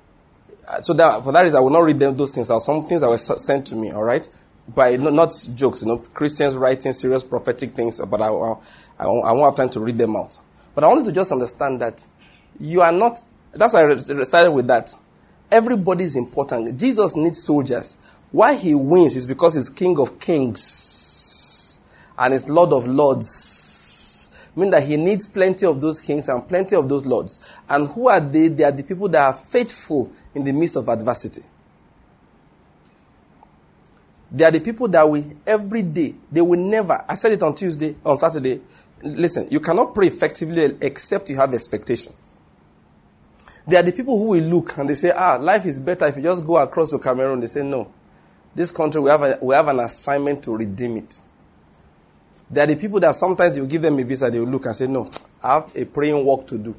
Uh, 0.68 0.80
so 0.80 0.92
that 0.94 1.22
for 1.22 1.32
that 1.32 1.42
reason, 1.42 1.56
I 1.56 1.60
will 1.60 1.70
not 1.70 1.80
read 1.80 1.98
them 1.98 2.16
those 2.16 2.34
things. 2.34 2.50
Are 2.50 2.60
some 2.60 2.82
things 2.82 3.02
that 3.02 3.08
were 3.08 3.18
sent 3.18 3.66
to 3.68 3.76
me. 3.76 3.92
All 3.92 4.02
right, 4.02 4.26
by 4.74 4.96
not, 4.96 5.32
jokes. 5.54 5.82
You 5.82 5.88
know, 5.88 5.98
Christians 5.98 6.56
writing 6.56 6.92
serious 6.92 7.22
prophetic 7.22 7.70
things, 7.70 8.00
but 8.00 8.20
I, 8.20 8.28
I, 8.28 8.54
I 8.98 9.06
won't 9.06 9.44
have 9.44 9.56
time 9.56 9.70
to 9.70 9.80
read 9.80 9.98
them 9.98 10.16
out. 10.16 10.36
But 10.74 10.84
I 10.84 10.88
wanted 10.88 11.04
to 11.06 11.12
just 11.12 11.32
understand 11.32 11.80
that 11.80 12.04
you 12.58 12.80
are 12.80 12.92
not. 12.92 13.18
That's 13.52 13.74
why 13.74 13.86
I 13.86 13.96
started 13.96 14.50
with 14.50 14.66
that. 14.66 14.92
Everybody 15.50 16.04
is 16.04 16.16
important. 16.16 16.78
Jesus 16.78 17.14
needs 17.16 17.42
soldiers. 17.42 18.00
Why 18.32 18.56
he 18.56 18.74
wins 18.74 19.14
is 19.14 19.26
because 19.26 19.54
he's 19.54 19.68
King 19.68 19.98
of 20.00 20.18
Kings 20.18 21.84
and 22.18 22.32
he's 22.32 22.48
Lord 22.48 22.72
of 22.72 22.86
Lords 22.86 23.66
mean 24.56 24.70
that 24.70 24.82
he 24.82 24.96
needs 24.96 25.28
plenty 25.28 25.66
of 25.66 25.80
those 25.80 26.00
kings 26.00 26.28
and 26.28 26.46
plenty 26.48 26.74
of 26.74 26.88
those 26.88 27.04
lords. 27.04 27.46
And 27.68 27.88
who 27.88 28.08
are 28.08 28.20
they? 28.20 28.48
They 28.48 28.64
are 28.64 28.72
the 28.72 28.82
people 28.82 29.08
that 29.10 29.22
are 29.22 29.34
faithful 29.34 30.10
in 30.36 30.44
the 30.44 30.52
midst 30.52 30.76
of 30.76 30.88
adversity. 30.88 31.42
They 34.30 34.44
are 34.44 34.50
the 34.50 34.60
people 34.60 34.86
that 34.88 35.08
we 35.08 35.24
every 35.46 35.82
day, 35.82 36.14
they 36.30 36.42
will 36.42 36.58
never, 36.60 37.02
I 37.08 37.14
said 37.14 37.32
it 37.32 37.42
on 37.42 37.54
Tuesday, 37.54 37.96
on 38.04 38.16
Saturday. 38.18 38.60
Listen, 39.02 39.48
you 39.50 39.60
cannot 39.60 39.94
pray 39.94 40.08
effectively 40.08 40.76
except 40.82 41.30
you 41.30 41.36
have 41.36 41.54
expectation. 41.54 42.12
They 43.66 43.76
are 43.76 43.82
the 43.82 43.92
people 43.92 44.18
who 44.18 44.28
will 44.28 44.44
look 44.44 44.76
and 44.76 44.90
they 44.90 44.94
say, 44.94 45.10
ah, 45.10 45.36
life 45.36 45.64
is 45.64 45.80
better 45.80 46.06
if 46.06 46.16
you 46.16 46.22
just 46.22 46.46
go 46.46 46.58
across 46.58 46.90
to 46.90 46.98
Cameroon. 46.98 47.40
They 47.40 47.46
say, 47.46 47.62
no. 47.62 47.90
This 48.54 48.70
country, 48.70 49.00
we 49.00 49.10
have, 49.10 49.22
a, 49.22 49.38
we 49.40 49.54
have 49.54 49.68
an 49.68 49.80
assignment 49.80 50.44
to 50.44 50.56
redeem 50.56 50.98
it. 50.98 51.18
There 52.50 52.62
are 52.62 52.66
the 52.66 52.76
people 52.76 53.00
that 53.00 53.14
sometimes 53.14 53.56
you 53.56 53.66
give 53.66 53.82
them 53.82 53.98
a 53.98 54.02
visa, 54.04 54.30
they 54.30 54.38
will 54.38 54.46
look 54.48 54.66
and 54.66 54.76
say, 54.76 54.86
No, 54.86 55.10
I 55.42 55.54
have 55.54 55.72
a 55.74 55.84
praying 55.84 56.24
work 56.24 56.46
to 56.48 56.58
do. 56.58 56.76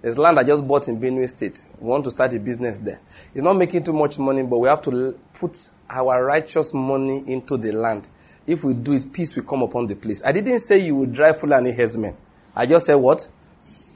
There's 0.00 0.16
land 0.16 0.38
I 0.38 0.44
just 0.44 0.66
bought 0.66 0.86
in 0.86 1.00
Benue 1.00 1.28
State. 1.28 1.64
We 1.80 1.88
want 1.88 2.04
to 2.04 2.10
start 2.10 2.32
a 2.32 2.38
business 2.38 2.78
there. 2.78 3.00
It's 3.34 3.42
not 3.42 3.54
making 3.54 3.82
too 3.82 3.92
much 3.92 4.18
money, 4.18 4.42
but 4.44 4.58
we 4.58 4.68
have 4.68 4.82
to 4.82 5.18
put 5.34 5.58
our 5.90 6.24
righteous 6.24 6.72
money 6.72 7.24
into 7.26 7.56
the 7.56 7.72
land. 7.72 8.06
If 8.46 8.62
we 8.62 8.74
do 8.74 8.92
it, 8.92 9.06
peace 9.12 9.34
will 9.34 9.42
come 9.42 9.62
upon 9.62 9.88
the 9.88 9.96
place. 9.96 10.22
I 10.24 10.32
didn't 10.32 10.60
say 10.60 10.78
you 10.78 10.94
would 10.96 11.12
drive 11.12 11.40
Fulani 11.40 11.72
herdsmen. 11.72 12.16
I 12.54 12.66
just 12.66 12.86
said 12.86 12.94
what? 12.94 13.26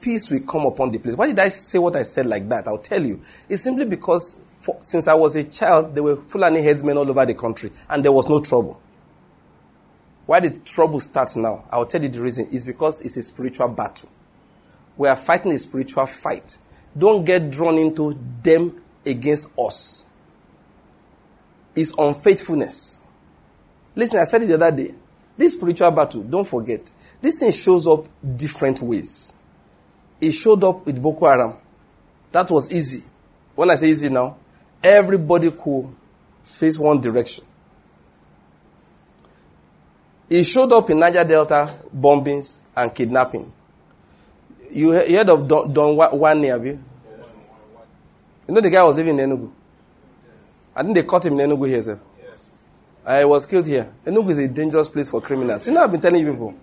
Peace 0.01 0.29
will 0.29 0.41
come 0.45 0.65
upon 0.65 0.91
the 0.91 0.99
place. 0.99 1.15
Why 1.15 1.27
did 1.27 1.39
I 1.39 1.47
say 1.47 1.79
what 1.79 1.95
I 1.95 2.03
said 2.03 2.25
like 2.25 2.49
that? 2.49 2.67
I'll 2.67 2.77
tell 2.77 3.03
you. 3.03 3.21
It's 3.47 3.63
simply 3.63 3.85
because 3.85 4.43
for, 4.59 4.77
since 4.81 5.07
I 5.07 5.13
was 5.13 5.37
a 5.37 5.45
child, 5.45 5.95
there 5.95 6.03
were 6.03 6.17
Fulani 6.17 6.61
herdsmen 6.61 6.97
all 6.97 7.09
over 7.09 7.25
the 7.25 7.33
country, 7.33 7.71
and 7.89 8.03
there 8.03 8.11
was 8.11 8.27
no 8.27 8.41
trouble. 8.41 8.79
Why 10.25 10.41
the 10.41 10.51
trouble 10.59 10.99
start 10.99 11.35
now? 11.37 11.65
I'll 11.71 11.85
tell 11.85 12.01
you 12.01 12.09
the 12.09 12.21
reason. 12.21 12.47
It's 12.51 12.65
because 12.65 13.01
it's 13.01 13.17
a 13.17 13.23
spiritual 13.23 13.69
battle. 13.69 14.09
We 14.97 15.07
are 15.07 15.15
fighting 15.15 15.51
a 15.51 15.59
spiritual 15.59 16.05
fight. 16.05 16.57
Don't 16.97 17.25
get 17.25 17.49
drawn 17.49 17.77
into 17.77 18.17
them 18.41 18.81
against 19.05 19.57
us. 19.57 20.05
It's 21.75 21.97
unfaithfulness. 21.97 23.03
Listen, 23.95 24.19
I 24.19 24.23
said 24.25 24.43
it 24.43 24.47
the 24.47 24.55
other 24.55 24.75
day. 24.75 24.93
This 25.37 25.53
spiritual 25.53 25.91
battle, 25.91 26.23
don't 26.23 26.47
forget, 26.47 26.91
this 27.21 27.39
thing 27.39 27.51
shows 27.51 27.87
up 27.87 28.05
different 28.35 28.81
ways. 28.81 29.35
It 30.21 30.31
showed 30.31 30.63
up 30.63 30.85
with 30.85 31.01
Boko 31.01 31.27
Haram. 31.27 31.55
That 32.31 32.49
was 32.51 32.73
easy. 32.73 33.03
When 33.55 33.69
I 33.71 33.75
say 33.75 33.87
easy 33.87 34.09
now, 34.09 34.37
everybody 34.83 35.51
could 35.51 35.87
face 36.43 36.77
one 36.77 37.01
direction. 37.01 37.45
It 40.29 40.43
showed 40.45 40.71
up 40.71 40.89
in 40.89 40.99
Niger 40.99 41.23
Delta 41.23 41.73
bombings 41.95 42.63
and 42.75 42.93
kidnapping. 42.93 43.51
You 44.73 44.91
heard 44.91 45.29
of 45.29 45.47
Don, 45.47 45.71
Don 45.71 46.43
have 46.43 46.65
you? 46.65 46.79
You 48.47 48.53
know 48.53 48.59
the 48.59 48.69
guy 48.69 48.83
was 48.83 48.95
living 48.95 49.19
in 49.19 49.29
Enugu? 49.29 49.51
I 50.75 50.81
think 50.81 50.95
they 50.95 51.03
caught 51.03 51.25
him 51.25 51.39
in 51.39 51.49
Enugu 51.49 51.67
here, 51.67 51.83
sir. 51.83 51.99
I 53.05 53.23
was 53.25 53.45
killed 53.45 53.67
here. 53.67 53.93
Enugu 54.05 54.31
is 54.31 54.39
a 54.39 54.47
dangerous 54.47 54.89
place 54.89 55.09
for 55.09 55.21
criminals. 55.21 55.67
You 55.67 55.73
know, 55.73 55.83
I've 55.83 55.91
been 55.91 56.01
telling 56.01 56.25
you 56.25 56.31
people. 56.31 56.55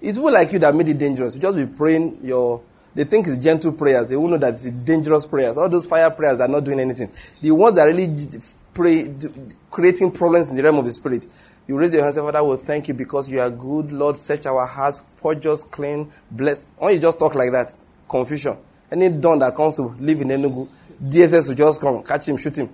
It's 0.00 0.18
people 0.18 0.32
like 0.32 0.52
you 0.52 0.58
that 0.58 0.74
made 0.74 0.88
it 0.90 0.98
dangerous. 0.98 1.34
You 1.34 1.40
just 1.40 1.56
be 1.56 1.66
praying 1.66 2.20
your. 2.22 2.62
They 2.94 3.04
think 3.04 3.26
it's 3.26 3.38
gentle 3.38 3.72
prayers. 3.72 4.08
They 4.08 4.16
will 4.16 4.28
know 4.28 4.36
that 4.36 4.54
it's 4.54 4.70
dangerous 4.70 5.24
prayers. 5.24 5.56
All 5.56 5.68
those 5.68 5.86
fire 5.86 6.10
prayers 6.10 6.40
are 6.40 6.48
not 6.48 6.64
doing 6.64 6.80
anything. 6.80 7.10
The 7.40 7.50
ones 7.50 7.76
that 7.76 7.84
really 7.84 8.08
pray, 8.74 9.06
creating 9.70 10.12
problems 10.12 10.50
in 10.50 10.56
the 10.56 10.62
realm 10.62 10.76
of 10.76 10.84
the 10.84 10.92
spirit. 10.92 11.26
You 11.66 11.78
raise 11.78 11.94
your 11.94 12.02
hands 12.02 12.16
and 12.16 12.26
say, 12.26 12.32
Father, 12.32 12.44
will 12.46 12.56
thank 12.56 12.88
you 12.88 12.94
because 12.94 13.30
you 13.30 13.40
are 13.40 13.50
good. 13.50 13.90
Lord, 13.90 14.16
search 14.16 14.44
our 14.46 14.66
hearts, 14.66 15.00
purge 15.22 15.46
us 15.46 15.64
clean, 15.64 16.10
bless. 16.30 16.66
When 16.76 16.92
you 16.94 17.00
just 17.00 17.18
talk 17.18 17.34
like 17.34 17.52
that, 17.52 17.74
confusion. 18.08 18.56
Any 18.90 19.08
dawn 19.08 19.38
that 19.38 19.54
comes 19.54 19.76
to 19.76 19.82
live 19.82 20.20
in 20.20 20.28
Enugu, 20.28 20.68
DSS 21.02 21.48
will 21.48 21.54
just 21.56 21.80
come, 21.80 22.02
catch 22.02 22.28
him, 22.28 22.36
shoot 22.36 22.58
him. 22.58 22.68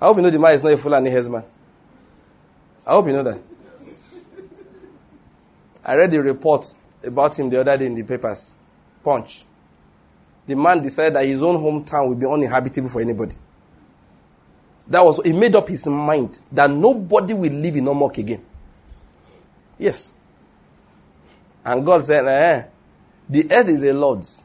I 0.00 0.06
hope 0.06 0.16
you 0.18 0.22
know 0.22 0.30
the 0.30 0.38
man 0.38 0.54
is 0.54 0.62
not 0.62 0.72
a 0.72 0.78
Fulani 0.78 1.10
herdsman. 1.10 1.42
I 2.86 2.90
hope 2.90 3.06
you 3.06 3.12
know 3.14 3.22
that. 3.22 3.40
I 5.84 5.96
read 5.96 6.10
the 6.10 6.20
report 6.20 6.66
about 7.06 7.38
him 7.38 7.48
the 7.48 7.60
other 7.60 7.76
day 7.78 7.86
in 7.86 7.94
the 7.94 8.02
papers. 8.02 8.56
Punch. 9.02 9.44
The 10.46 10.54
man 10.54 10.82
decided 10.82 11.14
that 11.14 11.24
his 11.24 11.42
own 11.42 11.56
hometown 11.56 12.08
will 12.08 12.16
be 12.16 12.26
uninhabitable 12.26 12.88
for 12.90 13.00
anybody. 13.00 13.34
That 14.88 15.04
was 15.04 15.20
he 15.24 15.32
made 15.32 15.56
up 15.56 15.68
his 15.68 15.86
mind 15.86 16.38
that 16.52 16.70
nobody 16.70 17.34
will 17.34 17.52
live 17.52 17.76
in 17.76 17.84
Omoku 17.86 18.18
again. 18.18 18.44
Yes. 19.78 20.16
And 21.64 21.84
God 21.84 22.04
said, 22.04 22.24
eh, 22.26 22.66
the 23.28 23.50
earth 23.50 23.68
is 23.68 23.80
the 23.80 23.92
Lord's 23.92 24.44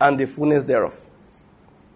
and 0.00 0.18
the 0.18 0.26
fullness 0.26 0.64
thereof. 0.64 0.98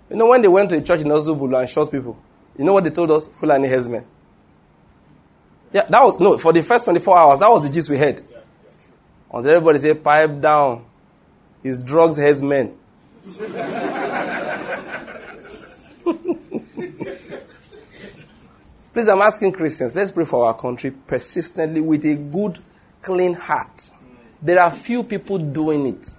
You 0.08 0.16
know, 0.16 0.28
when 0.28 0.42
they 0.42 0.48
went 0.48 0.70
to 0.70 0.76
a 0.76 0.80
church 0.80 1.00
in 1.00 1.08
Ozubulu 1.08 1.58
and 1.58 1.68
shot 1.68 1.90
people, 1.90 2.16
you 2.56 2.64
know 2.64 2.72
what 2.72 2.84
they 2.84 2.90
told 2.90 3.10
us? 3.10 3.26
Fulani 3.26 3.68
herdsmen. 3.68 4.06
Yeah, 5.72 5.82
that 5.82 6.02
was, 6.02 6.20
no, 6.20 6.38
for 6.38 6.52
the 6.52 6.62
first 6.62 6.84
24 6.84 7.18
hours, 7.18 7.38
that 7.40 7.48
was 7.48 7.66
the 7.66 7.74
gist 7.74 7.90
we 7.90 7.98
had. 7.98 8.20
Until 9.32 9.50
everybody 9.50 9.78
said, 9.78 10.02
pipe 10.02 10.40
down. 10.40 10.84
His 11.62 11.82
drugs 11.82 12.16
herdsmen. 12.16 12.76
Please, 18.92 19.08
I'm 19.08 19.20
asking 19.20 19.52
Christians, 19.52 19.94
let's 19.94 20.10
pray 20.10 20.24
for 20.24 20.46
our 20.46 20.54
country 20.54 20.90
persistently 20.90 21.80
with 21.80 22.04
a 22.04 22.16
good, 22.16 22.58
clean 23.02 23.34
heart. 23.34 23.90
There 24.42 24.60
are 24.60 24.70
few 24.70 25.04
people 25.04 25.38
doing 25.38 25.86
it. 25.86 26.14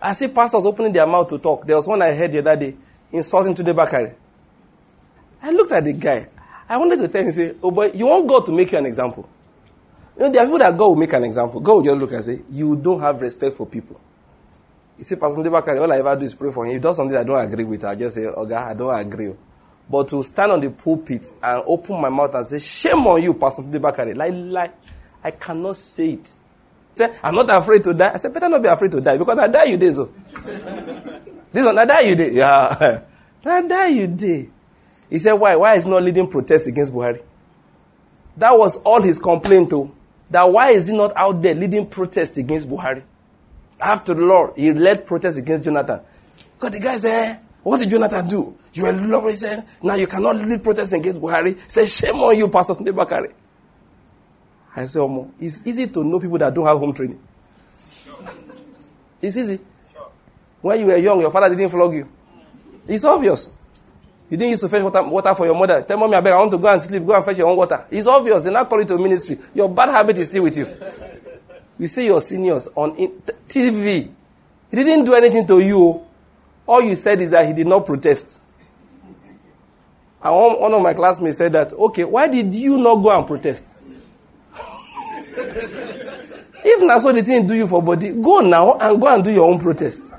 I 0.00 0.12
see 0.12 0.28
pastors 0.28 0.64
opening 0.64 0.92
their 0.92 1.06
mouth 1.06 1.28
to 1.28 1.38
talk. 1.38 1.66
There 1.66 1.76
was 1.76 1.86
one 1.86 2.00
I 2.00 2.14
heard 2.14 2.32
the 2.32 2.38
other 2.38 2.56
day 2.56 2.76
insulting 3.12 3.54
Tunde 3.54 3.74
Bakare. 3.74 4.14
I 5.42 5.50
looked 5.50 5.72
at 5.72 5.84
the 5.84 5.92
guy. 5.92 6.26
I 6.68 6.78
wanted 6.78 6.98
to 6.98 7.08
tell 7.08 7.22
him, 7.22 7.32
say, 7.32 7.54
oh 7.62 7.70
boy, 7.70 7.92
you 7.92 8.06
want 8.06 8.26
God 8.26 8.46
to 8.46 8.52
make 8.52 8.72
you 8.72 8.78
an 8.78 8.86
example. 8.86 9.28
You 10.16 10.24
know, 10.24 10.30
there 10.30 10.42
are 10.42 10.46
people 10.46 10.58
that 10.58 10.76
God 10.76 10.86
will 10.86 10.96
make 10.96 11.12
an 11.12 11.24
example. 11.24 11.60
God 11.60 11.74
will 11.74 11.82
just 11.82 11.98
look 11.98 12.12
and 12.12 12.24
say, 12.24 12.40
you 12.50 12.76
don't 12.76 13.00
have 13.00 13.20
respect 13.20 13.56
for 13.56 13.66
people. 13.66 14.00
You 14.96 15.04
see, 15.04 15.16
Pastor 15.16 15.42
Bakare, 15.42 15.80
all 15.80 15.92
I 15.92 15.98
ever 15.98 16.16
do 16.16 16.24
is 16.24 16.34
pray 16.34 16.50
for 16.50 16.64
him. 16.64 16.72
He 16.72 16.78
does 16.78 16.96
something 16.96 17.16
I 17.16 17.24
don't 17.24 17.44
agree 17.44 17.64
with. 17.64 17.84
I 17.84 17.94
just 17.94 18.16
say, 18.16 18.24
oh 18.24 18.46
God, 18.46 18.70
I 18.70 18.74
don't 18.74 18.98
agree. 18.98 19.32
But 19.88 20.08
to 20.08 20.22
stand 20.22 20.52
on 20.52 20.60
the 20.60 20.70
pulpit 20.70 21.26
and 21.42 21.62
open 21.66 22.00
my 22.00 22.08
mouth 22.08 22.34
and 22.34 22.46
say, 22.46 22.58
shame 22.58 23.06
on 23.06 23.22
you, 23.22 23.34
Pastor 23.34 23.62
Bakare. 23.62 24.16
Like, 24.16 24.32
like, 24.34 24.74
I 25.22 25.30
cannot 25.30 25.76
say 25.76 26.10
it. 26.14 26.32
Say, 26.96 27.14
I'm 27.22 27.34
not 27.34 27.48
afraid 27.50 27.84
to 27.84 27.94
die. 27.94 28.12
I 28.14 28.16
said, 28.16 28.34
better 28.34 28.48
not 28.48 28.62
be 28.62 28.68
afraid 28.68 28.90
to 28.92 29.00
die 29.00 29.16
because 29.16 29.38
I 29.38 29.46
die 29.48 29.64
you 29.64 29.76
did 29.76 29.94
so. 29.94 30.10
Oh. 30.34 31.20
this 31.52 31.64
one, 31.64 31.78
I 31.78 31.84
die 31.84 32.00
you 32.00 32.16
did. 32.16 32.32
Yeah. 32.32 33.02
I 33.44 33.62
die 33.62 33.86
you 33.88 34.06
did. 34.08 34.50
He 35.08 35.18
said, 35.20 35.34
why? 35.34 35.54
Why 35.54 35.74
is 35.74 35.86
not 35.86 36.02
leading 36.02 36.26
protests 36.28 36.66
against 36.66 36.92
Buhari? 36.92 37.22
That 38.36 38.52
was 38.58 38.82
all 38.82 39.00
his 39.02 39.18
complaint 39.18 39.70
to. 39.70 39.94
That 40.30 40.44
why 40.44 40.70
is 40.70 40.88
he 40.88 40.96
not 40.96 41.12
out 41.16 41.40
there 41.42 41.54
leading 41.54 41.86
protests 41.86 42.36
against 42.38 42.68
Buhari? 42.68 43.04
After 43.80 44.14
the 44.14 44.22
Lord, 44.22 44.56
he 44.56 44.72
led 44.72 45.06
protests 45.06 45.36
against 45.36 45.64
Jonathan. 45.64 46.00
Because 46.58 46.70
the 46.72 46.80
guy 46.84 46.96
said, 46.96 47.36
eh, 47.36 47.38
what 47.66 47.80
did 47.80 47.90
Jonathan 47.90 48.28
do? 48.28 48.56
You 48.74 48.84
were 48.84 49.34
said, 49.34 49.66
now 49.82 49.96
you 49.96 50.06
cannot 50.06 50.36
lead 50.36 50.62
protest 50.62 50.92
against 50.92 51.20
Buhari. 51.20 51.58
Say, 51.68 51.84
shame 51.84 52.14
on 52.14 52.38
you, 52.38 52.46
Pastor 52.46 52.74
Tunde 52.74 52.94
Bakare. 52.94 53.32
I 54.76 54.86
say, 54.86 55.00
Omo, 55.00 55.32
it's 55.40 55.66
easy 55.66 55.88
to 55.88 56.04
know 56.04 56.20
people 56.20 56.38
that 56.38 56.54
don't 56.54 56.64
have 56.64 56.78
home 56.78 56.94
training. 56.94 57.18
It's 59.20 59.36
easy. 59.36 59.58
Sure. 59.92 60.08
When 60.60 60.78
you 60.78 60.86
were 60.86 60.96
young, 60.96 61.20
your 61.20 61.32
father 61.32 61.48
didn't 61.56 61.70
flog 61.70 61.92
you. 61.92 62.08
It's 62.86 63.04
obvious. 63.04 63.58
You 64.30 64.36
didn't 64.36 64.50
used 64.50 64.62
to 64.62 64.68
fetch 64.68 64.84
water, 64.84 65.02
water 65.02 65.34
for 65.34 65.46
your 65.46 65.56
mother. 65.56 65.82
Tell 65.82 65.98
mommy, 65.98 66.14
I 66.14 66.20
beg, 66.20 66.34
I 66.34 66.36
want 66.36 66.52
to 66.52 66.58
go 66.58 66.68
and 66.72 66.80
sleep. 66.80 67.04
Go 67.04 67.16
and 67.16 67.24
fetch 67.24 67.38
your 67.38 67.48
own 67.48 67.56
water. 67.56 67.84
It's 67.90 68.06
obvious. 68.06 68.44
They're 68.44 68.52
not 68.52 68.68
calling 68.68 68.86
to 68.86 68.96
ministry. 68.96 69.38
Your 69.56 69.68
bad 69.68 69.88
habit 69.88 70.16
is 70.18 70.28
still 70.28 70.44
with 70.44 70.56
you. 70.56 70.68
You 71.80 71.88
see 71.88 72.06
your 72.06 72.20
seniors 72.20 72.68
on 72.76 72.92
TV. 73.48 74.08
He 74.70 74.76
didn't 74.76 75.04
do 75.04 75.14
anything 75.14 75.48
to 75.48 75.58
you. 75.58 76.05
All 76.66 76.82
you 76.82 76.96
said 76.96 77.20
is 77.20 77.30
that 77.30 77.46
he 77.46 77.52
did 77.52 77.66
not 77.66 77.86
protest. 77.86 78.42
And 80.22 80.34
one, 80.34 80.72
of 80.74 80.82
my 80.82 80.94
classmates 80.94 81.38
said 81.38 81.52
that, 81.52 81.72
okay, 81.72 82.04
why 82.04 82.26
did 82.26 82.54
you 82.54 82.78
not 82.78 82.96
go 82.96 83.16
and 83.16 83.26
protest? 83.26 83.76
if 85.36 86.82
not 86.82 87.00
so 87.00 87.12
the 87.12 87.22
thing 87.22 87.46
do 87.46 87.54
you 87.54 87.68
for 87.68 87.80
body, 87.82 88.10
go 88.20 88.40
now 88.40 88.76
and 88.78 89.00
go 89.00 89.14
and 89.14 89.22
do 89.22 89.30
your 89.30 89.48
own 89.48 89.60
protest. 89.60 90.12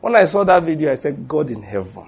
When 0.00 0.14
I 0.14 0.24
saw 0.24 0.44
that 0.44 0.62
video, 0.62 0.92
I 0.92 0.96
said, 0.96 1.26
God 1.26 1.50
in 1.50 1.62
heaven. 1.62 2.06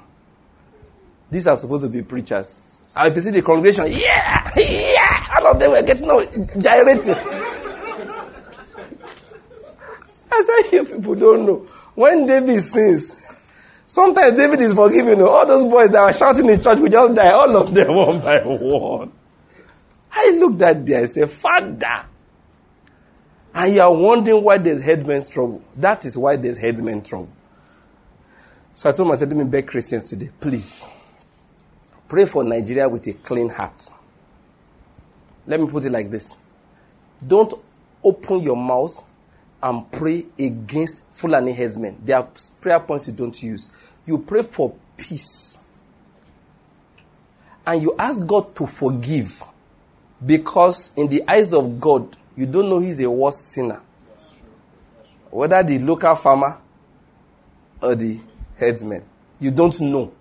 These 1.30 1.48
are 1.48 1.56
supposed 1.56 1.84
to 1.84 1.88
be 1.88 2.02
preachers. 2.02 2.80
I 2.94 3.10
see 3.10 3.30
the 3.30 3.42
congregation, 3.42 3.86
yeah, 3.88 4.50
yeah, 4.56 5.34
all 5.36 5.48
of 5.48 5.58
them 5.58 5.72
were 5.72 5.82
getting 5.82 6.06
no 6.06 6.24
gyrating. 6.60 7.16
I 10.34 10.62
said, 10.62 10.72
you 10.72 10.84
people 10.84 11.14
don't 11.14 11.46
know. 11.46 11.56
When 11.94 12.26
David 12.26 12.60
sings, 12.60 13.38
sometimes 13.86 14.36
David 14.36 14.60
is 14.60 14.74
forgiven. 14.74 15.20
All 15.22 15.46
those 15.46 15.64
boys 15.64 15.92
that 15.92 16.04
were 16.04 16.12
shouting 16.12 16.48
in 16.48 16.60
church 16.60 16.78
will 16.78 16.88
just 16.88 17.14
die, 17.14 17.30
all 17.30 17.56
of 17.56 17.72
them 17.72 17.94
one 17.94 18.20
by 18.20 18.40
one. 18.40 19.12
I 20.12 20.30
looked 20.38 20.62
at 20.62 20.84
there, 20.86 21.02
I 21.02 21.04
said, 21.06 21.30
Father. 21.30 22.06
And 23.54 23.72
you 23.74 23.80
are 23.80 23.94
wondering 23.94 24.42
why 24.42 24.58
there's 24.58 24.82
herdsman's 24.84 25.28
trouble. 25.28 25.62
That 25.76 26.04
is 26.04 26.18
why 26.18 26.36
there's 26.36 26.58
headman 26.58 27.02
trouble. 27.02 27.30
So 28.72 28.88
I 28.88 28.92
told 28.92 29.08
myself, 29.08 29.30
let 29.30 29.36
me 29.38 29.44
beg 29.44 29.68
Christians 29.68 30.02
today, 30.02 30.30
please. 30.40 30.90
Pray 32.08 32.26
for 32.26 32.42
Nigeria 32.42 32.88
with 32.88 33.06
a 33.06 33.12
clean 33.12 33.48
heart. 33.48 33.88
Let 35.46 35.60
me 35.60 35.68
put 35.68 35.84
it 35.84 35.90
like 35.90 36.10
this. 36.10 36.38
Don't 37.24 37.54
open 38.02 38.42
your 38.42 38.56
mouth 38.56 39.10
and 39.64 39.90
pray 39.90 40.26
against 40.38 41.06
Fulani 41.10 41.54
herdsmen. 41.54 41.98
There 42.04 42.18
are 42.18 42.28
prayer 42.60 42.78
points 42.78 43.08
you 43.08 43.14
don't 43.14 43.42
use. 43.42 43.70
You 44.04 44.18
pray 44.18 44.42
for 44.42 44.74
peace. 44.94 45.86
And 47.66 47.80
you 47.80 47.94
ask 47.98 48.26
God 48.26 48.54
to 48.56 48.66
forgive. 48.66 49.42
Because 50.24 50.92
in 50.98 51.08
the 51.08 51.22
eyes 51.26 51.54
of 51.54 51.80
God, 51.80 52.14
you 52.36 52.44
don't 52.44 52.68
know 52.68 52.78
he's 52.78 53.00
a 53.00 53.10
worse 53.10 53.38
sinner. 53.38 53.80
Whether 55.30 55.62
the 55.62 55.78
local 55.78 56.14
farmer 56.14 56.58
or 57.80 57.94
the 57.94 58.20
herdsmen. 58.56 59.02
You 59.40 59.50
don't 59.50 59.80
know. 59.80 60.12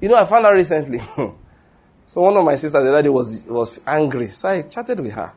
You 0.00 0.08
know, 0.08 0.16
I 0.16 0.24
found 0.24 0.46
out 0.46 0.54
recently. 0.54 0.98
so 2.06 2.22
one 2.22 2.38
of 2.38 2.44
my 2.44 2.56
sisters 2.56 2.82
the 2.84 2.88
other 2.88 3.02
day 3.02 3.08
was, 3.10 3.46
was 3.48 3.80
angry. 3.86 4.28
So 4.28 4.48
I 4.48 4.62
chatted 4.62 4.98
with 4.98 5.12
her. 5.12 5.34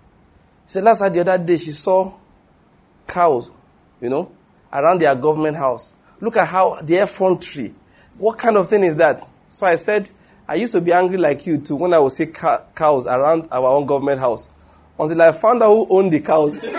She 0.66 0.72
said 0.72 0.86
last 0.86 1.00
the 1.14 1.20
other 1.20 1.38
day 1.38 1.58
she 1.58 1.72
saw 1.72 2.14
cows, 3.08 3.52
you 4.02 4.10
know, 4.10 4.32
around 4.72 5.02
their 5.02 5.16
government 5.16 5.58
house. 5.58 5.98
Look 6.22 6.38
at 6.38 6.48
how 6.48 6.82
the 6.82 6.96
effrontery. 6.96 7.74
What 8.18 8.38
kind 8.38 8.58
of 8.58 8.70
thing 8.70 8.84
is 8.84 8.96
that? 8.98 9.22
So 9.48 9.66
I 9.66 9.76
said, 9.76 10.10
I 10.48 10.56
used 10.56 10.74
to 10.74 10.82
be 10.82 10.94
angry 10.94 11.18
like 11.18 11.46
you 11.46 11.58
too 11.58 11.76
when 11.76 11.94
I 11.94 12.00
would 12.00 12.12
see 12.12 12.28
cows 12.28 13.08
around 13.08 13.48
our 13.52 13.68
own 13.68 13.86
government 13.86 14.20
house 14.20 14.54
until 15.00 15.22
I 15.22 15.32
found 15.32 15.64
out 15.64 15.70
who 15.74 15.88
owned 15.90 16.12
the 16.12 16.20
cows. 16.20 16.68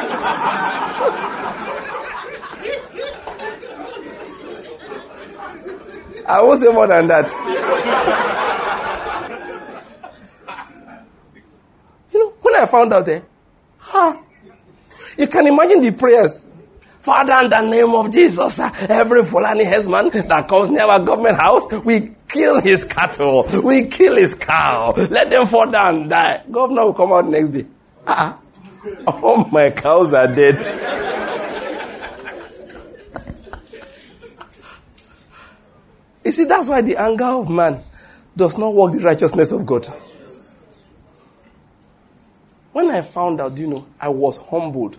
I 6.28 6.42
won't 6.42 6.58
say 6.58 6.72
more 6.72 6.88
than 6.88 7.06
that. 7.06 7.26
you 12.12 12.18
know, 12.18 12.30
when 12.42 12.54
I 12.56 12.66
found 12.66 12.92
out 12.92 13.02
eh, 13.02 13.04
there, 13.04 13.22
huh, 13.78 14.20
you 15.18 15.26
can 15.26 15.46
imagine 15.46 15.80
the 15.80 15.92
prayers. 15.92 16.52
Father, 17.00 17.44
in 17.44 17.50
the 17.50 17.60
name 17.70 17.94
of 17.94 18.12
Jesus, 18.12 18.58
every 18.90 19.22
Fulani 19.24 19.64
herdsman 19.64 20.10
that 20.10 20.48
comes 20.48 20.68
near 20.70 20.82
our 20.82 20.98
government 20.98 21.36
house, 21.36 21.64
we 21.84 22.16
kill 22.28 22.60
his 22.60 22.84
cattle, 22.84 23.46
we 23.62 23.88
kill 23.88 24.16
his 24.16 24.34
cow, 24.34 24.92
let 24.92 25.30
them 25.30 25.46
fall 25.46 25.70
down 25.70 25.94
and 26.02 26.10
die. 26.10 26.42
Governor 26.50 26.86
will 26.86 26.94
come 26.94 27.12
out 27.12 27.28
next 27.28 27.50
day. 27.50 27.64
Uh-uh. 28.06 28.36
All 29.06 29.44
my 29.50 29.70
cows 29.70 30.12
are 30.14 30.26
dead. 30.26 30.56
you 36.24 36.32
see, 36.32 36.44
that's 36.44 36.68
why 36.68 36.82
the 36.82 36.96
anger 36.96 37.24
of 37.24 37.48
man 37.48 37.80
does 38.36 38.58
not 38.58 38.74
work 38.74 38.92
the 38.92 39.00
righteousness 39.00 39.52
of 39.52 39.64
God. 39.64 39.86
When 42.72 42.90
I 42.90 43.00
found 43.00 43.40
out, 43.40 43.56
you 43.58 43.68
know, 43.68 43.86
I 44.00 44.08
was 44.08 44.36
humbled. 44.36 44.98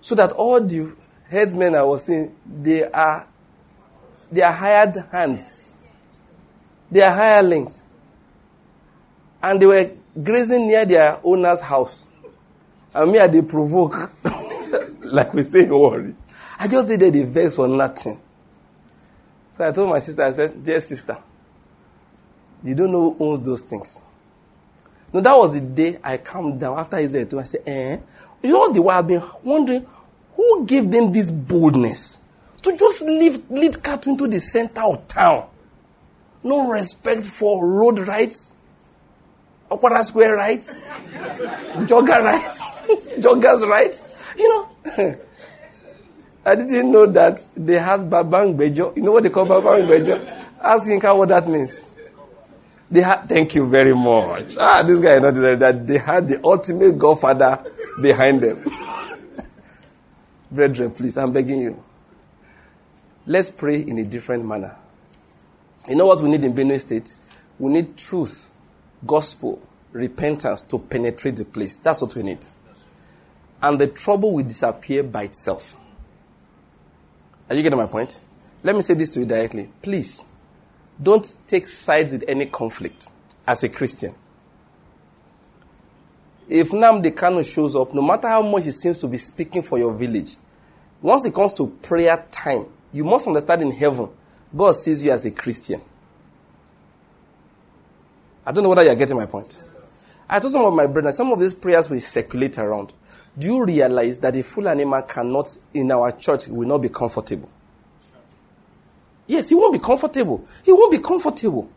So 0.00 0.14
that 0.14 0.32
all 0.32 0.60
the 0.60 0.94
herdsmen 1.28 1.74
I 1.74 1.82
was 1.82 2.04
seeing, 2.04 2.34
they 2.46 2.84
are 2.84 3.26
they 4.32 4.42
are 4.42 4.52
hired 4.52 4.96
hands. 5.10 5.88
They 6.90 7.02
are 7.02 7.12
hirelings. 7.14 7.82
And 9.42 9.60
they 9.60 9.66
were 9.66 9.90
grazing 10.22 10.68
near 10.68 10.84
their 10.84 11.18
owner's 11.24 11.60
house. 11.60 12.06
And 12.94 13.12
me, 13.12 13.18
I 13.18 13.26
they 13.26 13.42
provoke, 13.42 13.94
like 15.04 15.32
we 15.34 15.44
say 15.44 15.64
in 15.64 15.70
worry. 15.70 16.14
I 16.58 16.68
just 16.68 16.88
did 16.88 17.00
the 17.00 17.24
verse 17.24 17.56
for 17.56 17.68
nothing. 17.68 18.20
So 19.52 19.68
I 19.68 19.72
told 19.72 19.90
my 19.90 19.98
sister, 19.98 20.22
I 20.22 20.32
said, 20.32 20.62
Dear 20.62 20.80
sister, 20.80 21.16
you 22.62 22.74
don't 22.74 22.92
know 22.92 23.14
who 23.14 23.30
owns 23.30 23.44
those 23.44 23.62
things. 23.62 24.04
No, 25.12 25.20
that 25.20 25.34
was 25.34 25.54
the 25.54 25.60
day 25.60 25.98
I 26.04 26.18
calmed 26.18 26.60
down 26.60 26.78
after 26.78 26.98
Israel 26.98 27.26
too. 27.26 27.40
I 27.40 27.44
said, 27.44 27.62
eh? 27.66 27.98
You 28.42 28.52
know, 28.52 28.72
the 28.72 28.82
while 28.82 28.98
I've 28.98 29.08
been 29.08 29.22
wondering 29.44 29.86
who 30.34 30.66
gave 30.66 30.90
them 30.90 31.12
this 31.12 31.30
boldness 31.30 32.26
to 32.62 32.76
just 32.76 33.02
leave, 33.02 33.50
lead 33.50 33.82
cattle 33.82 34.12
into 34.12 34.26
the 34.26 34.40
center 34.40 34.82
of 34.82 35.06
town. 35.08 35.46
No 36.42 36.70
respect 36.70 37.22
for 37.24 37.66
road 37.66 37.98
rights, 38.00 38.56
Opera 39.70 40.02
Square 40.04 40.36
rights, 40.36 40.78
jogger 41.86 42.22
rights, 42.22 42.60
joggers 43.18 43.66
rights. 43.68 44.08
You 44.38 44.48
know, 44.48 45.16
I 46.46 46.54
didn't 46.54 46.90
know 46.90 47.06
that 47.06 47.46
they 47.56 47.74
had 47.78 48.00
Babang 48.00 48.56
Bejo. 48.56 48.96
You 48.96 49.02
know 49.02 49.12
what 49.12 49.22
they 49.22 49.30
call 49.30 49.46
Babang 49.46 49.86
Bejo? 49.86 50.18
Ask 50.62 50.88
Inka 50.88 51.16
what 51.16 51.28
that 51.28 51.46
means. 51.46 51.89
They 52.90 53.02
had, 53.02 53.28
thank 53.28 53.54
you 53.54 53.68
very 53.68 53.94
much. 53.94 54.56
Ah, 54.58 54.82
this 54.82 55.00
guy 55.00 55.18
not 55.20 55.34
that 55.34 55.86
they 55.86 55.98
had 55.98 56.28
the 56.28 56.40
ultimate 56.42 56.98
godfather 56.98 57.64
behind 58.02 58.40
them. 58.40 58.64
Brethren, 60.50 60.90
please, 60.90 61.16
I'm 61.16 61.32
begging 61.32 61.60
you. 61.60 61.82
Let's 63.26 63.48
pray 63.50 63.80
in 63.82 63.98
a 63.98 64.04
different 64.04 64.44
manner. 64.44 64.76
You 65.88 65.94
know 65.94 66.06
what 66.06 66.20
we 66.20 66.28
need 66.30 66.42
in 66.42 66.52
Benue 66.52 66.80
State? 66.80 67.14
We 67.60 67.70
need 67.70 67.96
truth, 67.96 68.52
gospel, 69.06 69.62
repentance 69.92 70.62
to 70.62 70.78
penetrate 70.78 71.36
the 71.36 71.44
place. 71.44 71.76
That's 71.76 72.02
what 72.02 72.16
we 72.16 72.24
need. 72.24 72.44
And 73.62 73.78
the 73.78 73.86
trouble 73.86 74.34
will 74.34 74.44
disappear 74.44 75.04
by 75.04 75.24
itself. 75.24 75.76
Are 77.48 77.54
you 77.54 77.62
getting 77.62 77.78
my 77.78 77.86
point? 77.86 78.20
Let 78.64 78.74
me 78.74 78.82
say 78.82 78.94
this 78.94 79.10
to 79.10 79.20
you 79.20 79.26
directly. 79.26 79.68
Please, 79.82 80.29
don't 81.02 81.26
take 81.46 81.66
sides 81.66 82.12
with 82.12 82.24
any 82.28 82.46
conflict 82.46 83.08
as 83.46 83.62
a 83.62 83.68
Christian. 83.68 84.14
If 86.48 86.70
Nnamdi 86.70 87.12
Kanu 87.12 87.44
shows 87.44 87.76
up, 87.76 87.94
no 87.94 88.02
matter 88.02 88.28
how 88.28 88.42
much 88.42 88.64
he 88.64 88.70
seems 88.72 88.98
to 88.98 89.06
be 89.06 89.16
speaking 89.16 89.62
for 89.62 89.78
your 89.78 89.92
village, 89.94 90.36
once 91.00 91.24
it 91.24 91.34
comes 91.34 91.52
to 91.54 91.68
prayer 91.82 92.26
time, 92.30 92.66
you 92.92 93.04
must 93.04 93.26
understand 93.26 93.62
in 93.62 93.70
heaven, 93.70 94.08
God 94.54 94.72
sees 94.72 95.04
you 95.04 95.12
as 95.12 95.24
a 95.24 95.30
Christian. 95.30 95.80
I 98.44 98.52
don't 98.52 98.64
know 98.64 98.70
whether 98.70 98.82
you're 98.82 98.96
getting 98.96 99.16
my 99.16 99.26
point. 99.26 99.56
I 100.28 100.40
told 100.40 100.52
some 100.52 100.64
of 100.64 100.74
my 100.74 100.86
brethren, 100.86 101.12
some 101.12 101.32
of 101.32 101.38
these 101.38 101.54
prayers 101.54 101.88
will 101.88 102.00
circulate 102.00 102.58
around. 102.58 102.92
Do 103.38 103.46
you 103.46 103.64
realize 103.64 104.20
that 104.20 104.34
a 104.34 104.42
Fulani 104.42 104.84
man 104.84 105.04
cannot, 105.08 105.56
in 105.72 105.90
our 105.92 106.10
church, 106.10 106.48
will 106.48 106.66
not 106.66 106.78
be 106.78 106.88
comfortable? 106.88 107.48
Yes, 109.30 109.48
he 109.48 109.54
won't 109.54 109.72
be 109.72 109.78
comfortable. 109.78 110.44
He 110.64 110.72
won't 110.72 110.90
be 110.90 110.98
comfortable. 110.98 111.70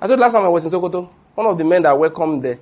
I 0.00 0.08
told 0.08 0.18
last 0.18 0.32
time 0.32 0.42
I 0.42 0.48
was 0.48 0.64
in 0.64 0.72
Sokoto, 0.72 1.08
one 1.32 1.46
of 1.46 1.56
the 1.56 1.64
men 1.64 1.82
that 1.82 1.96
welcomed 1.96 2.42
there, 2.42 2.58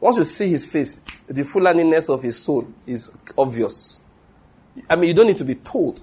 once 0.00 0.16
you 0.16 0.24
see 0.24 0.48
his 0.48 0.64
face, 0.64 1.00
the 1.26 1.42
fullaniness 1.42 2.08
of 2.12 2.22
his 2.22 2.38
soul 2.38 2.66
is 2.86 3.18
obvious. 3.36 4.00
I 4.88 4.96
mean, 4.96 5.08
you 5.08 5.14
don't 5.14 5.26
need 5.26 5.36
to 5.36 5.44
be 5.44 5.56
told. 5.56 6.02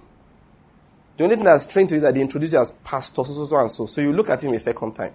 The 1.18 1.24
only 1.24 1.38
thing 1.38 1.46
that's 1.46 1.64
strange 1.64 1.90
to 1.90 1.96
you 1.96 1.98
is 1.98 2.04
that 2.04 2.14
they 2.14 2.22
introduce 2.22 2.54
you 2.54 2.60
as 2.60 2.70
pastor, 2.70 3.24
so, 3.24 3.34
so, 3.34 3.46
so, 3.46 3.58
and 3.60 3.72
so. 3.72 3.88
So 3.88 4.00
you 4.00 4.14
look 4.14 4.30
at 4.30 4.44
him 4.44 4.54
a 4.54 4.60
second 4.60 4.94
time. 4.94 5.14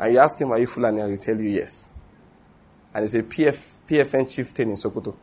And 0.00 0.14
you 0.14 0.18
ask 0.18 0.40
him, 0.40 0.50
Are 0.50 0.58
you 0.58 0.66
Fulani? 0.66 1.00
And 1.00 1.10
he'll 1.10 1.18
tell 1.18 1.40
you 1.40 1.48
yes. 1.48 1.90
And 2.92 3.04
he's 3.04 3.14
a 3.14 3.22
PF, 3.22 3.72
PFN 3.86 4.28
chieftain 4.28 4.70
in 4.70 4.74
Sokoto. 4.74 5.14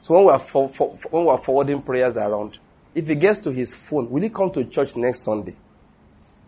So 0.00 0.14
when 0.14 0.26
we, 0.26 0.30
are 0.30 0.38
for, 0.38 0.68
for, 0.68 0.90
when 1.10 1.24
we 1.24 1.30
are 1.30 1.38
forwarding 1.38 1.82
prayers 1.82 2.16
around, 2.16 2.60
if 2.96 3.06
he 3.08 3.14
gets 3.14 3.38
to 3.40 3.52
his 3.52 3.74
phone, 3.74 4.10
will 4.10 4.22
he 4.22 4.30
come 4.30 4.50
to 4.50 4.64
church 4.64 4.96
next 4.96 5.20
Sunday? 5.20 5.54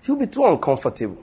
He'll 0.02 0.16
be 0.16 0.26
too 0.26 0.46
uncomfortable. 0.46 1.22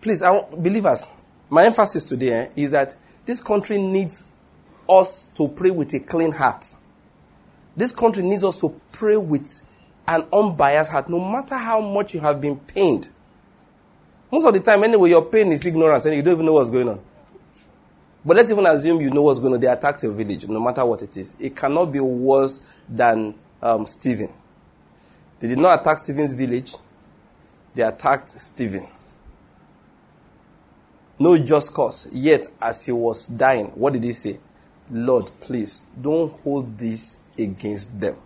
Please, 0.00 0.20
I 0.20 0.42
believers, 0.58 1.06
my 1.48 1.64
emphasis 1.64 2.04
today 2.04 2.32
eh, 2.32 2.48
is 2.56 2.72
that 2.72 2.94
this 3.24 3.40
country 3.40 3.78
needs 3.78 4.32
us 4.88 5.28
to 5.34 5.46
pray 5.46 5.70
with 5.70 5.94
a 5.94 6.00
clean 6.00 6.32
heart. 6.32 6.64
This 7.76 7.92
country 7.92 8.24
needs 8.24 8.42
us 8.42 8.60
to 8.60 8.80
pray 8.90 9.16
with 9.16 9.70
an 10.08 10.26
unbiased 10.32 10.90
heart, 10.90 11.08
no 11.08 11.20
matter 11.20 11.56
how 11.56 11.80
much 11.80 12.12
you 12.12 12.18
have 12.18 12.40
been 12.40 12.58
pained. 12.58 13.08
Most 14.32 14.46
of 14.46 14.54
the 14.54 14.60
time, 14.60 14.82
anyway, 14.82 15.10
your 15.10 15.26
pain 15.26 15.52
is 15.52 15.64
ignorance 15.64 16.06
and 16.06 16.16
you 16.16 16.22
don't 16.22 16.34
even 16.34 16.46
know 16.46 16.54
what's 16.54 16.70
going 16.70 16.88
on. 16.88 17.00
But 18.24 18.36
let's 18.36 18.50
even 18.50 18.66
assume 18.66 19.00
you 19.00 19.10
know 19.10 19.22
what's 19.22 19.38
going 19.38 19.54
on. 19.54 19.60
They 19.60 19.66
attacked 19.66 20.02
your 20.02 20.12
village, 20.12 20.46
no 20.46 20.60
matter 20.60 20.84
what 20.84 21.02
it 21.02 21.16
is. 21.16 21.40
It 21.40 21.56
cannot 21.56 21.86
be 21.86 22.00
worse 22.00 22.70
than 22.88 23.34
um, 23.62 23.86
Stephen. 23.86 24.32
They 25.38 25.48
did 25.48 25.58
not 25.58 25.80
attack 25.80 25.98
Stephen's 25.98 26.34
village, 26.34 26.74
they 27.74 27.82
attacked 27.82 28.28
Stephen. 28.28 28.86
No 31.18 31.36
just 31.38 31.72
cause. 31.74 32.10
Yet, 32.12 32.46
as 32.60 32.86
he 32.86 32.92
was 32.92 33.28
dying, 33.28 33.66
what 33.70 33.92
did 33.92 34.04
he 34.04 34.12
say? 34.12 34.38
Lord, 34.90 35.30
please 35.40 35.86
don't 36.00 36.32
hold 36.40 36.76
this 36.78 37.26
against 37.38 38.00
them. 38.00 38.16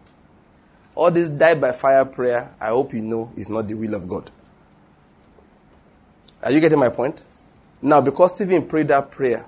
All 0.95 1.11
this 1.11 1.29
die 1.29 1.55
by 1.55 1.73
fire 1.73 2.05
prayer, 2.05 2.55
I 2.61 2.69
hope 2.69 2.95
you 2.95 3.03
know, 3.03 3.33
is 3.37 3.49
not 3.49 3.67
the 3.67 3.75
will 3.75 3.95
of 3.95 4.09
God. 4.09 4.31
Are 6.43 6.53
you 6.53 6.61
getting 6.61 6.79
my 6.79 6.89
point? 6.89 7.25
Now, 7.83 8.01
because 8.01 8.35
Stephen 8.37 8.67
prayed 8.67 8.89
that 8.89 9.11
prayer, 9.11 9.45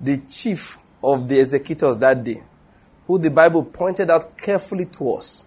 the 0.00 0.16
chief 0.28 0.78
of 1.02 1.28
the 1.28 1.38
executors 1.38 1.98
that 1.98 2.22
day, 2.24 2.40
who 3.06 3.18
the 3.18 3.30
Bible 3.30 3.64
pointed 3.64 4.10
out 4.10 4.24
carefully 4.38 4.86
to 4.86 5.14
us, 5.14 5.46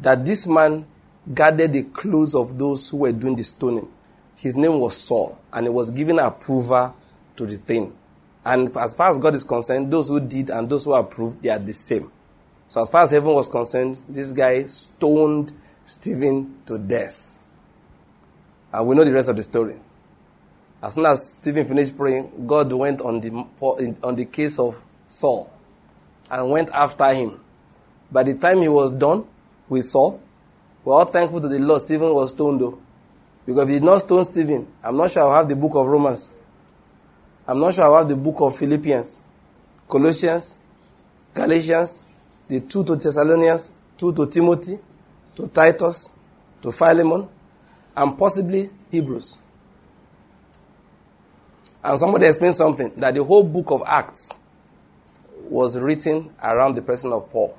that 0.00 0.24
this 0.24 0.46
man 0.46 0.86
guarded 1.34 1.72
the 1.72 1.82
clothes 1.84 2.34
of 2.34 2.58
those 2.58 2.88
who 2.88 2.98
were 2.98 3.12
doing 3.12 3.36
the 3.36 3.44
stoning. 3.44 3.90
His 4.36 4.56
name 4.56 4.78
was 4.78 4.96
Saul, 4.96 5.38
and 5.52 5.66
he 5.66 5.70
was 5.70 5.90
given 5.90 6.18
approval 6.18 6.94
to 7.36 7.46
the 7.46 7.56
thing. 7.56 7.94
And 8.44 8.74
as 8.76 8.94
far 8.94 9.10
as 9.10 9.18
God 9.18 9.34
is 9.34 9.44
concerned, 9.44 9.90
those 9.90 10.08
who 10.08 10.18
did 10.18 10.48
and 10.48 10.68
those 10.68 10.86
who 10.86 10.94
approved, 10.94 11.42
they 11.42 11.50
are 11.50 11.58
the 11.58 11.74
same. 11.74 12.10
So 12.68 12.80
as 12.80 12.88
far 12.88 13.02
as 13.02 13.10
heaven 13.10 13.34
was 13.34 13.48
concerned, 13.48 13.98
this 14.08 14.32
guy 14.32 14.64
stoned 14.64 15.52
Stephen 15.84 16.62
to 16.66 16.78
death. 16.78 17.42
And 18.72 18.88
we 18.88 18.96
know 18.96 19.04
the 19.04 19.12
rest 19.12 19.28
of 19.28 19.36
the 19.36 19.42
story. 19.42 19.74
As 20.82 20.94
soon 20.94 21.06
as 21.06 21.36
Stephen 21.38 21.66
finished 21.66 21.96
praying, 21.96 22.46
God 22.46 22.72
went 22.72 23.02
on 23.02 23.20
the, 23.20 23.30
on 24.02 24.14
the 24.14 24.24
case 24.24 24.58
of 24.58 24.82
Saul 25.08 25.52
and 26.30 26.50
went 26.50 26.70
after 26.70 27.12
him. 27.12 27.40
By 28.10 28.22
the 28.22 28.34
time 28.34 28.58
he 28.58 28.68
was 28.68 28.90
done 28.90 29.26
with 29.68 29.84
Saul, 29.84 30.20
we're 30.84 30.94
all 30.94 31.04
thankful 31.04 31.40
to 31.40 31.48
the 31.48 31.58
Lord. 31.58 31.82
Stephen 31.82 32.12
was 32.14 32.30
stoned 32.30 32.60
though. 32.60 32.80
Because 33.44 33.62
if 33.62 33.68
he 33.68 33.74
did 33.74 33.84
not 33.84 33.98
stone 33.98 34.24
Stephen, 34.24 34.66
I'm 34.82 34.96
not 34.96 35.10
sure 35.10 35.22
I'll 35.22 35.34
have 35.34 35.48
the 35.48 35.56
book 35.56 35.72
of 35.74 35.86
Romans. 35.86 36.38
I'm 37.46 37.58
not 37.58 37.74
sure 37.74 37.84
I'll 37.84 37.98
have 37.98 38.08
the 38.08 38.16
book 38.16 38.36
of 38.40 38.56
Philippians, 38.56 39.22
Colossians, 39.88 40.60
Galatians, 41.34 42.04
the 42.48 42.60
two 42.60 42.84
to 42.84 42.96
Thessalonians, 42.96 43.72
two 43.96 44.14
to 44.14 44.26
Timothy, 44.26 44.78
to 45.36 45.48
Titus, 45.48 46.18
to 46.62 46.72
Philemon, 46.72 47.28
and 47.96 48.18
possibly 48.18 48.70
Hebrews. 48.90 49.38
And 51.82 51.98
somebody 51.98 52.26
explained 52.26 52.54
something 52.54 52.90
that 52.96 53.14
the 53.14 53.24
whole 53.24 53.42
book 53.42 53.70
of 53.70 53.82
Acts 53.86 54.38
was 55.48 55.78
written 55.78 56.32
around 56.42 56.74
the 56.74 56.82
person 56.82 57.12
of 57.12 57.30
Paul. 57.30 57.56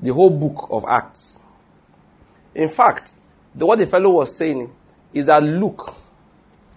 The 0.00 0.12
whole 0.12 0.30
book 0.30 0.68
of 0.70 0.84
Acts. 0.88 1.40
In 2.54 2.68
fact, 2.68 3.12
the, 3.54 3.64
what 3.64 3.78
the 3.78 3.86
fellow 3.86 4.10
was 4.10 4.36
saying 4.36 4.70
is 5.12 5.26
that 5.26 5.42
Luke 5.42 5.94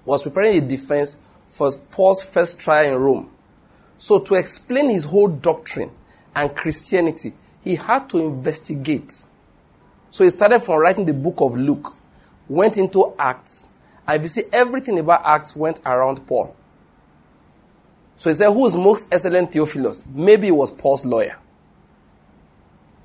was 0.06 0.24
preparing 0.24 0.64
a 0.64 0.68
defense 0.68 1.24
for 1.50 1.70
Paul's 1.92 2.22
first 2.22 2.62
trial 2.62 2.94
in 2.94 3.02
Rome. 3.02 3.32
So, 3.98 4.20
to 4.20 4.36
explain 4.36 4.90
his 4.90 5.04
whole 5.06 5.28
doctrine 5.28 5.90
and 6.36 6.56
Christianity, 6.56 7.34
he 7.64 7.76
had 7.76 8.10
to 8.12 8.20
investigate. 8.20 9.12
So, 10.12 10.24
he 10.24 10.30
started 10.30 10.60
from 10.60 10.80
writing 10.80 11.06
the 11.06 11.14
book 11.14 11.42
of 11.42 11.58
Luke, 11.58 11.96
went 12.48 12.78
into 12.78 13.16
Acts, 13.18 13.74
if 14.16 14.22
you 14.22 14.28
see, 14.28 14.44
everything 14.54 15.00
about 15.00 15.22
Acts 15.26 15.56
went 15.56 15.80
around 15.86 16.26
Paul. 16.28 16.56
So 18.16 18.30
he 18.30 18.34
said, 18.34 18.52
Who 18.52 18.66
is 18.66 18.76
most 18.76 19.14
excellent 19.14 19.52
Theophilus? 19.52 20.08
Maybe 20.14 20.48
it 20.48 20.56
was 20.56 20.72
Paul's 20.72 21.06
lawyer. 21.06 21.38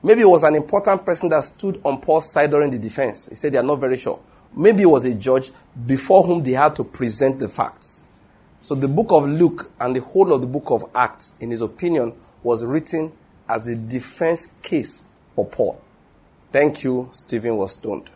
Maybe 0.02 0.22
it 0.22 0.28
was 0.28 0.42
an 0.42 0.54
important 0.54 1.06
person 1.06 1.28
that 1.28 1.44
stood 1.44 1.80
on 1.84 2.00
Paul's 2.00 2.30
side 2.30 2.50
during 2.50 2.70
the 2.70 2.78
defense. 2.78 3.28
He 3.28 3.34
said 3.34 3.52
they 3.52 3.58
are 3.58 3.62
not 3.62 3.76
very 3.76 3.96
sure. 3.96 4.18
Maybe 4.54 4.82
it 4.82 4.90
was 4.90 5.04
a 5.04 5.14
judge 5.14 5.50
before 5.86 6.24
whom 6.24 6.42
they 6.42 6.52
had 6.52 6.74
to 6.76 6.84
present 6.84 7.38
the 7.38 7.48
facts. 7.48 8.08
So 8.60 8.74
the 8.74 8.88
book 8.88 9.10
of 9.10 9.28
Luke 9.28 9.70
and 9.80 9.94
the 9.94 10.00
whole 10.00 10.32
of 10.32 10.40
the 10.40 10.46
book 10.46 10.70
of 10.70 10.88
Acts, 10.94 11.38
in 11.40 11.50
his 11.50 11.62
opinion, 11.62 12.14
was 12.42 12.64
written 12.64 13.12
as 13.48 13.66
a 13.66 13.76
defense 13.76 14.58
case 14.62 15.10
for 15.34 15.46
Paul. 15.46 15.80
Thank 16.50 16.84
you, 16.84 17.08
Stephen 17.12 17.56
was 17.56 17.72
stoned. 17.72 18.10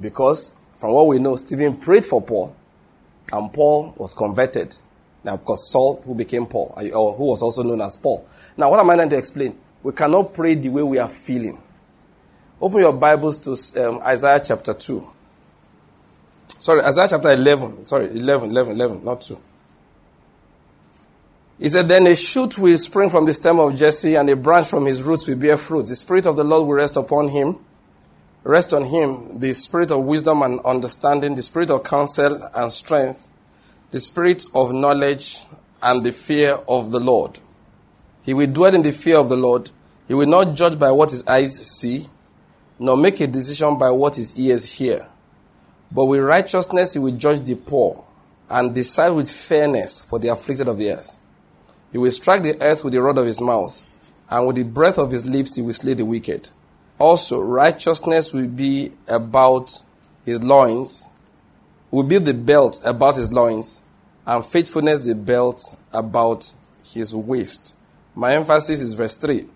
Because 0.00 0.59
from 0.80 0.92
what 0.92 1.08
we 1.08 1.18
know, 1.18 1.36
Stephen 1.36 1.76
prayed 1.76 2.06
for 2.06 2.22
Paul, 2.22 2.56
and 3.32 3.52
Paul 3.52 3.92
was 3.98 4.14
converted. 4.14 4.74
Now, 5.22 5.34
of 5.34 5.44
course, 5.44 5.70
Saul, 5.70 6.00
who 6.00 6.14
became 6.14 6.46
Paul, 6.46 6.72
or 6.94 7.12
who 7.12 7.26
was 7.26 7.42
also 7.42 7.62
known 7.62 7.82
as 7.82 7.96
Paul. 7.96 8.26
Now, 8.56 8.70
what 8.70 8.80
am 8.80 8.88
I 8.88 8.96
trying 8.96 9.10
to 9.10 9.18
explain? 9.18 9.58
We 9.82 9.92
cannot 9.92 10.32
pray 10.32 10.54
the 10.54 10.70
way 10.70 10.82
we 10.82 10.96
are 10.96 11.08
feeling. 11.08 11.60
Open 12.62 12.80
your 12.80 12.94
Bibles 12.94 13.38
to 13.40 13.88
um, 13.88 14.00
Isaiah 14.02 14.40
chapter 14.42 14.72
2. 14.72 15.06
Sorry, 16.48 16.80
Isaiah 16.80 17.08
chapter 17.10 17.30
11. 17.30 17.84
Sorry, 17.84 18.06
11, 18.06 18.50
11, 18.50 18.72
11, 18.72 19.04
not 19.04 19.20
2. 19.20 19.38
He 21.58 21.68
said, 21.68 21.88
Then 21.88 22.06
a 22.06 22.16
shoot 22.16 22.56
will 22.56 22.78
spring 22.78 23.10
from 23.10 23.26
the 23.26 23.34
stem 23.34 23.60
of 23.60 23.76
Jesse, 23.76 24.14
and 24.14 24.30
a 24.30 24.36
branch 24.36 24.68
from 24.68 24.86
his 24.86 25.02
roots 25.02 25.28
will 25.28 25.36
bear 25.36 25.58
fruit. 25.58 25.86
The 25.86 25.94
Spirit 25.94 26.24
of 26.24 26.36
the 26.36 26.44
Lord 26.44 26.66
will 26.66 26.74
rest 26.74 26.96
upon 26.96 27.28
him. 27.28 27.58
Rest 28.42 28.72
on 28.72 28.84
him 28.84 29.38
the 29.38 29.52
Spirit 29.52 29.90
of 29.90 30.04
wisdom 30.04 30.42
and 30.42 30.60
understanding, 30.60 31.34
the 31.34 31.42
Spirit 31.42 31.70
of 31.70 31.84
counsel 31.84 32.42
and 32.54 32.72
strength, 32.72 33.28
the 33.90 34.00
Spirit 34.00 34.44
of 34.54 34.72
knowledge 34.72 35.42
and 35.82 36.04
the 36.04 36.12
fear 36.12 36.58
of 36.68 36.90
the 36.90 37.00
Lord. 37.00 37.38
He 38.22 38.32
will 38.32 38.46
dwell 38.46 38.74
in 38.74 38.82
the 38.82 38.92
fear 38.92 39.18
of 39.18 39.28
the 39.28 39.36
Lord. 39.36 39.70
He 40.08 40.14
will 40.14 40.26
not 40.26 40.54
judge 40.54 40.78
by 40.78 40.90
what 40.90 41.10
his 41.10 41.26
eyes 41.26 41.58
see, 41.58 42.06
nor 42.78 42.96
make 42.96 43.20
a 43.20 43.26
decision 43.26 43.78
by 43.78 43.90
what 43.90 44.16
his 44.16 44.38
ears 44.38 44.64
hear. 44.64 45.06
But 45.92 46.06
with 46.06 46.20
righteousness 46.20 46.94
he 46.94 46.98
will 46.98 47.16
judge 47.16 47.40
the 47.40 47.56
poor, 47.56 48.04
and 48.48 48.74
decide 48.74 49.10
with 49.10 49.30
fairness 49.30 50.00
for 50.00 50.18
the 50.18 50.28
afflicted 50.28 50.68
of 50.68 50.78
the 50.78 50.92
earth. 50.92 51.18
He 51.92 51.98
will 51.98 52.10
strike 52.10 52.42
the 52.42 52.60
earth 52.62 52.84
with 52.84 52.92
the 52.94 53.02
rod 53.02 53.18
of 53.18 53.26
his 53.26 53.40
mouth, 53.40 53.86
and 54.30 54.46
with 54.46 54.56
the 54.56 54.62
breath 54.62 54.98
of 54.98 55.10
his 55.10 55.28
lips 55.28 55.56
he 55.56 55.62
will 55.62 55.74
slay 55.74 55.94
the 55.94 56.04
wicked. 56.04 56.48
Also, 57.00 57.40
righteousness 57.40 58.34
will 58.34 58.46
be 58.46 58.92
about 59.08 59.72
his 60.26 60.42
loins, 60.42 61.08
will 61.90 62.02
be 62.02 62.18
the 62.18 62.34
belt 62.34 62.78
about 62.84 63.16
his 63.16 63.32
loins, 63.32 63.80
and 64.26 64.44
faithfulness 64.44 65.06
the 65.06 65.14
belt 65.14 65.78
about 65.94 66.52
his 66.84 67.14
waist. 67.14 67.74
My 68.14 68.34
emphasis 68.34 68.82
is 68.82 68.92
verse 68.92 69.14
3. 69.14 69.46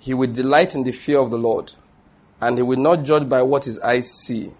He 0.00 0.12
will 0.12 0.30
delight 0.30 0.74
in 0.74 0.84
the 0.84 0.92
fear 0.92 1.18
of 1.18 1.30
the 1.30 1.38
Lord, 1.38 1.72
and 2.42 2.58
he 2.58 2.62
will 2.62 2.78
not 2.78 3.04
judge 3.04 3.26
by 3.26 3.40
what 3.40 3.64
his 3.64 3.80
eyes 3.80 4.12
see, 4.12 4.50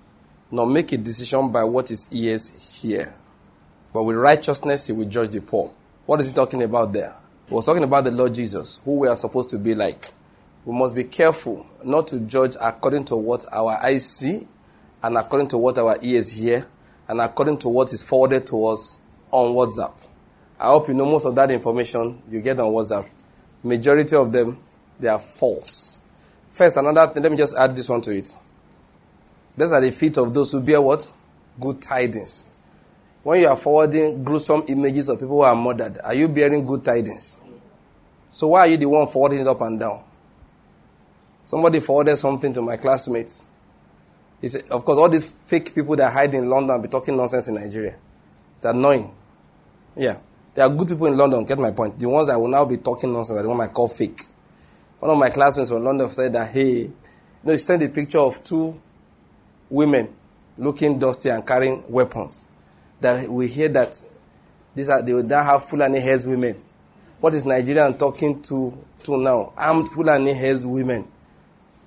nor 0.50 0.66
make 0.66 0.90
a 0.92 0.96
decision 0.96 1.52
by 1.52 1.64
what 1.64 1.90
his 1.90 2.08
ears 2.14 2.80
hear. 2.80 3.14
But 3.92 4.04
with 4.04 4.16
righteousness 4.16 4.86
he 4.86 4.94
will 4.94 5.04
judge 5.04 5.28
the 5.28 5.42
poor. 5.42 5.70
What 6.06 6.20
is 6.20 6.30
he 6.30 6.34
talking 6.34 6.62
about 6.62 6.94
there? 6.94 7.14
He 7.46 7.54
was 7.54 7.66
talking 7.66 7.84
about 7.84 8.04
the 8.04 8.10
Lord 8.10 8.34
Jesus, 8.34 8.80
who 8.86 9.00
we 9.00 9.08
are 9.08 9.16
supposed 9.16 9.50
to 9.50 9.58
be 9.58 9.74
like. 9.74 10.12
We 10.64 10.76
must 10.76 10.94
be 10.94 11.04
careful 11.04 11.66
not 11.84 12.06
to 12.08 12.20
judge 12.20 12.56
according 12.60 13.04
to 13.06 13.16
what 13.16 13.44
our 13.52 13.72
eyes 13.82 14.08
see, 14.08 14.46
and 15.02 15.18
according 15.18 15.48
to 15.48 15.58
what 15.58 15.78
our 15.78 15.98
ears 16.02 16.30
hear, 16.30 16.66
and 17.08 17.20
according 17.20 17.58
to 17.58 17.68
what 17.68 17.92
is 17.92 18.02
forwarded 18.02 18.46
to 18.48 18.66
us 18.66 19.00
on 19.30 19.54
WhatsApp. 19.54 19.94
I 20.60 20.66
hope 20.68 20.88
you 20.88 20.94
know 20.94 21.06
most 21.06 21.26
of 21.26 21.34
that 21.34 21.50
information 21.50 22.22
you 22.30 22.40
get 22.40 22.60
on 22.60 22.72
WhatsApp 22.72 23.08
majority 23.62 24.16
of 24.16 24.32
them, 24.32 24.58
they 24.98 25.08
are 25.08 25.18
false. 25.18 26.00
First, 26.50 26.76
another 26.76 27.12
thing, 27.12 27.22
let 27.22 27.32
me 27.32 27.38
just 27.38 27.56
add 27.56 27.74
this 27.74 27.88
one 27.88 28.00
to 28.02 28.10
it. 28.10 28.34
These 29.56 29.72
are 29.72 29.80
the 29.80 29.90
feet 29.90 30.18
of 30.18 30.32
those 30.34 30.52
who 30.52 30.62
bear 30.62 30.80
what? 30.80 31.10
Good 31.60 31.80
tidings. 31.80 32.48
When 33.22 33.40
you 33.40 33.48
are 33.48 33.56
forwarding 33.56 34.24
gruesome 34.24 34.64
images 34.68 35.08
of 35.08 35.18
people 35.18 35.36
who 35.36 35.42
are 35.42 35.54
murdered, 35.54 35.98
are 36.02 36.14
you 36.14 36.28
bearing 36.28 36.64
good 36.64 36.84
tidings? 36.84 37.38
So 38.28 38.48
why 38.48 38.60
are 38.60 38.66
you 38.68 38.76
the 38.76 38.88
one 38.88 39.06
forwarding 39.06 39.40
it 39.40 39.46
up 39.46 39.60
and 39.60 39.78
down? 39.78 40.02
Somebody 41.44 41.80
forwarded 41.80 42.18
something 42.18 42.52
to 42.54 42.62
my 42.62 42.76
classmates. 42.76 43.44
He 44.40 44.48
said, 44.48 44.64
of 44.70 44.84
course, 44.84 44.98
all 44.98 45.08
these 45.08 45.24
fake 45.24 45.74
people 45.74 45.96
that 45.96 46.12
hide 46.12 46.34
in 46.34 46.48
London 46.48 46.80
be 46.82 46.88
talking 46.88 47.16
nonsense 47.16 47.48
in 47.48 47.54
Nigeria. 47.54 47.96
It's 48.56 48.64
annoying. 48.64 49.14
Yeah. 49.96 50.18
There 50.54 50.64
are 50.64 50.70
good 50.70 50.88
people 50.88 51.06
in 51.06 51.16
London, 51.16 51.44
get 51.44 51.58
my 51.58 51.70
point. 51.70 51.98
The 51.98 52.08
ones 52.08 52.28
that 52.28 52.38
will 52.38 52.48
now 52.48 52.64
be 52.64 52.76
talking 52.76 53.12
nonsense 53.12 53.38
are 53.38 53.42
the 53.42 53.48
ones 53.48 53.60
I 53.60 53.68
call 53.72 53.88
fake. 53.88 54.20
One 54.98 55.10
of 55.10 55.18
my 55.18 55.30
classmates 55.30 55.70
from 55.70 55.82
London 55.84 56.10
said 56.12 56.32
that, 56.34 56.50
hey, 56.50 56.80
you 56.82 56.92
know, 57.42 57.52
he 57.52 57.58
sent 57.58 57.82
a 57.82 57.88
picture 57.88 58.18
of 58.18 58.42
two 58.44 58.80
women 59.68 60.14
looking 60.56 60.98
dusty 60.98 61.28
and 61.30 61.46
carrying 61.46 61.82
weapons. 61.90 62.46
That 63.00 63.28
we 63.28 63.48
hear 63.48 63.68
that 63.70 64.00
these 64.74 64.88
are, 64.88 65.02
they 65.02 65.12
will 65.12 65.22
now 65.24 65.42
have 65.42 65.64
Fulani 65.64 66.00
herdswomen. 66.00 66.62
What 67.20 67.34
is 67.34 67.44
Nigerian 67.46 67.96
talking 67.98 68.42
to, 68.42 68.76
to 69.04 69.16
now? 69.16 69.52
Armed 69.56 69.88
Fulani 69.88 70.34
herdswomen. 70.34 71.06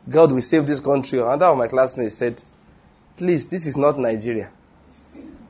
God 0.10 0.32
will 0.32 0.42
save 0.42 0.68
this 0.68 0.80
country. 0.80 1.20
Another 1.20 1.46
of 1.48 1.58
my 1.58 1.68
classmates 1.68 2.16
said, 2.16 2.42
please, 3.18 3.48
this 3.48 3.66
is 3.66 3.76
not 3.76 3.98
Nigeria. 3.98 4.52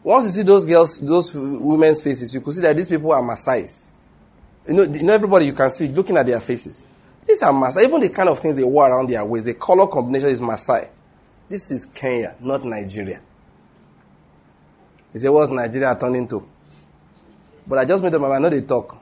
Once 0.04 0.26
you 0.26 0.32
see 0.32 0.44
those 0.44 0.66
girls, 0.66 1.02
those 1.02 1.36
women's 1.36 2.02
faces, 2.04 2.34
you 2.34 2.42
could 2.42 2.54
see 2.54 2.62
that 2.62 2.76
these 2.76 2.88
people 2.88 3.12
are 3.12 3.22
Maasais. 3.22 3.92
You 4.68 4.74
know, 4.74 4.84
you 4.84 5.04
know 5.04 5.14
everybody 5.14 5.46
you 5.46 5.54
can 5.54 5.70
see 5.70 5.88
looking 5.88 6.16
at 6.18 6.26
their 6.26 6.40
faces. 6.40 6.84
These 7.26 7.42
are 7.42 7.52
Maasai. 7.52 7.84
Even 7.86 8.02
the 8.02 8.10
kind 8.10 8.30
of 8.30 8.40
things 8.40 8.56
they 8.56 8.64
wear 8.64 8.92
around 8.92 9.10
their 9.10 9.26
waist, 9.26 9.48
the 9.48 9.56
color 9.56 9.88
combination 9.88 10.30
is 10.30 10.40
Maasai. 10.40 10.88
This 11.50 11.72
is 11.72 11.86
Kenya, 11.86 12.36
not 12.40 12.64
Nigeria. 12.64 13.20
He 15.12 15.20
said, 15.20 15.30
what's 15.30 15.52
Nigeria 15.52 15.96
turning 16.00 16.28
to? 16.28 16.44
But 17.68 17.80
I 17.80 17.86
just 17.86 18.04
made 18.04 18.14
up 18.14 18.22
my 18.22 18.30
mind, 18.30 18.44
know 18.44 18.50
they 18.50 18.62
talk. 18.62 18.98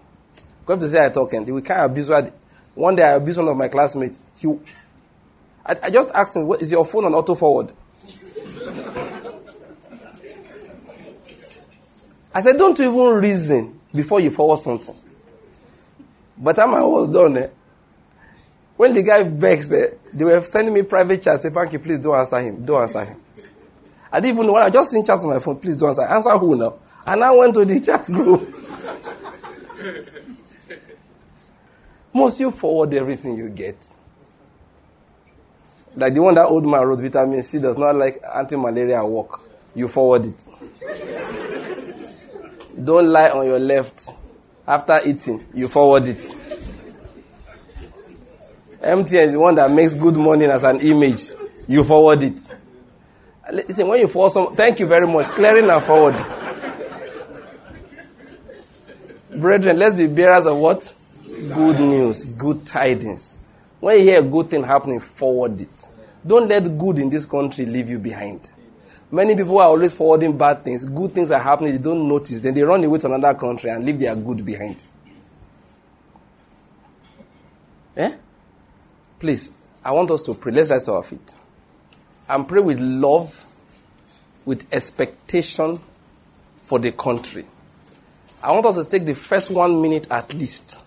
Go 0.66 0.78
to 0.78 0.88
say 0.88 1.06
I 1.06 1.10
talk 1.10 1.34
and 1.34 1.50
we 1.54 1.62
can't 1.62 1.92
abuse 1.92 2.10
one 2.76 2.96
day 2.96 3.04
I 3.04 3.16
abused 3.16 3.40
one 3.40 3.50
of 3.50 3.58
my 3.58 3.68
classmates. 3.68 4.32
He, 4.38 4.48
I, 5.66 5.76
I 5.84 5.90
just 5.90 6.12
asked 6.14 6.36
him, 6.36 6.52
is 6.54 6.72
your 6.72 6.86
phone 6.86 7.06
on 7.06 7.14
auto 7.14 7.36
forward? 7.36 7.72
I 12.36 12.42
said, 12.42 12.58
don't 12.58 12.80
even 12.80 13.22
reason 13.22 13.80
before 13.94 14.20
you 14.20 14.32
forward 14.32 14.58
something. 14.58 14.96
But 16.38 16.56
time 16.56 16.74
I 16.74 16.84
was 16.84 17.10
done, 17.10 17.38
eh, 17.38 17.50
when 18.76 18.94
the 18.94 19.04
guy 19.04 19.24
vexed, 19.24 19.72
eh, 19.72 19.88
they 20.14 20.26
were 20.26 20.42
sending 20.42 20.74
me 20.74 20.82
private 20.82 21.22
chats. 21.22 21.44
Say, 21.44 21.50
Banky, 21.50 21.82
please 21.82 22.00
don't 22.00 22.16
answer 22.16 22.40
him. 22.40 22.66
Don't 22.66 22.82
answer 22.82 23.06
him. 23.06 23.22
I 24.12 24.20
didn't 24.20 24.38
even 24.38 24.48
know. 24.48 24.56
I 24.56 24.70
just 24.70 24.92
seen 24.92 25.06
chats 25.06 25.24
on 25.24 25.30
my 25.30 25.40
phone. 25.40 25.60
Please 25.60 25.78
don't 25.78 25.90
answer. 25.90 26.02
Answer 26.02 26.38
who 26.38 26.56
now? 26.56 26.76
And 27.06 27.24
I 27.24 27.32
went 27.36 27.54
to 27.54 27.66
the 27.66 27.80
chat 27.80 28.06
group. 28.08 28.42
Must 32.14 32.40
you 32.40 32.52
forward 32.52 32.94
everything 32.94 33.38
you 33.38 33.50
get? 33.50 33.86
Like 35.96 36.14
the 36.16 36.22
one 36.22 36.36
that 36.36 36.48
old 36.48 36.66
man 36.66 36.88
wrote, 36.88 37.00
vitamin 37.00 37.44
C 37.44 37.62
does 37.62 37.78
not 37.78 37.96
like 37.96 38.22
anti-malaria 38.36 39.06
work. 39.06 39.40
You 39.76 39.88
forward 39.88 40.26
it. 40.26 40.42
Don't 42.84 43.08
lie 43.08 43.30
on 43.30 43.46
your 43.46 43.60
left. 43.60 44.10
After 44.68 45.00
eating, 45.06 45.46
you 45.54 45.68
forward 45.68 46.08
it. 46.08 46.18
MTN 48.82 49.26
is 49.26 49.34
the 49.34 49.40
one 49.40 49.56
that 49.56 49.70
makes 49.72 49.94
good 49.94 50.18
money 50.18 50.46
as 50.46 50.64
an 50.64 50.80
image. 50.82 51.30
You 51.68 51.84
forward 51.84 52.24
it. 52.24 52.40
Listen, 53.52 53.88
when 53.88 54.00
you 54.00 54.08
forward 54.08 54.32
some, 54.32 54.56
thank 54.56 54.80
you 54.80 54.88
very 54.88 55.06
much. 55.06 55.28
Clearing 55.28 55.70
and 55.70 55.84
forward. 55.84 56.16
Brethren, 59.36 59.78
let's 59.78 59.96
be 59.96 60.08
bearers 60.08 60.46
of 60.46 60.58
what? 60.58 60.94
Good 61.26 61.80
news, 61.80 62.38
good 62.38 62.66
tidings. 62.66 63.43
When 63.84 63.98
you 63.98 64.04
hear 64.06 64.20
a 64.22 64.24
good 64.24 64.50
thing 64.50 64.64
happening, 64.64 65.02
forward 65.02 65.60
it. 65.60 65.88
Don't 66.26 66.48
let 66.48 66.78
good 66.78 67.00
in 67.00 67.10
this 67.10 67.26
country 67.26 67.66
leave 67.66 67.90
you 67.90 68.00
behind. 68.00 68.50
Many 69.12 69.36
people 69.36 69.60
are 69.60 69.68
always 69.68 69.92
forwarding 69.92 70.38
bad 70.38 70.64
things. 70.64 70.86
Good 70.86 71.12
things 71.12 71.32
are 71.32 71.40
happening, 71.42 71.74
they 71.74 71.84
don't 71.84 72.08
notice. 72.08 72.40
Then 72.40 72.54
they 72.54 72.62
run 72.62 72.82
away 72.82 72.98
to 73.00 73.14
another 73.14 73.38
country 73.38 73.72
and 73.72 73.86
leave 73.86 74.00
their 74.00 74.16
good 74.16 74.46
behind. 74.46 74.86
Eh? 77.98 78.16
Please, 79.20 79.62
I 79.84 79.92
want 79.92 80.12
us 80.12 80.24
to 80.28 80.34
pray. 80.34 80.54
Let's 80.54 80.72
rise 80.72 80.86
to 80.86 80.94
our 80.94 81.04
feet. 81.04 81.34
And 82.30 82.48
pray 82.48 82.62
with 82.62 82.80
love, 82.80 83.48
with 84.46 84.66
expectation, 84.74 85.78
for 86.62 86.80
the 86.80 86.94
country. 86.94 87.44
I 88.42 88.54
want 88.54 88.66
us 88.66 88.82
to 88.82 88.90
take 88.90 89.06
the 89.06 89.16
first 89.16 89.52
one 89.52 89.82
minute 89.82 90.08
at 90.10 90.34
least. 90.34 90.78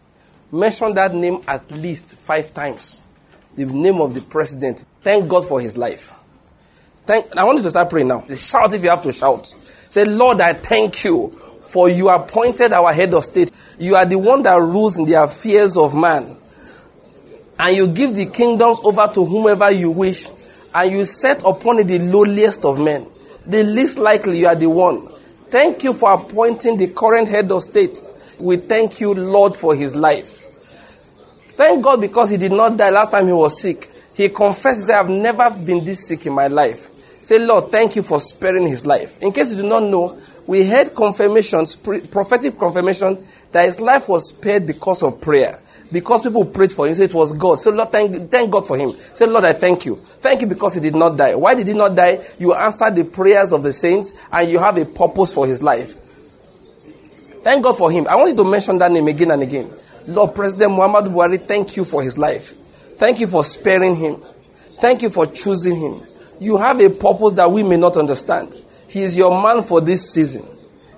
Mention 0.52 0.94
that 0.94 1.14
name 1.14 1.40
at 1.48 1.70
least 1.70 2.16
five 2.16 2.54
times. 2.54 3.02
The 3.56 3.64
name 3.64 4.00
of 4.00 4.14
the 4.14 4.22
president. 4.22 4.84
Thank 5.00 5.28
God 5.28 5.46
for 5.46 5.60
his 5.60 5.76
life. 5.76 6.12
Thank, 7.04 7.36
I 7.36 7.44
want 7.44 7.58
you 7.58 7.64
to 7.64 7.70
start 7.70 7.90
praying 7.90 8.08
now. 8.08 8.24
Shout 8.26 8.74
if 8.74 8.82
you 8.82 8.90
have 8.90 9.02
to 9.02 9.12
shout. 9.12 9.46
Say, 9.46 10.04
Lord, 10.04 10.40
I 10.40 10.52
thank 10.52 11.04
you 11.04 11.30
for 11.30 11.88
you 11.88 12.08
appointed 12.08 12.72
our 12.72 12.92
head 12.92 13.14
of 13.14 13.24
state. 13.24 13.50
You 13.78 13.96
are 13.96 14.04
the 14.04 14.18
one 14.18 14.42
that 14.42 14.56
rules 14.56 14.98
in 14.98 15.04
the 15.04 15.22
affairs 15.22 15.76
of 15.76 15.94
man. 15.94 16.36
And 17.58 17.76
you 17.76 17.88
give 17.88 18.14
the 18.14 18.26
kingdoms 18.26 18.78
over 18.84 19.10
to 19.14 19.24
whomever 19.24 19.70
you 19.70 19.90
wish. 19.90 20.28
And 20.74 20.92
you 20.92 21.04
set 21.04 21.42
upon 21.46 21.78
it 21.78 21.84
the 21.84 21.98
lowliest 21.98 22.64
of 22.64 22.78
men. 22.78 23.06
The 23.46 23.62
least 23.62 23.98
likely 23.98 24.40
you 24.40 24.48
are 24.48 24.54
the 24.54 24.68
one. 24.68 25.06
Thank 25.48 25.84
you 25.84 25.92
for 25.92 26.12
appointing 26.12 26.76
the 26.76 26.88
current 26.88 27.28
head 27.28 27.50
of 27.52 27.62
state. 27.62 28.02
We 28.38 28.56
thank 28.56 29.00
you, 29.00 29.14
Lord, 29.14 29.56
for 29.56 29.74
his 29.74 29.94
life. 29.94 30.35
Thank 31.56 31.82
God 31.82 32.02
because 32.02 32.28
he 32.28 32.36
did 32.36 32.52
not 32.52 32.76
die 32.76 32.90
last 32.90 33.12
time 33.12 33.26
he 33.26 33.32
was 33.32 33.62
sick. 33.62 33.90
He 34.14 34.28
confessed, 34.28 34.90
I 34.90 34.98
have 34.98 35.08
never 35.08 35.50
been 35.50 35.84
this 35.84 36.06
sick 36.06 36.26
in 36.26 36.34
my 36.34 36.48
life. 36.48 36.90
Say, 37.22 37.38
Lord, 37.38 37.70
thank 37.72 37.96
you 37.96 38.02
for 38.02 38.20
sparing 38.20 38.66
his 38.66 38.84
life. 38.84 39.22
In 39.22 39.32
case 39.32 39.50
you 39.50 39.62
do 39.62 39.68
not 39.68 39.82
know, 39.82 40.14
we 40.46 40.64
had 40.64 40.94
confirmations, 40.94 41.74
prophetic 41.74 42.58
confirmation, 42.58 43.18
that 43.52 43.64
his 43.64 43.80
life 43.80 44.06
was 44.08 44.28
spared 44.28 44.66
because 44.66 45.02
of 45.02 45.20
prayer. 45.20 45.58
Because 45.90 46.22
people 46.22 46.44
prayed 46.44 46.72
for 46.72 46.86
him, 46.86 46.94
so 46.94 47.02
it 47.02 47.14
was 47.14 47.32
God. 47.32 47.58
So 47.60 47.70
Lord, 47.70 47.90
thank, 47.90 48.30
thank 48.30 48.50
God 48.50 48.66
for 48.66 48.76
him. 48.76 48.90
Say, 48.90 49.26
Lord, 49.26 49.44
I 49.44 49.54
thank 49.54 49.86
you. 49.86 49.96
Thank 49.96 50.42
you 50.42 50.46
because 50.46 50.74
he 50.74 50.80
did 50.80 50.94
not 50.94 51.16
die. 51.16 51.34
Why 51.34 51.54
did 51.54 51.68
he 51.68 51.74
not 51.74 51.96
die? 51.96 52.24
You 52.38 52.54
answered 52.54 52.96
the 52.96 53.04
prayers 53.04 53.52
of 53.52 53.62
the 53.62 53.72
saints 53.72 54.14
and 54.30 54.50
you 54.50 54.58
have 54.58 54.76
a 54.76 54.84
purpose 54.84 55.32
for 55.32 55.46
his 55.46 55.62
life. 55.62 55.94
Thank 57.42 57.62
God 57.62 57.78
for 57.78 57.90
him. 57.90 58.06
I 58.08 58.16
want 58.16 58.30
you 58.30 58.36
to 58.36 58.44
mention 58.44 58.76
that 58.78 58.90
name 58.90 59.06
again 59.08 59.30
and 59.30 59.42
again. 59.42 59.70
Lord 60.06 60.34
President 60.34 60.72
Muhammad 60.72 61.04
Buhari, 61.06 61.40
thank 61.40 61.76
you 61.76 61.84
for 61.84 62.02
his 62.02 62.16
life. 62.16 62.50
Thank 62.98 63.20
you 63.20 63.26
for 63.26 63.44
sparing 63.44 63.94
him. 63.94 64.16
Thank 64.80 65.02
you 65.02 65.10
for 65.10 65.26
choosing 65.26 65.76
him. 65.76 66.00
You 66.38 66.56
have 66.58 66.80
a 66.80 66.90
purpose 66.90 67.32
that 67.34 67.50
we 67.50 67.62
may 67.62 67.76
not 67.76 67.96
understand. 67.96 68.54
He 68.88 69.02
is 69.02 69.16
your 69.16 69.30
man 69.42 69.62
for 69.62 69.80
this 69.80 70.12
season. 70.12 70.46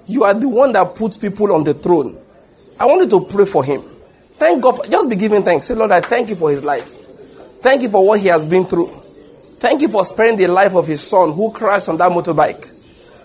You 0.07 0.25
are 0.25 0.35
the 0.35 0.49
one 0.49 0.73
that 0.73 0.95
puts 0.95 1.17
people 1.17 1.53
on 1.53 1.65
the 1.65 1.75
throne. 1.75 2.19
I 2.79 2.87
want 2.87 3.03
you 3.11 3.19
to 3.19 3.27
pray 3.27 3.45
for 3.45 3.65
him. 3.65 3.81
Thank 3.81 4.63
God. 4.63 4.77
For, 4.77 4.87
just 4.87 5.09
be 5.11 5.17
giving 5.17 5.43
thanks. 5.43 5.67
Say, 5.67 5.75
Lord, 5.75 5.91
I 5.91 6.01
thank 6.01 6.29
you 6.29 6.37
for 6.37 6.51
his 6.51 6.65
life. 6.65 6.87
Thank 7.61 7.83
you 7.83 7.89
for 7.89 8.07
what 8.07 8.21
he 8.21 8.29
has 8.29 8.45
been 8.45 8.65
through. 8.65 8.87
Thank 9.59 9.83
you 9.83 9.89
for 9.89 10.05
sparing 10.05 10.37
the 10.37 10.47
life 10.47 10.75
of 10.77 10.87
his 10.87 11.01
son 11.01 11.33
who 11.33 11.51
crashed 11.53 11.89
on 11.89 11.97
that 11.99 12.13
motorbike. 12.13 12.65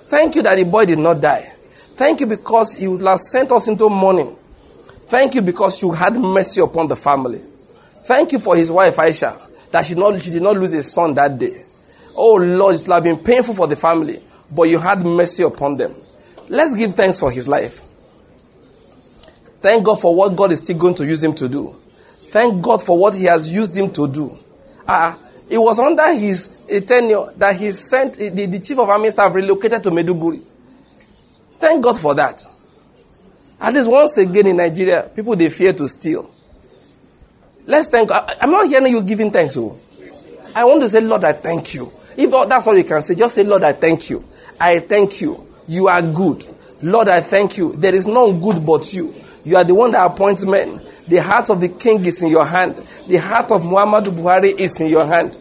Thank 0.07 0.35
you 0.35 0.41
that 0.41 0.55
the 0.55 0.65
boy 0.65 0.85
did 0.85 0.97
not 0.99 1.21
die. 1.21 1.41
Thank 1.95 2.21
you 2.21 2.25
because 2.25 2.81
you 2.81 2.97
have 2.97 3.19
sent 3.19 3.51
us 3.51 3.67
into 3.67 3.87
mourning. 3.89 4.35
Thank 5.13 5.35
you 5.35 5.43
because 5.43 5.79
you 5.83 5.91
had 5.91 6.17
mercy 6.17 6.59
upon 6.59 6.87
the 6.87 6.95
family. 6.95 7.37
Thank 8.07 8.31
you 8.31 8.39
for 8.39 8.55
his 8.55 8.71
wife 8.71 8.95
Aisha 8.95 9.69
that 9.69 9.85
she, 9.85 9.93
not, 9.93 10.19
she 10.19 10.31
did 10.31 10.41
not 10.41 10.57
lose 10.57 10.73
a 10.73 10.81
son 10.81 11.13
that 11.13 11.37
day. 11.37 11.53
Oh 12.15 12.33
Lord, 12.33 12.73
it 12.77 12.87
would 12.87 12.93
have 12.95 13.03
been 13.03 13.19
painful 13.19 13.53
for 13.53 13.67
the 13.67 13.75
family, 13.75 14.19
but 14.55 14.63
you 14.63 14.79
had 14.79 15.05
mercy 15.05 15.43
upon 15.43 15.77
them. 15.77 15.93
Let's 16.49 16.75
give 16.75 16.95
thanks 16.95 17.19
for 17.19 17.29
his 17.29 17.47
life. 17.47 17.81
Thank 19.61 19.85
God 19.85 20.01
for 20.01 20.15
what 20.15 20.35
God 20.35 20.51
is 20.51 20.63
still 20.63 20.79
going 20.79 20.95
to 20.95 21.05
use 21.05 21.23
him 21.23 21.35
to 21.35 21.47
do. 21.47 21.69
Thank 22.31 22.63
God 22.63 22.81
for 22.81 22.97
what 22.97 23.13
he 23.13 23.25
has 23.25 23.53
used 23.53 23.77
him 23.77 23.93
to 23.93 24.07
do. 24.07 24.35
Ah, 24.87 25.13
uh, 25.13 25.29
it 25.51 25.59
was 25.59 25.77
under 25.77 26.11
his 26.11 26.59
tenure 26.87 27.25
that 27.37 27.55
he 27.55 27.71
sent 27.71 28.15
the, 28.15 28.47
the 28.47 28.59
chief 28.59 28.79
of 28.79 28.89
army 28.89 29.11
staff 29.11 29.31
relocated 29.35 29.83
to 29.83 29.91
Maiduguri. 29.91 30.41
Thank 31.59 31.83
God 31.83 31.99
for 31.99 32.15
that. 32.15 32.43
At 33.63 33.73
least 33.73 33.89
once 33.89 34.17
again 34.17 34.47
in 34.47 34.57
Nigeria, 34.57 35.09
people 35.15 35.37
they 35.37 35.49
fear 35.49 35.71
to 35.71 35.87
steal. 35.87 36.29
Let's 37.65 37.87
thank 37.87 38.11
I, 38.11 38.35
I'm 38.41 38.51
not 38.51 38.67
hearing 38.67 38.91
you 38.91 39.01
giving 39.01 39.31
thanks. 39.31 39.55
Oh. 39.55 39.79
I 40.53 40.65
want 40.65 40.81
to 40.81 40.89
say, 40.89 40.99
Lord, 40.99 41.23
I 41.23 41.31
thank 41.31 41.73
you. 41.73 41.89
If 42.17 42.29
that's 42.49 42.67
all 42.67 42.77
you 42.77 42.83
can 42.83 43.01
say, 43.01 43.15
just 43.15 43.35
say, 43.35 43.45
Lord, 43.45 43.63
I 43.63 43.71
thank 43.71 44.09
you. 44.09 44.21
I 44.59 44.79
thank 44.79 45.21
you. 45.21 45.41
You 45.69 45.87
are 45.87 46.01
good. 46.01 46.45
Lord, 46.83 47.07
I 47.07 47.21
thank 47.21 47.57
you. 47.57 47.71
There 47.73 47.95
is 47.95 48.05
none 48.05 48.41
good 48.41 48.65
but 48.65 48.93
you. 48.93 49.15
You 49.45 49.55
are 49.55 49.63
the 49.63 49.73
one 49.73 49.91
that 49.93 50.11
appoints 50.11 50.45
men. 50.45 50.79
The 51.07 51.17
heart 51.21 51.49
of 51.49 51.61
the 51.61 51.69
king 51.69 52.03
is 52.05 52.21
in 52.21 52.29
your 52.29 52.45
hand. 52.45 52.75
The 53.07 53.15
heart 53.17 53.49
of 53.51 53.61
Muhammadu 53.61 54.07
Buhari 54.11 54.59
is 54.59 54.79
in 54.81 54.87
your 54.87 55.05
hand. 55.05 55.37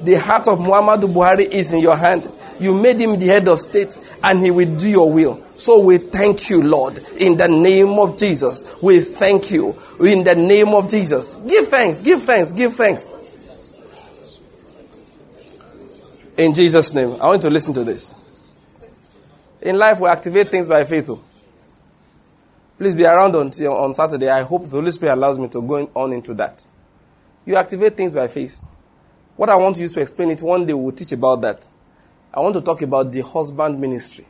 The 0.00 0.14
heart 0.14 0.48
of 0.48 0.60
Muhammadu 0.60 1.12
Buhari 1.12 1.46
is 1.46 1.74
in 1.74 1.80
your 1.80 1.96
hand. 1.96 2.26
You 2.58 2.74
made 2.74 2.96
him 2.98 3.18
the 3.20 3.26
head 3.26 3.46
of 3.48 3.60
state 3.60 3.98
and 4.24 4.40
he 4.42 4.50
will 4.50 4.74
do 4.78 4.88
your 4.88 5.12
will. 5.12 5.45
So 5.58 5.80
we 5.80 5.98
thank 5.98 6.50
you, 6.50 6.62
Lord, 6.62 6.98
in 7.18 7.36
the 7.36 7.48
name 7.48 7.98
of 7.98 8.18
Jesus. 8.18 8.80
We 8.82 9.00
thank 9.00 9.50
you 9.50 9.74
in 10.00 10.22
the 10.22 10.34
name 10.34 10.68
of 10.68 10.90
Jesus. 10.90 11.36
Give 11.36 11.66
thanks, 11.66 12.00
give 12.00 12.22
thanks, 12.22 12.52
give 12.52 12.74
thanks. 12.74 13.22
In 16.36 16.52
Jesus' 16.52 16.94
name. 16.94 17.12
I 17.20 17.26
want 17.26 17.42
you 17.42 17.48
to 17.48 17.52
listen 17.52 17.72
to 17.74 17.84
this. 17.84 18.14
In 19.62 19.78
life, 19.78 19.98
we 19.98 20.08
activate 20.08 20.48
things 20.48 20.68
by 20.68 20.84
faith. 20.84 21.08
Oh. 21.08 21.22
Please 22.76 22.94
be 22.94 23.04
around 23.04 23.34
on, 23.34 23.48
on 23.48 23.94
Saturday. 23.94 24.28
I 24.28 24.42
hope 24.42 24.64
the 24.64 24.68
Holy 24.68 24.90
Spirit 24.90 25.14
allows 25.14 25.38
me 25.38 25.48
to 25.48 25.62
go 25.62 25.90
on 25.94 26.12
into 26.12 26.34
that. 26.34 26.66
You 27.46 27.56
activate 27.56 27.96
things 27.96 28.12
by 28.12 28.28
faith. 28.28 28.62
What 29.36 29.48
I 29.48 29.56
want 29.56 29.78
you 29.78 29.88
to 29.88 30.00
explain 30.00 30.30
it, 30.30 30.42
one 30.42 30.66
day 30.66 30.74
we'll 30.74 30.92
teach 30.92 31.12
about 31.12 31.40
that. 31.40 31.66
I 32.32 32.40
want 32.40 32.54
to 32.56 32.60
talk 32.60 32.82
about 32.82 33.12
the 33.12 33.22
husband 33.22 33.80
ministry. 33.80 34.26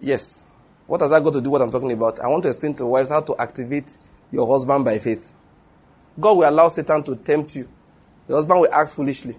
Yes. 0.00 0.42
What 0.86 1.00
has 1.02 1.10
that 1.10 1.22
got 1.22 1.34
to 1.34 1.40
do 1.40 1.50
with 1.50 1.60
what 1.60 1.62
I'm 1.62 1.70
talking 1.70 1.92
about? 1.92 2.20
I 2.20 2.28
want 2.28 2.42
to 2.44 2.48
explain 2.48 2.74
to 2.76 2.86
wives 2.86 3.10
how 3.10 3.20
to 3.20 3.36
activate 3.38 3.98
your 4.32 4.46
husband 4.46 4.84
by 4.84 4.98
faith. 4.98 5.32
God 6.18 6.38
will 6.38 6.48
allow 6.48 6.68
Satan 6.68 7.02
to 7.04 7.16
tempt 7.16 7.56
you. 7.56 7.68
The 8.26 8.34
husband 8.34 8.60
will 8.60 8.72
act 8.72 8.94
foolishly. 8.94 9.36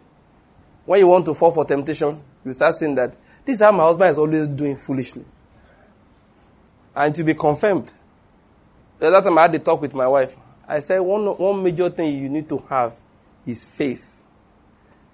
When 0.86 1.00
you 1.00 1.08
want 1.08 1.26
to 1.26 1.34
fall 1.34 1.52
for 1.52 1.66
temptation, 1.66 2.22
you 2.46 2.54
start 2.54 2.76
saying 2.76 2.96
that 2.96 3.16
this 3.46 3.56
is 3.56 3.62
how 3.62 3.72
my 3.72 3.84
husband 3.84 4.12
is 4.12 4.18
always 4.18 4.48
doing 4.48 4.76
foolishly. 4.76 5.26
And 6.96 7.14
to 7.16 7.24
be 7.24 7.34
confirmed. 7.34 7.94
The 9.00 9.08
other 9.08 9.30
time 9.30 9.38
I 9.38 9.44
had 9.44 9.56
a 9.56 9.60
talk 9.60 9.82
with 9.82 9.94
my 9.94 10.08
wife. 10.08 10.36
I 10.68 10.80
said 10.80 11.00
one, 11.00 11.26
one 11.26 11.64
major 11.64 11.90
thing 11.90 12.20
you 12.20 12.30
need 12.30 12.48
to 12.50 12.58
have 12.70 12.96
is 13.46 13.66
faith. 13.66 14.22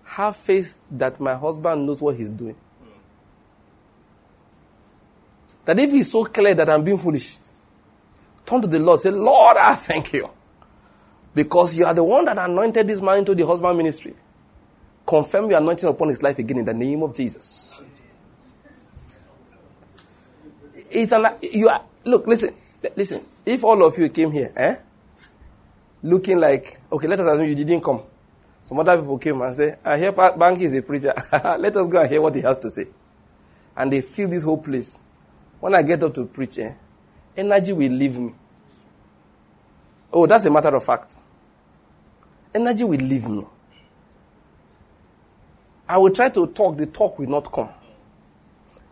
Have 0.04 0.36
faith 0.36 0.78
that 0.92 1.20
my 1.20 1.36
husband 1.36 1.86
knows 1.86 2.02
what 2.02 2.16
he's 2.16 2.30
doing. 2.30 2.56
That 5.66 5.80
if 5.80 5.92
he's 5.92 6.12
so 6.12 6.26
clear 6.26 6.54
that 6.54 6.70
I'm 6.70 6.84
being 6.84 6.98
foolish, 6.98 7.38
turn 8.46 8.62
to 8.62 8.68
the 8.68 8.80
Lord, 8.80 9.00
say, 9.00 9.12
Lord, 9.12 9.58
I 9.58 9.76
thank 9.76 10.14
you. 10.14 10.30
Because 11.34 11.76
you 11.76 11.86
are 11.86 11.94
the 11.94 12.04
one 12.04 12.26
that 12.26 12.38
anointed 12.38 12.88
this 12.88 13.02
man 13.02 13.20
into 13.20 13.36
the 13.36 13.46
husband 13.46 13.78
ministry 13.78 14.16
confirm 15.06 15.50
your 15.50 15.60
anointing 15.60 15.88
upon 15.88 16.10
his 16.10 16.24
life 16.24 16.40
again 16.40 16.60
in 16.60 16.66
the 16.66 16.74
name 16.74 17.04
of 17.04 17.16
Jesus. 17.16 17.82
It's 20.92 21.12
an, 21.12 21.28
you 21.42 21.68
are, 21.70 21.84
look, 22.04 22.28
listen, 22.28 22.54
listen. 22.96 23.22
If 23.46 23.64
all 23.64 23.84
of 23.84 23.98
you 23.98 24.10
came 24.10 24.32
here, 24.32 24.52
eh, 24.56 24.76
looking 26.04 26.40
like, 26.40 26.80
okay, 26.92 27.08
let 27.08 27.20
us 27.20 27.28
assume 27.28 27.48
you 27.48 27.56
didn't 27.56 27.82
come. 27.82 28.02
Some 28.64 28.80
other 28.80 28.98
people 28.98 29.20
came 29.20 29.42
and 29.42 29.54
say, 29.54 29.76
I 29.84 29.98
hear 29.98 30.12
Banky 30.12 30.62
is 30.62 30.74
a 30.74 30.82
preacher. 30.82 31.14
let 31.60 31.76
us 31.76 31.88
go 31.88 32.02
and 32.02 32.10
hear 32.10 32.22
what 32.22 32.34
he 32.34 32.42
has 32.42 32.58
to 32.60 32.70
say. 32.70 32.86
And 33.78 33.92
they 33.92 34.02
fill 34.02 34.30
this 34.30 34.44
whole 34.44 34.58
place. 34.58 35.02
When 35.66 35.74
I 35.74 35.82
get 35.82 36.04
up 36.04 36.14
to 36.14 36.26
preach, 36.26 36.60
eh, 36.60 36.74
energy 37.36 37.74
will 37.74 37.92
leave 37.92 38.20
me. 38.20 38.36
Oh, 40.14 40.28
that's 40.28 40.46
a 40.46 40.52
matter 40.52 40.76
of 40.76 40.84
fact. 40.84 41.18
Energy 42.54 42.84
will 42.84 43.00
leave 43.00 43.28
me. 43.28 43.44
I 45.90 45.98
will 45.98 46.12
try 46.12 46.30
to 46.30 46.46
talk, 46.46 46.78
the 46.78 46.86
talk 46.86 47.18
will 47.18 47.30
not 47.30 47.52
come. 47.52 47.70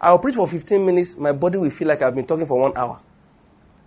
I 0.01 0.09
will 0.13 0.17
preach 0.17 0.33
for 0.33 0.47
15 0.47 0.83
minutes, 0.83 1.15
my 1.19 1.31
body 1.31 1.59
will 1.59 1.69
feel 1.69 1.89
like 1.89 2.01
I've 2.01 2.15
been 2.15 2.25
talking 2.25 2.47
for 2.47 2.59
one 2.59 2.75
hour. 2.75 2.99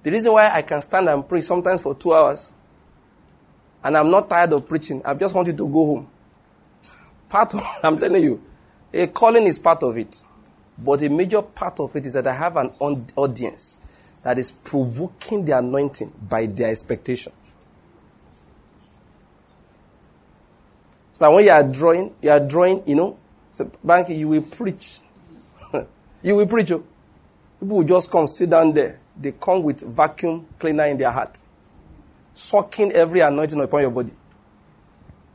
The 0.04 0.12
reason 0.12 0.32
why 0.34 0.48
I 0.52 0.62
can 0.62 0.80
stand 0.80 1.08
and 1.08 1.28
preach 1.28 1.42
sometimes 1.42 1.80
for 1.80 1.92
two 1.96 2.14
hours, 2.14 2.52
and 3.82 3.96
I'm 3.96 4.12
not 4.12 4.30
tired 4.30 4.52
of 4.52 4.68
preaching, 4.68 5.02
I 5.04 5.12
just 5.14 5.34
wanted 5.34 5.56
to 5.58 5.66
go 5.68 5.86
home. 5.86 6.10
Part 7.28 7.52
of, 7.52 7.62
I'm 7.82 7.98
telling 7.98 8.22
you, 8.22 8.40
a 8.92 9.08
calling 9.08 9.42
is 9.48 9.58
part 9.58 9.82
of 9.82 9.98
it. 9.98 10.22
But 10.78 11.02
a 11.02 11.08
major 11.08 11.42
part 11.42 11.80
of 11.80 11.94
it 11.96 12.06
is 12.06 12.12
that 12.12 12.26
I 12.26 12.34
have 12.34 12.56
an 12.56 12.72
audience 12.80 13.80
that 14.22 14.38
is 14.38 14.50
provoking 14.50 15.44
the 15.44 15.56
anointing 15.58 16.12
by 16.28 16.46
their 16.46 16.70
expectation. 16.70 17.32
So 21.12 21.24
that 21.24 21.32
when 21.34 21.44
you 21.44 21.50
are 21.50 21.62
drawing, 21.62 22.14
you 22.20 22.30
are 22.30 22.40
drawing, 22.40 22.82
you 22.86 22.94
know, 22.94 23.18
so 23.56 23.64
Banky, 23.84 24.18
you 24.18 24.28
will 24.28 24.42
preach. 24.42 25.00
you 26.22 26.36
will 26.36 26.46
preach. 26.46 26.72
Oh. 26.72 26.84
People 27.58 27.78
will 27.78 27.84
just 27.84 28.10
come, 28.10 28.28
sit 28.28 28.50
down 28.50 28.74
there. 28.74 29.00
They 29.18 29.32
come 29.32 29.62
with 29.62 29.80
vacuum 29.80 30.46
cleaner 30.58 30.84
in 30.84 30.98
their 30.98 31.10
heart, 31.10 31.40
sucking 32.34 32.92
every 32.92 33.20
anointing 33.20 33.58
upon 33.58 33.80
your 33.80 33.90
body. 33.90 34.12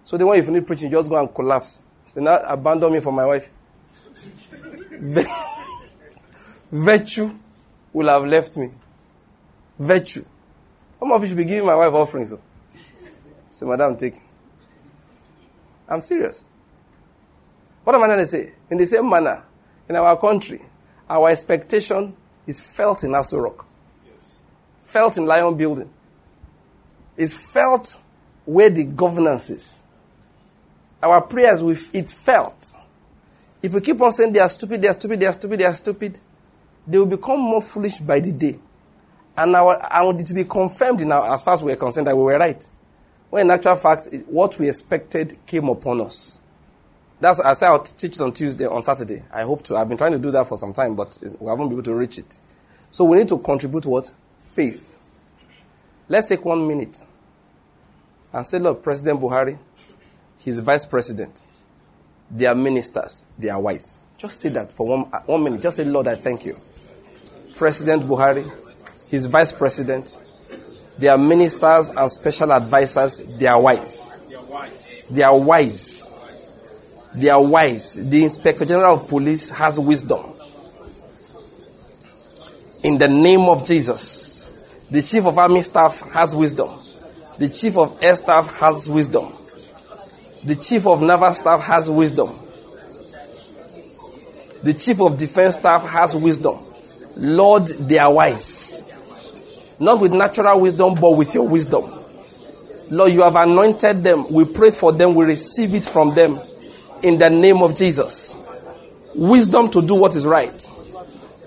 So 0.04 0.18
then 0.18 0.28
when 0.28 0.38
you 0.38 0.44
finish 0.44 0.68
preaching, 0.68 0.92
just 0.92 1.10
go 1.10 1.18
and 1.20 1.34
collapse. 1.34 1.82
Do 2.14 2.22
not 2.22 2.44
abandon 2.46 2.94
me 2.94 3.00
for 3.00 3.12
my 3.12 3.26
wife. 3.26 3.50
virtue 6.72 7.34
will 7.92 8.08
have 8.08 8.26
left 8.26 8.56
me. 8.56 8.68
Virtue. 9.80 10.24
How 11.00 11.12
of 11.12 11.22
you 11.24 11.28
should 11.28 11.38
be 11.38 11.46
giving 11.46 11.66
my 11.66 11.76
wife 11.76 11.94
offerings? 11.94 12.30
So, 12.30 12.40
so 13.50 13.66
madam, 13.66 13.98
take. 13.98 14.16
I'm 15.90 16.02
serious. 16.02 16.46
What 17.84 17.96
am 17.96 18.04
I 18.04 18.08
going 18.08 18.20
to 18.20 18.26
say? 18.28 18.52
In 18.70 18.78
the 18.78 18.86
same 18.86 19.10
manner, 19.10 19.44
in 19.90 19.96
our 19.96 20.16
country, 20.18 20.62
our 21.10 21.30
expectation 21.30 22.16
is 22.46 22.60
felt 22.60 23.04
in 23.04 23.12
Aso 23.12 23.42
Rock, 23.42 23.66
yes. 24.06 24.38
felt 24.82 25.18
in 25.18 25.26
Lion 25.26 25.58
Building, 25.58 25.90
is 27.18 27.36
felt 27.36 28.04
where 28.46 28.70
the 28.70 28.86
governance 28.86 29.50
is. 29.50 29.84
Our 31.02 31.22
prayers, 31.22 31.64
with 31.64 31.94
it 31.96 32.10
felt. 32.12 32.76
If 33.62 33.74
we 33.74 33.82
keep 33.82 34.02
on 34.02 34.12
saying 34.12 34.34
they 34.34 34.40
are 34.40 34.50
stupid, 34.50 34.82
they 34.82 34.88
are 34.88 34.94
stupid, 34.94 35.20
they 35.20 35.26
are 35.28 35.34
stupid, 35.34 35.60
they 35.60 35.66
are 35.66 35.76
stupid, 35.76 36.20
they 36.88 36.98
will 36.98 37.06
become 37.06 37.40
more 37.40 37.62
foolish 37.62 38.00
by 38.00 38.20
the 38.20 38.32
day. 38.32 38.58
And 39.38 39.56
I 39.56 39.62
want 40.04 40.20
it 40.22 40.28
to 40.28 40.34
be 40.34 40.44
confirmed 40.44 41.02
our, 41.04 41.34
as 41.34 41.44
far 41.44 41.54
as 41.54 41.64
we 41.64 41.72
are 41.72 41.76
concerned 41.78 42.08
that 42.08 42.18
we 42.18 42.24
were 42.24 42.38
right. 42.38 42.64
When 43.30 43.48
in 43.48 43.52
actual 43.52 43.76
fact, 43.78 44.10
what 44.28 44.60
we 44.60 44.68
expected 44.68 45.38
came 45.46 45.70
upon 45.70 46.02
us. 46.02 46.42
That's 47.22 47.40
I 47.40 47.54
said 47.54 47.68
I'll 47.70 47.84
teach 47.84 48.16
it 48.16 48.22
on 48.22 48.34
Tuesday, 48.34 48.66
on 48.66 48.82
Saturday. 48.82 49.22
I 49.32 49.44
hope 49.44 49.62
to. 49.64 49.78
I've 49.78 49.88
been 49.88 49.98
trying 49.98 50.12
to 50.14 50.20
do 50.20 50.32
that 50.32 50.48
for 50.48 50.58
some 50.58 50.74
time, 50.74 50.96
but 50.96 51.18
we 51.40 51.48
haven't 51.48 51.70
been 51.70 51.78
able 51.78 51.84
to 51.84 51.96
reach 51.96 52.18
it. 52.18 52.38
So 52.90 53.06
we 53.06 53.18
need 53.18 53.30
to 53.30 53.38
contribute 53.38 53.86
what? 53.86 54.12
Faith. 54.42 55.40
Let's 56.10 56.28
take 56.28 56.44
one 56.44 56.68
minute 56.68 57.00
and 58.34 58.46
say, 58.46 58.60
look, 58.60 58.84
President 58.84 59.22
Buhari, 59.22 59.58
his 60.40 60.60
vice 60.60 60.86
president, 60.86 61.46
their 62.32 62.56
ministers, 62.56 63.26
they 63.38 63.50
are 63.50 63.62
wise. 63.62 64.00
Just 64.18 64.40
say 64.40 64.50
that 64.50 64.72
for 64.72 64.88
one, 64.88 65.10
uh, 65.12 65.20
one 65.26 65.44
minute. 65.44 65.62
Just 65.62 65.78
say, 65.78 65.86
Lord, 65.86 66.08
I 66.08 66.16
thank 66.16 66.46
you. 66.46 66.56
President 67.56 68.04
Buhari, 68.04 68.50
his 69.10 69.26
vice 69.26 69.52
president, 69.52 70.18
their 70.98 71.18
ministers 71.18 71.90
and 71.90 72.12
special 72.12 72.54
advisors, 72.54 73.38
they 73.38 73.48
are 73.48 73.60
wise. 73.60 74.18
They 75.12 75.24
are 75.24 75.38
wise. 75.38 77.12
They 77.16 77.30
are 77.30 77.46
wise. 77.46 78.10
The 78.10 78.24
Inspector 78.24 78.64
General 78.66 78.94
of 78.96 79.10
Police 79.10 79.50
has 79.50 79.80
wisdom. 79.80 80.24
In 82.84 82.98
the 82.98 83.08
name 83.08 83.42
of 83.42 83.66
Jesus. 83.66 84.88
The 84.90 85.02
Chief 85.02 85.26
of 85.26 85.38
Army 85.38 85.62
Staff 85.62 86.12
has 86.12 86.36
wisdom. 86.36 86.70
The 87.40 87.50
Chief 87.50 87.78
of 87.78 87.98
Air 88.04 88.16
Staff 88.16 88.60
has 88.60 88.88
wisdom. 88.90 89.34
The 90.44 90.56
Chief 90.56 90.88
of 90.88 91.02
Naval 91.02 91.34
Staff 91.34 91.64
has 91.64 91.90
wisdom. 91.90 92.30
The 94.64 94.74
Chief 94.74 95.00
of 95.02 95.18
Defense 95.18 95.58
Staff 95.58 95.88
has 95.88 96.16
wisdom. 96.16 96.58
Lord, 97.18 97.68
they 97.68 98.00
are 98.00 98.12
wise. 98.12 99.78
Not 99.80 100.02
with 100.02 100.14
natural 100.14 100.62
wisdom, 100.62 100.96
but 101.00 101.18
with 101.18 101.34
your 101.34 101.48
wisdom. 101.48 101.84
Lord, 102.90 103.12
you 103.12 103.22
have 103.24 103.36
anointed 103.36 103.98
them. 103.98 104.26
We 104.32 104.46
pray 104.46 104.72
for 104.72 104.92
them. 104.92 105.16
We 105.16 105.26
receive 105.26 105.74
it 105.74 105.86
from 105.86 106.14
them 106.14 106.36
in 107.04 107.18
the 107.18 107.30
name 107.30 107.62
of 107.62 107.76
Jesus. 107.76 108.36
Wisdom 109.16 109.70
to 109.72 109.82
do 109.82 109.96
what 109.96 110.16
is 110.16 110.26
right. 110.26 110.68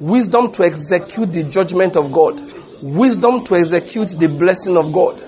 Wisdom 0.01 0.53
to 0.53 0.65
execute 0.65 1.33
the 1.33 1.45
judgment 1.45 1.97
of 1.97 2.13
God. 2.13 2.41
Wisdom 2.83 3.45
to 3.45 3.55
execute 3.57 4.09
the 4.19 4.29
blessing 4.29 4.77
of 4.77 4.93
God. 4.93 5.21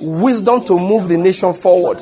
Wisdom 0.00 0.64
to 0.64 0.78
move 0.78 1.08
the 1.08 1.16
nation 1.16 1.52
forward. 1.54 2.00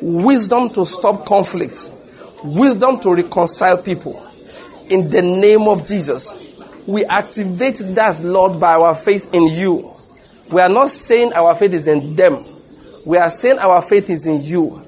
Wisdom 0.00 0.70
to 0.70 0.84
stop 0.84 1.24
conflicts. 1.26 2.02
Wisdom 2.42 3.00
to 3.00 3.14
reconcile 3.14 3.82
people. 3.82 4.20
In 4.90 5.10
the 5.10 5.22
name 5.22 5.62
of 5.62 5.86
Jesus, 5.86 6.84
we 6.86 7.04
activate 7.04 7.78
that, 7.94 8.20
Lord, 8.22 8.60
by 8.60 8.74
our 8.74 8.94
faith 8.94 9.32
in 9.32 9.46
you. 9.46 9.90
We 10.52 10.60
are 10.60 10.68
not 10.68 10.90
saying 10.90 11.32
our 11.32 11.54
faith 11.54 11.72
is 11.72 11.86
in 11.86 12.16
them. 12.16 12.38
We 13.06 13.16
are 13.16 13.30
saying 13.30 13.58
our 13.58 13.80
faith 13.80 14.10
is 14.10 14.26
in 14.26 14.42
you. 14.42 14.82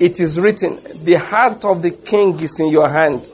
It 0.00 0.20
is 0.20 0.40
written, 0.40 0.78
the 1.04 1.14
heart 1.14 1.64
of 1.64 1.82
the 1.82 1.90
king 1.90 2.40
is 2.40 2.58
in 2.58 2.68
your 2.68 2.88
hand. 2.88 3.30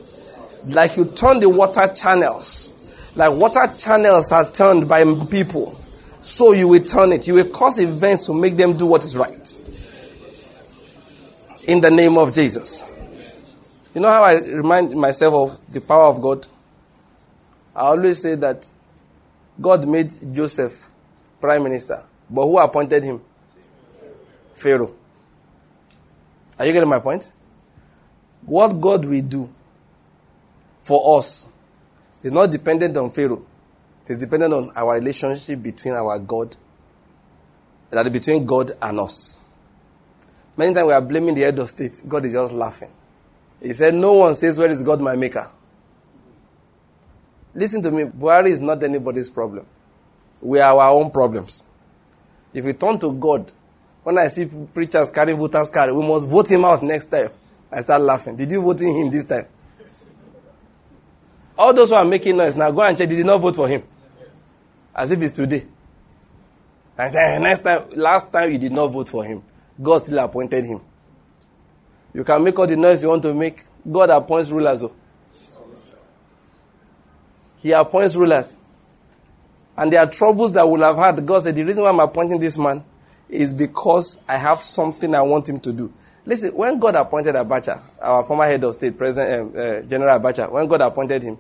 Like 0.67 0.97
you 0.97 1.05
turn 1.07 1.41
the 1.41 1.49
water 1.49 1.87
channels. 1.95 2.75
Like 3.17 3.33
water 3.33 3.67
channels 3.79 4.33
are 4.33 4.51
turned 4.51 4.89
by 4.89 5.05
people. 5.31 5.75
So 6.21 6.53
you 6.53 6.69
will 6.69 6.85
turn 6.85 7.13
it. 7.13 7.27
You 7.27 7.35
will 7.35 7.49
cause 7.49 7.79
events 7.79 8.27
to 8.27 8.35
make 8.35 8.57
them 8.57 8.77
do 8.77 8.87
what 8.87 9.05
is 9.05 9.17
right. 9.17 9.47
In 11.69 11.83
the 11.83 11.91
name 11.91 12.17
of 12.17 12.33
Jesus. 12.33 12.91
You 13.95 14.01
know 14.01 14.09
how 14.09 14.23
I 14.25 14.41
remind 14.41 14.97
myself 14.97 15.35
of 15.35 15.71
the 15.71 15.83
power 15.83 16.05
of 16.05 16.19
God? 16.19 16.47
I 17.77 17.81
always 17.89 18.23
say 18.23 18.37
that 18.37 18.67
God 19.61 19.87
made 19.87 20.11
Joseph 20.33 20.89
prime 21.39 21.63
minister, 21.63 22.03
but 22.31 22.47
who 22.47 22.59
appointed 22.59 23.05
him? 23.05 23.21
Pharaoh. 24.55 24.95
Are 26.59 26.65
you 26.65 26.73
getting 26.73 26.89
my 26.89 27.01
point? 27.01 27.35
What 28.47 28.69
God 28.81 29.05
will 29.05 29.21
do 29.21 29.51
for 30.85 31.19
us 31.19 31.49
is 32.23 32.33
not 32.33 32.51
dependent 32.51 32.97
on 32.97 33.11
Pharaoh. 33.11 33.45
It 34.07 34.13
is 34.13 34.19
dependent 34.21 34.55
on 34.55 34.73
our 34.75 34.95
relationship 34.95 35.63
between 35.63 35.93
our 35.93 36.19
God, 36.19 36.57
that 37.91 38.11
between 38.11 38.47
God 38.47 38.71
and 38.81 39.01
us. 39.01 39.39
Many 40.59 40.75
times 40.75 40.89
we 40.89 40.93
are 40.93 41.01
blaming 41.01 41.37
the 41.37 41.43
head 41.43 41.57
of 41.61 41.71
state. 41.71 42.03
God 42.09 42.25
is 42.27 42.33
just 42.33 42.53
laughing. 42.53 42.91
He 43.63 43.73
said, 43.73 43.95
No 43.95 44.15
one 44.15 44.35
says, 44.35 44.59
Where 44.59 44.69
is 44.69 44.83
God 44.83 45.01
my 45.01 45.15
maker? 45.15 45.49
Listen 47.55 47.81
to 47.85 47.93
me, 47.93 48.05
Buhari 48.05 48.49
is 48.49 48.61
not 48.61 48.83
anybody's 48.83 49.29
problem. 49.31 49.65
We 50.43 50.59
are 50.59 50.77
our 50.77 50.91
own 50.91 51.13
problems. 51.13 51.65
If 52.53 52.65
we 52.65 52.73
turn 52.73 52.99
to 52.99 53.13
God, 53.13 53.53
when 54.03 54.19
I 54.19 54.27
see 54.27 54.49
preachers 54.75 55.11
carrying 55.11 55.39
voters' 55.39 55.71
card, 55.71 55.93
we 55.95 56.07
must 56.07 56.29
vote 56.29 56.51
him 56.51 56.65
out 56.65 56.83
next 56.83 57.07
time. 57.07 57.31
I 57.71 57.81
start 57.81 58.03
laughing. 58.03 58.35
Did 58.37 58.51
you 58.51 58.61
vote 58.61 58.81
in 58.81 58.97
him 58.97 59.11
this 59.11 59.27
time? 59.27 59.47
All 61.57 61.73
those 61.73 61.91
who 61.91 61.95
are 61.97 62.05
making 62.05 62.37
noise 62.37 62.57
now, 62.57 62.71
go 62.73 62.83
and 62.83 62.99
check. 62.99 63.09
Did 63.09 63.19
you 63.19 63.25
not 63.25 63.39
vote 63.41 63.55
for 63.55 63.69
him? 63.69 63.83
As 64.95 65.11
if 65.13 65.21
it's 65.23 65.33
today. 65.35 65.65
And 66.97 67.13
say, 67.13 67.39
next 67.41 67.61
time, 67.61 67.91
last 67.95 68.33
time 68.33 68.51
you 68.51 68.59
did 68.59 68.73
not 68.73 68.89
vote 68.89 69.09
for 69.09 69.23
him. 69.25 69.43
God 69.81 69.99
still 70.03 70.19
appointed 70.19 70.65
him. 70.65 70.81
You 72.13 72.25
can 72.25 72.43
make 72.43 72.59
all 72.59 72.67
the 72.67 72.77
noise 72.77 73.03
you 73.03 73.09
want 73.09 73.23
to 73.23 73.35
make. 73.35 73.63
God 73.91 74.11
appoints 74.11 74.51
rulers. 74.51 74.83
Oh. 74.83 74.93
He 77.59 77.73
appoints 77.73 78.17
rulers. 78.17 78.59
And 79.77 79.93
there 79.93 80.01
are 80.01 80.11
troubles 80.11 80.53
that 80.55 80.69
we'll 80.69 80.81
have 80.81 80.97
had. 80.97 81.25
God 81.25 81.43
said, 81.43 81.55
the 81.55 81.65
reason 81.65 81.85
why 81.85 81.91
I'm 81.91 82.01
appointing 82.01 82.41
this 82.41 82.59
man 82.59 82.85
is 83.29 83.53
because 83.53 84.25
I 84.29 84.37
have 84.37 84.61
something 84.61 85.15
I 85.15 85.23
want 85.23 85.49
him 85.49 85.61
to 85.61 85.73
do. 85.73 85.93
Listen, 86.27 86.51
when 86.57 86.79
God 86.79 86.95
appointed 86.97 87.35
Abacha, 87.35 87.81
our 88.03 88.25
former 88.25 88.45
head 88.45 88.63
of 88.65 88.75
state, 88.75 88.99
President 88.99 89.55
um, 89.55 89.61
uh, 89.61 89.81
General 89.83 90.19
Abacha, 90.19 90.51
when 90.51 90.67
God 90.67 90.81
appointed 90.81 91.23
him, 91.23 91.39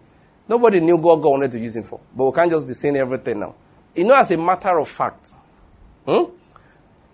nobody 0.49 0.80
knew 0.80 0.97
what 0.97 1.16
God 1.16 1.30
wanted 1.30 1.51
to 1.53 1.59
use 1.59 1.76
him 1.76 1.82
for. 1.82 2.01
But 2.14 2.26
we 2.26 2.32
can't 2.32 2.51
just 2.51 2.66
be 2.66 2.72
saying 2.72 2.97
everything 2.97 3.41
now. 3.41 3.55
You 3.95 4.05
know, 4.05 4.14
as 4.14 4.30
a 4.30 4.36
matter 4.36 4.78
of 4.78 4.89
fact, 4.89 5.30
hmm? 6.07 6.24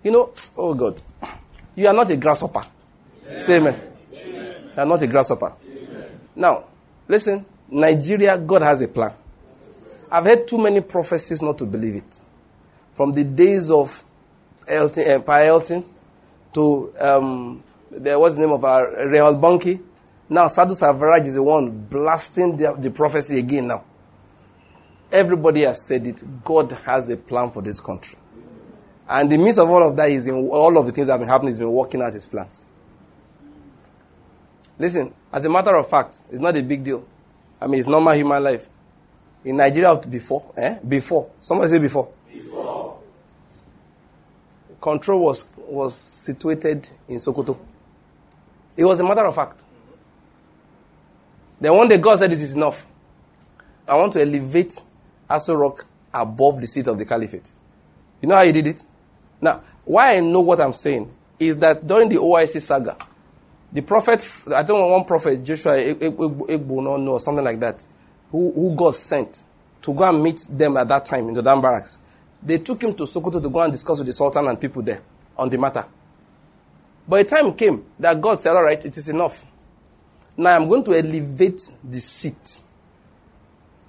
You 0.05 0.11
know, 0.11 0.33
oh 0.59 0.75
God, 0.75 1.01
you 1.75 1.89
are 1.89 1.95
not 1.95 2.11
a 2.11 2.17
grasshopper. 2.17 2.63
Amen. 3.27 3.41
Say 3.41 3.57
amen. 3.57 3.81
amen. 4.13 4.71
You 4.77 4.83
are 4.83 4.87
not 4.87 5.01
a 5.03 5.07
grasshopper. 5.07 5.55
Amen. 5.67 6.21
Now, 6.37 6.65
listen, 7.09 7.45
Nigeria, 7.71 8.37
God 8.39 8.63
has 8.63 8.83
a 8.83 8.89
plan. 8.89 9.13
I've 10.13 10.25
heard 10.25 10.47
too 10.47 10.59
many 10.59 10.83
prophecies 10.83 11.41
not 11.41 11.57
to 11.59 11.65
believe 11.65 11.95
it. 11.97 12.21
From 12.93 13.13
the 13.13 13.25
days 13.25 13.71
of 13.71 14.05
Elton, 14.69 15.05
Empire 15.05 15.45
uh, 15.45 15.47
Elton 15.47 15.85
to 16.53 16.93
um, 17.01 17.63
the, 17.91 18.19
what's 18.19 18.37
the 18.37 18.43
name 18.43 18.53
of 18.53 18.65
our 18.65 19.09
Reinhold 19.09 19.43
Bonnke. 19.43 19.83
Now 20.29 20.47
Sadhu 20.47 20.73
Selvaraj 20.75 21.27
is 21.27 21.35
the 21.35 21.43
one 21.43 21.71
blasting 21.87 22.57
the, 22.57 22.75
the 22.79 22.91
prophecy 22.91 23.39
again 23.39 23.69
now. 23.69 23.85
Everybody 25.11 25.63
has 25.63 25.87
said 25.87 26.07
it. 26.07 26.23
God 26.45 26.73
has 26.85 27.11
a 27.11 27.17
plan 27.17 27.51
for 27.51 27.63
this 27.63 27.81
country. 27.81 28.19
And 29.09 29.31
the 29.31 29.37
midst 29.39 29.59
of 29.59 29.69
all 29.69 29.87
of 29.87 29.97
that 29.97 30.11
is 30.11 30.27
in 30.27 30.35
all 30.35 30.79
of 30.79 30.87
the 30.87 30.93
things 30.93 31.09
that 31.09 31.15
have 31.15 31.21
been 31.21 31.29
happening, 31.29 31.51
he's 31.51 31.59
been 31.59 31.71
working 31.71 32.01
out 32.01 32.13
his 32.13 32.27
plans. 32.27 32.65
Listen, 34.79 35.13
as 35.33 35.45
a 35.45 35.51
matter 35.51 35.75
of 35.77 35.89
fact, 35.89 36.25
it's 36.31 36.41
not 36.41 36.57
a 36.57 36.63
big 36.63 36.83
deal. 36.83 37.07
I 37.61 37.67
mean, 37.67 37.79
it's 37.81 37.89
normal 37.89 38.15
human 38.15 38.43
life. 38.43 38.69
In 39.45 39.57
Nigeria, 39.59 39.95
before, 39.97 40.53
eh? 40.57 40.79
Before. 40.87 41.31
Somebody 41.41 41.71
say 41.71 41.79
before. 41.79 42.11
Before. 42.33 43.01
Control 44.81 45.23
was, 45.23 45.49
was 45.57 45.95
situated 45.95 46.89
in 47.09 47.17
Sokoto. 47.17 47.59
It 48.77 48.85
was 48.85 48.99
a 49.01 49.05
matter 49.05 49.25
of 49.25 49.35
fact. 49.35 49.65
Then 51.61 51.75
one 51.77 51.89
day 51.89 51.99
God 51.99 52.19
said, 52.19 52.31
This 52.31 52.43
is 52.43 52.55
enough. 52.55 52.87
I 53.87 53.97
want 53.97 54.15
to 54.15 54.21
elevate 54.23 54.81
Aso 55.29 55.59
Rock 55.59 55.87
above 56.13 56.61
the 56.61 56.67
seat 56.67 56.87
of 56.89 56.99
the 56.99 57.05
caliphate. 57.05 57.53
You 58.21 58.29
know 58.29 58.37
how 58.37 58.45
he 58.45 58.53
did 58.53 58.67
it? 58.67 58.83
Now, 59.45 59.61
why 59.85 60.17
I 60.17 60.21
know 60.21 60.41
what 60.41 60.59
I'm 60.59 60.73
saying 60.73 61.13
is 61.39 61.59
that 61.59 61.87
during 61.87 62.09
the 62.09 62.17
OIC 62.17 62.63
saga, 62.63 62.97
the 63.71 63.83
prophet, 63.83 64.27
I 64.47 64.63
don't 64.63 64.79
know 64.81 64.87
one 64.87 65.05
prophet, 65.05 65.45
Joshua 65.45 65.73
Egbono 65.77 67.07
or 67.07 67.21
something 67.21 67.45
like 67.45 67.61
that, 67.61 67.87
who, 68.31 68.51
who 68.53 68.75
God 68.75 68.95
sent 68.95 69.43
to 69.83 69.93
go 69.93 70.09
and 70.09 70.23
meet 70.23 70.47
them 70.49 70.79
at 70.79 70.89
that 70.89 71.05
time 71.05 71.29
in 71.29 71.35
Dodan 71.35 71.61
barracks, 71.61 71.99
they 72.43 72.57
took 72.57 72.83
him 72.83 72.95
to 72.95 73.03
Sokoto 73.03 73.43
to 73.43 73.51
go 73.51 73.61
and 73.61 73.71
discuss 73.71 73.99
with 73.99 74.07
the 74.07 74.15
Sultan 74.15 74.49
and 74.49 74.59
people 74.59 74.81
there 74.81 75.03
on 75.37 75.51
the 75.51 75.59
matter. 75.59 75.85
But 77.07 77.21
a 77.21 77.25
time 77.25 77.53
came 77.53 77.85
that 77.99 78.19
God 78.23 78.41
said, 78.41 78.57
All 78.57 78.63
right, 78.65 78.83
it 78.83 78.97
is 78.97 79.11
enough. 79.11 79.45
Now 80.39 80.57
I'm 80.57 80.67
going 80.71 80.85
to 80.85 80.93
elevate 80.95 81.71
the 81.85 82.01
seat 82.01 82.63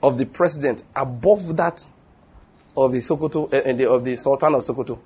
of 0.04 0.18
the 0.18 0.26
president 0.26 0.84
above 0.94 1.56
that 1.56 1.86
of 2.76 2.92
the 2.92 2.98
Sokoto, 2.98 3.46
uh, 3.54 3.96
of 3.96 4.04
the 4.04 4.18
Sultan 4.18 4.56
of 4.56 4.62
Sokoto. 4.62 5.00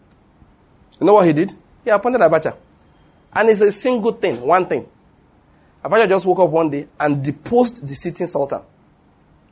You 0.99 1.05
know 1.05 1.13
what 1.13 1.25
he 1.25 1.33
did? 1.33 1.53
He 1.83 1.89
appointed 1.89 2.21
Abacha. 2.21 2.55
And 3.33 3.49
it's 3.49 3.61
a 3.61 3.71
single 3.71 4.11
thing, 4.13 4.41
one 4.41 4.65
thing. 4.65 4.87
Abacha 5.83 6.07
just 6.09 6.25
woke 6.25 6.39
up 6.39 6.49
one 6.49 6.69
day 6.69 6.87
and 6.99 7.23
deposed 7.23 7.83
the 7.87 7.93
sitting 7.95 8.27
Sultan. 8.27 8.61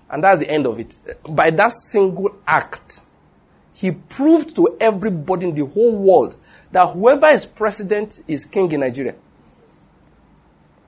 And 0.10 0.24
that's 0.24 0.42
the 0.42 0.50
end 0.50 0.66
of 0.66 0.80
it. 0.80 0.98
By 1.30 1.50
that 1.52 1.72
single 1.72 2.38
act, 2.46 3.02
he 3.74 3.92
proved 3.92 4.56
to 4.56 4.78
everybody 4.80 5.48
in 5.50 5.56
the 5.56 5.66
whole 5.66 5.96
world 5.96 6.36
that 6.72 6.88
whoever 6.88 7.28
is 7.28 7.46
president 7.46 8.22
is 8.28 8.46
king 8.46 8.72
in 8.72 8.80
Nigeria. 8.82 9.16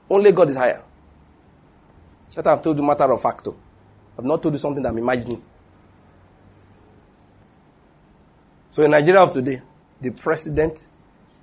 Only 0.09 0.31
God 0.31 0.49
is 0.49 0.55
higher. 0.57 0.81
That 2.35 2.47
I've 2.47 2.63
told 2.63 2.77
you 2.77 2.83
matter 2.83 3.11
of 3.11 3.21
fact. 3.21 3.47
I've 4.17 4.25
not 4.25 4.41
told 4.41 4.53
you 4.53 4.57
something 4.57 4.81
that 4.83 4.89
I'm 4.89 4.97
imagining. 4.97 5.41
So 8.71 8.83
in 8.83 8.91
Nigeria 8.91 9.21
of 9.21 9.31
today, 9.31 9.61
the 10.01 10.11
president 10.11 10.87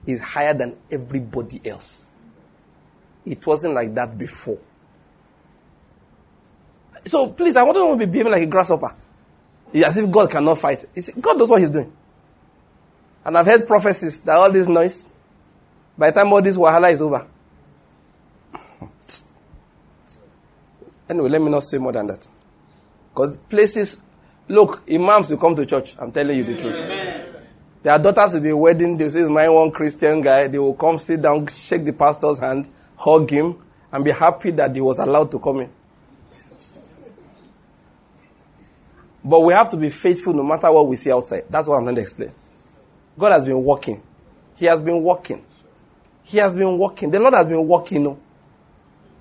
is 0.07 0.21
higher 0.21 0.55
than 0.55 0.77
everybody 0.91 1.61
else. 1.65 2.11
It 3.25 3.47
wasn't 3.47 3.75
like 3.75 3.95
that 3.95 4.17
before. 4.17 4.59
So 7.05 7.29
please, 7.31 7.57
I 7.57 7.63
want 7.63 7.77
to 7.77 8.07
be 8.07 8.11
behaving 8.11 8.33
like 8.33 8.43
a 8.43 8.47
grasshopper. 8.47 8.93
As 9.75 9.97
if 9.99 10.11
God 10.11 10.31
cannot 10.31 10.59
fight. 10.59 10.81
See, 10.97 11.21
God 11.21 11.39
knows 11.39 11.51
what 11.51 11.61
He's 11.61 11.71
doing. 11.71 11.93
And 13.25 13.37
I've 13.37 13.47
heard 13.47 13.67
prophecies 13.67 14.21
that 14.23 14.37
all 14.37 14.51
this 14.51 14.69
noise, 14.69 15.13
by 15.99 16.11
the 16.11 16.21
time 16.21 16.33
all 16.33 16.41
this 16.41 16.57
wahala 16.57 16.93
is 16.93 17.03
over. 17.03 17.27
anyway, 21.09 21.29
let 21.29 21.43
me 21.43 21.51
not 21.51 21.65
say 21.65 21.79
more 21.79 21.93
than 21.93 22.07
that. 22.07 22.27
Because 23.13 23.37
places, 23.37 24.03
look, 24.49 24.85
imams 24.89 25.31
will 25.31 25.39
come 25.39 25.57
to 25.57 25.67
church. 25.67 25.97
I'm 25.99 26.13
telling 26.13 26.37
you 26.37 26.45
the 26.45 26.57
truth. 26.57 26.81
Amen. 26.85 27.06
Their 27.87 28.01
daughters 28.01 28.35
will 28.35 28.41
be 28.41 28.53
wedding. 28.53 28.97
They 28.97 29.09
say, 29.09 29.21
it's 29.21 29.29
my 29.29 29.49
one 29.49 29.71
Christian 29.71 30.21
guy. 30.21 30.49
They 30.49 30.59
will 30.59 30.75
come, 30.75 30.99
sit 30.99 31.23
down, 31.23 31.47
shake 31.47 31.85
the 31.85 31.93
pastor's 31.93 32.41
hand, 32.41 32.69
hug 32.97 33.31
him, 33.31 33.65
and 33.93 34.05
be 34.05 34.11
happy 34.11 34.51
that 34.51 34.75
he 34.75 34.81
was 34.81 34.99
allowed 34.99 35.31
to 35.31 35.39
come 35.39 35.61
in. 35.61 35.71
But 39.25 39.39
we 39.39 39.53
have 39.53 39.69
to 39.69 39.77
be 39.77 39.89
faithful 39.91 40.35
no 40.35 40.43
matter 40.43 40.73
what 40.73 40.89
we 40.89 40.97
see 40.97 41.13
outside. 41.13 41.45
That's 41.49 41.69
what 41.69 41.77
I'm 41.77 41.85
going 41.85 41.95
to 41.95 42.01
explain. 42.01 42.33
God 43.17 43.31
has 43.31 43.47
been 43.47 43.63
working. 43.63 44.03
He 44.57 44.65
has 44.65 44.81
been 44.81 45.01
working. 45.01 45.45
He 46.25 46.39
has 46.39 46.57
been 46.57 46.77
working. 46.77 47.13
The 47.13 47.21
Lord 47.21 47.35
has 47.35 47.47
been 47.47 47.69
working. 47.69 48.21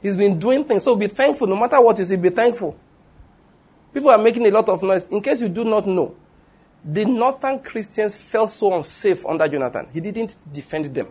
He's 0.01 0.16
been 0.16 0.39
doing 0.39 0.63
things. 0.63 0.84
So 0.84 0.95
be 0.95 1.05
thankful. 1.05 1.45
No 1.45 1.55
matter 1.55 1.80
what 1.80 1.99
you 1.99 2.03
see, 2.03 2.18
be 2.18 2.30
thankful. 2.30 2.76
People 3.93 4.09
are 4.09 4.18
making 4.18 4.43
a 4.47 4.49
lot 4.49 4.68
of 4.70 4.82
noise. 4.82 5.07
In 5.09 5.22
case 5.22 5.43
you 5.43 5.49
do 5.49 5.66
not 5.66 5.86
know, 5.86 6.16
the 6.88 7.03
northern 7.05 7.59
Christians 7.59 8.15
felt 8.15 8.49
so 8.49 8.75
unsafe 8.75 9.25
under 9.25 9.47
Jonathan. 9.47 9.88
He 9.91 9.99
didn't 9.99 10.36
defend 10.53 10.86
them. 10.86 11.07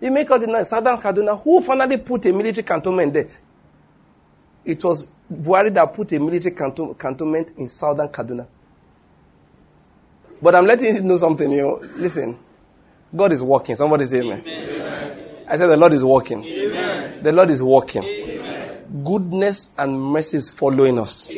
He 0.00 0.10
made 0.10 0.30
all 0.30 0.38
the. 0.38 0.64
Southern 0.64 0.96
Kaduna, 0.98 1.40
who 1.42 1.60
finally 1.60 1.96
put 1.96 2.24
a 2.26 2.32
military 2.32 2.62
cantonment 2.62 3.12
there? 3.12 3.26
It 4.64 4.82
was 4.84 5.10
Buhari 5.32 5.72
that 5.74 5.92
put 5.92 6.12
a 6.12 6.20
military 6.20 6.54
cantonment 6.54 7.52
in 7.56 7.68
southern 7.68 8.08
Kaduna. 8.08 8.46
But 10.40 10.54
I'm 10.54 10.66
letting 10.66 10.94
you 10.94 11.02
know 11.02 11.16
something, 11.16 11.50
you 11.50 11.62
know. 11.62 11.80
Listen, 11.96 12.38
God 13.14 13.32
is 13.32 13.42
working. 13.42 13.74
Somebody 13.76 14.04
say 14.04 14.20
amen. 14.20 14.40
amen. 14.46 15.44
I 15.48 15.56
said 15.56 15.66
the 15.68 15.76
Lord 15.76 15.92
is 15.94 16.04
working. 16.04 16.44
Amen. 16.44 17.22
The 17.22 17.32
Lord 17.32 17.50
is 17.50 17.62
working. 17.62 18.04
Amen. 18.04 19.02
Goodness 19.04 19.72
and 19.78 20.00
mercy 20.00 20.36
is 20.36 20.50
following 20.50 20.98
us. 20.98 21.30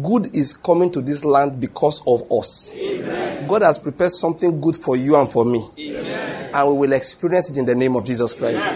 Good 0.00 0.34
is 0.34 0.54
coming 0.54 0.90
to 0.92 1.02
this 1.02 1.24
land 1.24 1.60
because 1.60 2.02
of 2.06 2.30
us. 2.32 2.72
God 3.46 3.62
has 3.62 3.78
prepared 3.78 4.12
something 4.12 4.60
good 4.60 4.76
for 4.76 4.96
you 4.96 5.16
and 5.16 5.28
for 5.28 5.44
me. 5.44 5.68
And 6.54 6.68
we 6.68 6.74
will 6.74 6.92
experience 6.92 7.50
it 7.50 7.58
in 7.58 7.66
the 7.66 7.74
name 7.74 7.96
of 7.96 8.06
Jesus 8.06 8.32
Christ. 8.32 8.66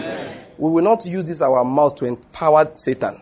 We 0.57 0.69
will 0.69 0.83
not 0.83 1.05
use 1.05 1.27
this 1.27 1.41
our 1.41 1.63
mouth 1.63 1.95
to 1.97 2.05
empower 2.05 2.69
Satan. 2.75 3.21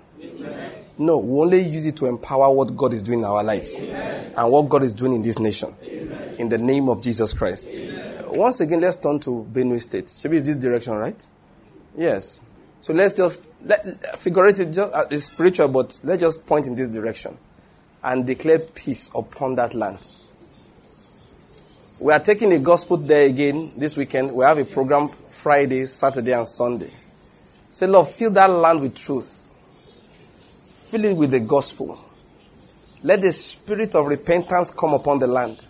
No, 0.97 1.17
we 1.17 1.39
only 1.41 1.61
use 1.61 1.85
it 1.85 1.97
to 1.97 2.05
empower 2.05 2.53
what 2.53 2.75
God 2.75 2.93
is 2.93 3.03
doing 3.03 3.19
in 3.19 3.25
our 3.25 3.43
lives 3.43 3.81
Amen. 3.81 4.33
and 4.35 4.51
what 4.51 4.69
God 4.69 4.81
is 4.81 4.93
doing 4.93 5.11
in 5.11 5.21
this 5.21 5.39
nation. 5.39 5.69
Amen. 5.85 6.35
In 6.39 6.47
the 6.47 6.57
name 6.57 6.87
of 6.87 7.01
Jesus 7.01 7.33
Christ. 7.33 7.67
Amen. 7.67 8.23
Once 8.29 8.61
again, 8.61 8.79
let's 8.79 8.95
turn 8.95 9.19
to 9.19 9.45
Benue 9.51 9.81
State. 9.81 10.09
Should 10.09 10.31
be 10.31 10.39
this 10.39 10.55
direction, 10.55 10.93
right? 10.93 11.25
Yes. 11.97 12.45
So 12.79 12.93
let's 12.93 13.13
just, 13.13 13.61
let, 13.63 14.17
figurative, 14.17 14.71
just, 14.71 14.93
uh, 14.93 15.05
it's 15.11 15.25
spiritual, 15.25 15.67
but 15.67 15.99
let's 16.05 16.21
just 16.21 16.47
point 16.47 16.65
in 16.67 16.75
this 16.75 16.87
direction 16.87 17.37
and 18.05 18.25
declare 18.25 18.59
peace 18.59 19.11
upon 19.13 19.55
that 19.55 19.73
land. 19.73 20.05
We 21.99 22.13
are 22.13 22.19
taking 22.19 22.49
the 22.49 22.59
gospel 22.59 22.95
there 22.97 23.27
again 23.27 23.71
this 23.77 23.97
weekend. 23.97 24.33
We 24.33 24.45
have 24.45 24.57
a 24.57 24.65
program 24.65 25.09
Friday, 25.09 25.85
Saturday, 25.87 26.31
and 26.31 26.47
Sunday. 26.47 26.91
Say, 27.71 27.87
Lord, 27.87 28.07
fill 28.07 28.31
that 28.31 28.49
land 28.49 28.79
with 28.79 28.95
truth 28.95 29.45
fill 30.95 31.11
it 31.11 31.17
with 31.17 31.31
the 31.31 31.41
gospel. 31.41 31.99
Let 33.03 33.21
the 33.21 33.31
spirit 33.33 33.95
of 33.95 34.05
repentance 34.05 34.71
come 34.71 34.93
upon 34.93 35.19
the 35.19 35.27
land. 35.27 35.65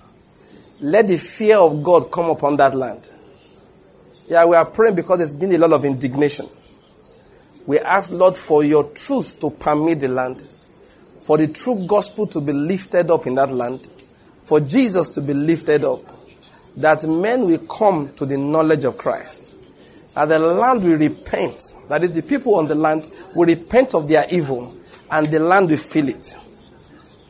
Let 0.82 1.08
the 1.08 1.18
fear 1.18 1.58
of 1.58 1.82
God 1.84 2.12
come 2.12 2.30
upon 2.30 2.58
that 2.58 2.76
land. 2.76 3.10
Yeah, 4.28 4.46
we 4.46 4.56
are 4.56 4.66
praying 4.66 4.96
because 4.96 5.18
there's 5.20 5.34
been 5.34 5.54
a 5.54 5.58
lot 5.58 5.74
of 5.74 5.84
indignation. 5.84 6.48
We 7.66 7.80
ask, 7.80 8.12
Lord, 8.12 8.38
for 8.38 8.64
your 8.64 8.84
truth 8.92 9.40
to 9.40 9.50
permeate 9.50 10.02
the 10.02 10.10
land, 10.10 10.44
for 11.26 11.40
the 11.40 11.48
true 11.48 11.88
gospel 11.88 12.28
to 12.28 12.40
be 12.40 12.54
lifted 12.54 13.10
up 13.10 13.26
in 13.26 13.34
that 13.34 13.50
land, 13.50 13.88
for 14.44 14.60
Jesus 14.60 15.10
to 15.10 15.22
be 15.22 15.34
lifted 15.34 15.84
up, 15.84 16.00
that 16.78 17.04
men 17.08 17.48
will 17.48 17.58
come 17.66 18.14
to 18.14 18.28
the 18.28 18.38
knowledge 18.38 18.86
of 18.86 18.96
Christ. 18.96 19.58
That 20.14 20.26
the 20.26 20.38
land 20.38 20.84
will 20.84 21.00
repent, 21.00 21.60
that 21.90 22.04
is, 22.04 22.14
the 22.14 22.22
people 22.22 22.56
on 22.56 22.68
the 22.68 22.76
land 22.76 23.12
will 23.36 23.48
repent 23.48 23.96
of 23.96 24.08
their 24.08 24.24
evil 24.32 24.78
and 25.10 25.26
the 25.26 25.40
land 25.40 25.72
will 25.72 25.78
fill 25.78 26.10
it. 26.10 26.38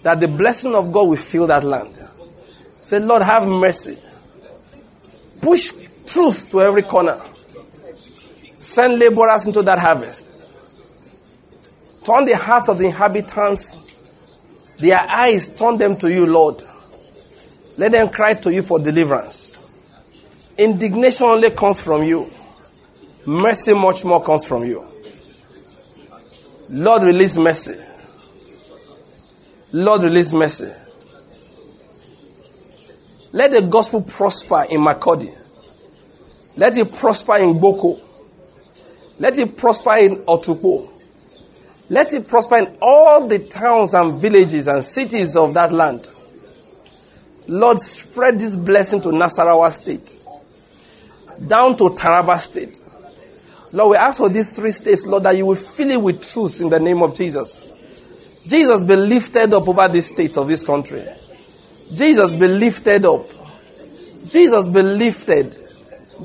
That 0.03 0.19
the 0.19 0.27
blessing 0.27 0.75
of 0.75 0.91
God 0.91 1.07
will 1.07 1.15
fill 1.15 1.47
that 1.47 1.63
land. 1.63 1.97
Say, 2.81 2.99
Lord, 2.99 3.21
have 3.21 3.47
mercy. 3.47 3.97
Push 5.41 5.71
truth 6.05 6.51
to 6.51 6.61
every 6.61 6.81
corner. 6.81 7.17
Send 8.57 8.99
laborers 8.99 9.47
into 9.47 9.61
that 9.61 9.79
harvest. 9.79 10.31
Turn 12.05 12.25
the 12.25 12.35
hearts 12.35 12.67
of 12.67 12.77
the 12.77 12.85
inhabitants, 12.85 13.84
their 14.77 14.99
eyes, 14.99 15.55
turn 15.55 15.77
them 15.77 15.95
to 15.97 16.11
you, 16.11 16.25
Lord. 16.25 16.61
Let 17.77 17.91
them 17.91 18.09
cry 18.09 18.33
to 18.33 18.53
you 18.53 18.61
for 18.61 18.79
deliverance. 18.79 19.61
Indignation 20.57 21.27
only 21.27 21.51
comes 21.51 21.81
from 21.81 22.03
you. 22.03 22.29
Mercy 23.25 23.73
much 23.73 24.05
more 24.05 24.23
comes 24.23 24.47
from 24.47 24.63
you. 24.63 24.83
Lord, 26.69 27.03
release 27.03 27.37
mercy. 27.37 27.75
Lord, 29.73 30.03
release 30.03 30.33
mercy. 30.33 30.71
Let 33.33 33.51
the 33.51 33.67
gospel 33.69 34.01
prosper 34.01 34.63
in 34.71 34.79
Makurdi. 34.79 35.29
Let 36.57 36.77
it 36.77 36.93
prosper 36.93 37.37
in 37.37 37.55
Gboko. 37.55 37.99
Let 39.19 39.37
it 39.37 39.57
prosper 39.57 39.97
in 39.97 40.15
Otukpo. 40.23 40.89
Let 41.89 42.13
it 42.13 42.27
prosper 42.27 42.57
in 42.57 42.77
all 42.81 43.27
the 43.27 43.39
towns 43.39 43.93
and 43.93 44.19
villages 44.19 44.67
and 44.67 44.83
cities 44.83 45.35
of 45.35 45.53
that 45.53 45.71
land. 45.71 46.09
Lord, 47.47 47.79
spread 47.79 48.39
this 48.39 48.55
blessing 48.55 49.01
to 49.01 49.09
Nasarawa 49.09 49.69
State, 49.69 50.15
down 51.47 51.77
to 51.77 51.83
Taraba 51.89 52.37
State, 52.37 52.85
Lord, 53.75 53.91
we 53.91 53.97
ask 53.97 54.19
for 54.19 54.29
these 54.29 54.51
three 54.51 54.71
states, 54.71 55.05
Lord, 55.05 55.23
that 55.23 55.35
you 55.35 55.45
will 55.47 55.55
fill 55.55 55.91
it 55.91 56.01
with 56.01 56.23
truth 56.23 56.61
in 56.61 56.69
the 56.69 56.79
name 56.79 57.03
of 57.03 57.13
Jesus. 57.13 58.43
Jesus 58.47 58.83
be 58.83 58.95
lifted 58.95 59.53
up 59.53 59.67
over 59.67 59.85
these 59.89 60.13
states 60.13 60.37
of 60.37 60.47
this 60.47 60.65
country. 60.65 61.03
Jesus 61.93 62.33
be 62.33 62.47
lifted 62.47 63.03
up. 63.05 63.25
Jesus 64.29 64.69
be 64.69 64.81
lifted. 64.81 65.57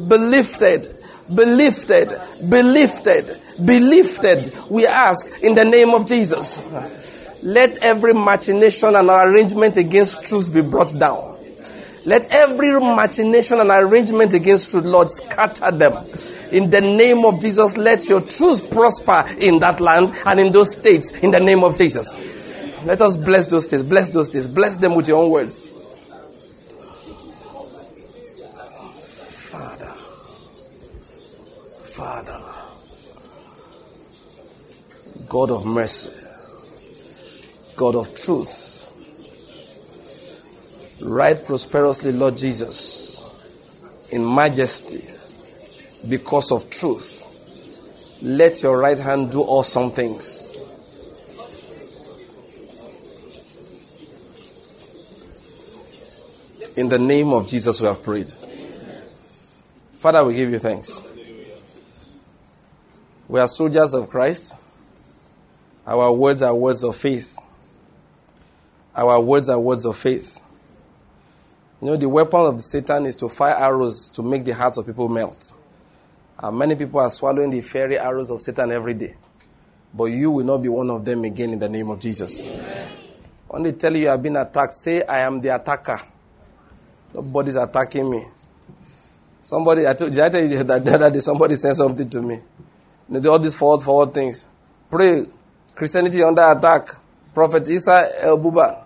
Be 0.09 0.17
lifted. 0.17 0.87
Be 1.35 1.45
lifted. 1.45 2.09
Be 2.49 2.63
lifted. 2.63 3.29
Be 3.29 3.33
lifted. 3.33 3.41
Be 3.65 3.81
lifted, 3.81 4.53
we 4.71 4.87
ask 4.87 5.43
in 5.43 5.55
the 5.55 5.65
name 5.65 5.91
of 5.91 6.07
Jesus. 6.07 7.43
Let 7.43 7.83
every 7.83 8.13
machination 8.13 8.95
and 8.97 9.09
arrangement 9.09 9.77
against 9.77 10.27
truth 10.27 10.53
be 10.53 10.63
brought 10.63 10.95
down. 10.99 11.39
Let 12.07 12.31
every 12.33 12.81
machination 12.81 13.61
and 13.61 13.71
arrangement 13.71 14.33
against 14.35 14.71
truth, 14.71 14.85
Lord, 14.85 15.11
scatter 15.11 15.71
them. 15.71 15.93
In 16.53 16.71
the 16.71 16.81
name 16.81 17.25
of 17.25 17.41
Jesus, 17.41 17.77
let 17.77 18.09
your 18.09 18.21
truth 18.23 18.71
prosper 18.71 19.25
in 19.41 19.61
that 19.61 19.81
land 19.81 20.13
and 20.27 20.41
in 20.41 20.53
those 20.53 20.77
states. 20.77 21.19
In 21.19 21.31
the 21.31 21.41
name 21.41 21.63
of 21.63 21.77
Jesus. 21.77 22.15
Let 22.85 23.01
us 23.01 23.17
bless 23.17 23.47
those 23.49 23.67
states. 23.67 23.83
Bless 23.83 24.11
those 24.11 24.29
states. 24.29 24.47
Bless 24.47 24.79
them 24.79 24.95
with 24.95 25.09
your 25.09 25.23
own 25.23 25.31
words. 25.31 25.80
God 35.31 35.51
of 35.53 35.65
mercy. 35.65 36.11
God 37.77 37.95
of 37.95 38.13
truth. 38.17 38.67
Ride 41.01 41.47
prosperously, 41.47 42.11
Lord 42.13 42.37
Jesus, 42.37 44.09
in 44.11 44.35
majesty, 44.35 45.01
because 46.11 46.51
of 46.51 46.69
truth. 46.69 48.19
Let 48.23 48.61
your 48.63 48.79
right 48.79 48.99
hand 48.99 49.31
do 49.31 49.41
awesome 49.41 49.93
things. 49.93 50.49
In 56.77 56.89
the 56.89 56.99
name 56.99 57.33
of 57.33 57.47
Jesus, 57.47 57.81
we 57.81 57.87
have 57.87 58.03
prayed. 58.03 58.31
Father, 59.95 60.25
we 60.25 60.35
give 60.35 60.51
you 60.51 60.59
thanks. 60.59 61.07
We 63.29 63.39
are 63.39 63.47
soldiers 63.47 63.95
of 63.95 64.11
Christ. 64.11 64.60
Our 65.91 66.13
words 66.13 66.41
are 66.41 66.55
words 66.55 66.85
of 66.85 66.95
faith. 66.95 67.37
Our 68.95 69.21
words 69.21 69.49
are 69.49 69.59
words 69.59 69.85
of 69.85 69.97
faith. 69.97 70.41
You 71.83 71.89
know, 71.89 71.97
the 71.97 72.09
weapon 72.09 72.41
of 72.43 72.61
Satan 72.61 73.07
is 73.07 73.17
to 73.17 73.29
fire 73.29 73.57
arrows 73.57 74.09
to 74.11 74.23
make 74.23 74.45
the 74.45 74.55
hearts 74.55 74.79
of 74.79 74.87
people 74.87 75.09
melt. 75.09 75.53
And 76.39 76.57
many 76.57 76.77
people 76.77 77.01
are 77.01 77.11
swallowing 77.11 77.51
the 77.51 77.61
fiery 77.61 77.99
arrows 77.99 78.31
of 78.31 78.41
Satan 78.41 78.71
every 78.71 78.95
day. 78.95 79.17
But 79.93 80.05
you 80.05 80.31
will 80.31 80.45
not 80.45 80.59
be 80.59 80.69
one 80.69 80.91
of 80.91 81.05
them 81.05 81.25
again 81.25 81.51
in 81.51 81.59
the 81.59 81.69
name 81.69 81.91
of 81.91 81.99
Jesus. 81.99 82.47
Amen. 82.47 82.93
When 83.49 83.65
they 83.65 83.73
tell 83.73 83.93
you 83.93 84.03
you 84.03 84.09
have 84.09 84.23
been 84.23 84.37
attacked, 84.37 84.75
say, 84.75 85.03
I 85.03 85.19
am 85.21 85.41
the 85.41 85.53
attacker. 85.57 85.99
Nobody's 87.13 87.57
attacking 87.57 88.09
me. 88.09 88.25
Somebody, 89.43 89.89
I 89.89 89.95
told, 89.95 90.13
did 90.13 90.21
I 90.21 90.29
tell 90.29 90.45
you 90.45 90.63
that 90.63 90.85
the 90.85 90.95
other 90.95 91.11
day 91.11 91.19
somebody 91.19 91.57
sent 91.57 91.77
something 91.77 92.09
to 92.11 92.23
me? 92.23 92.39
All 93.27 93.41
these 93.41 93.57
forward, 93.57 93.83
forward 93.83 94.15
things. 94.15 94.49
Pray. 94.89 95.25
Christianity 95.81 96.23
under 96.23 96.43
attack. 96.43 96.91
Prophet 97.33 97.67
Isa 97.71 98.07
El 98.21 98.37
Buba. 98.37 98.85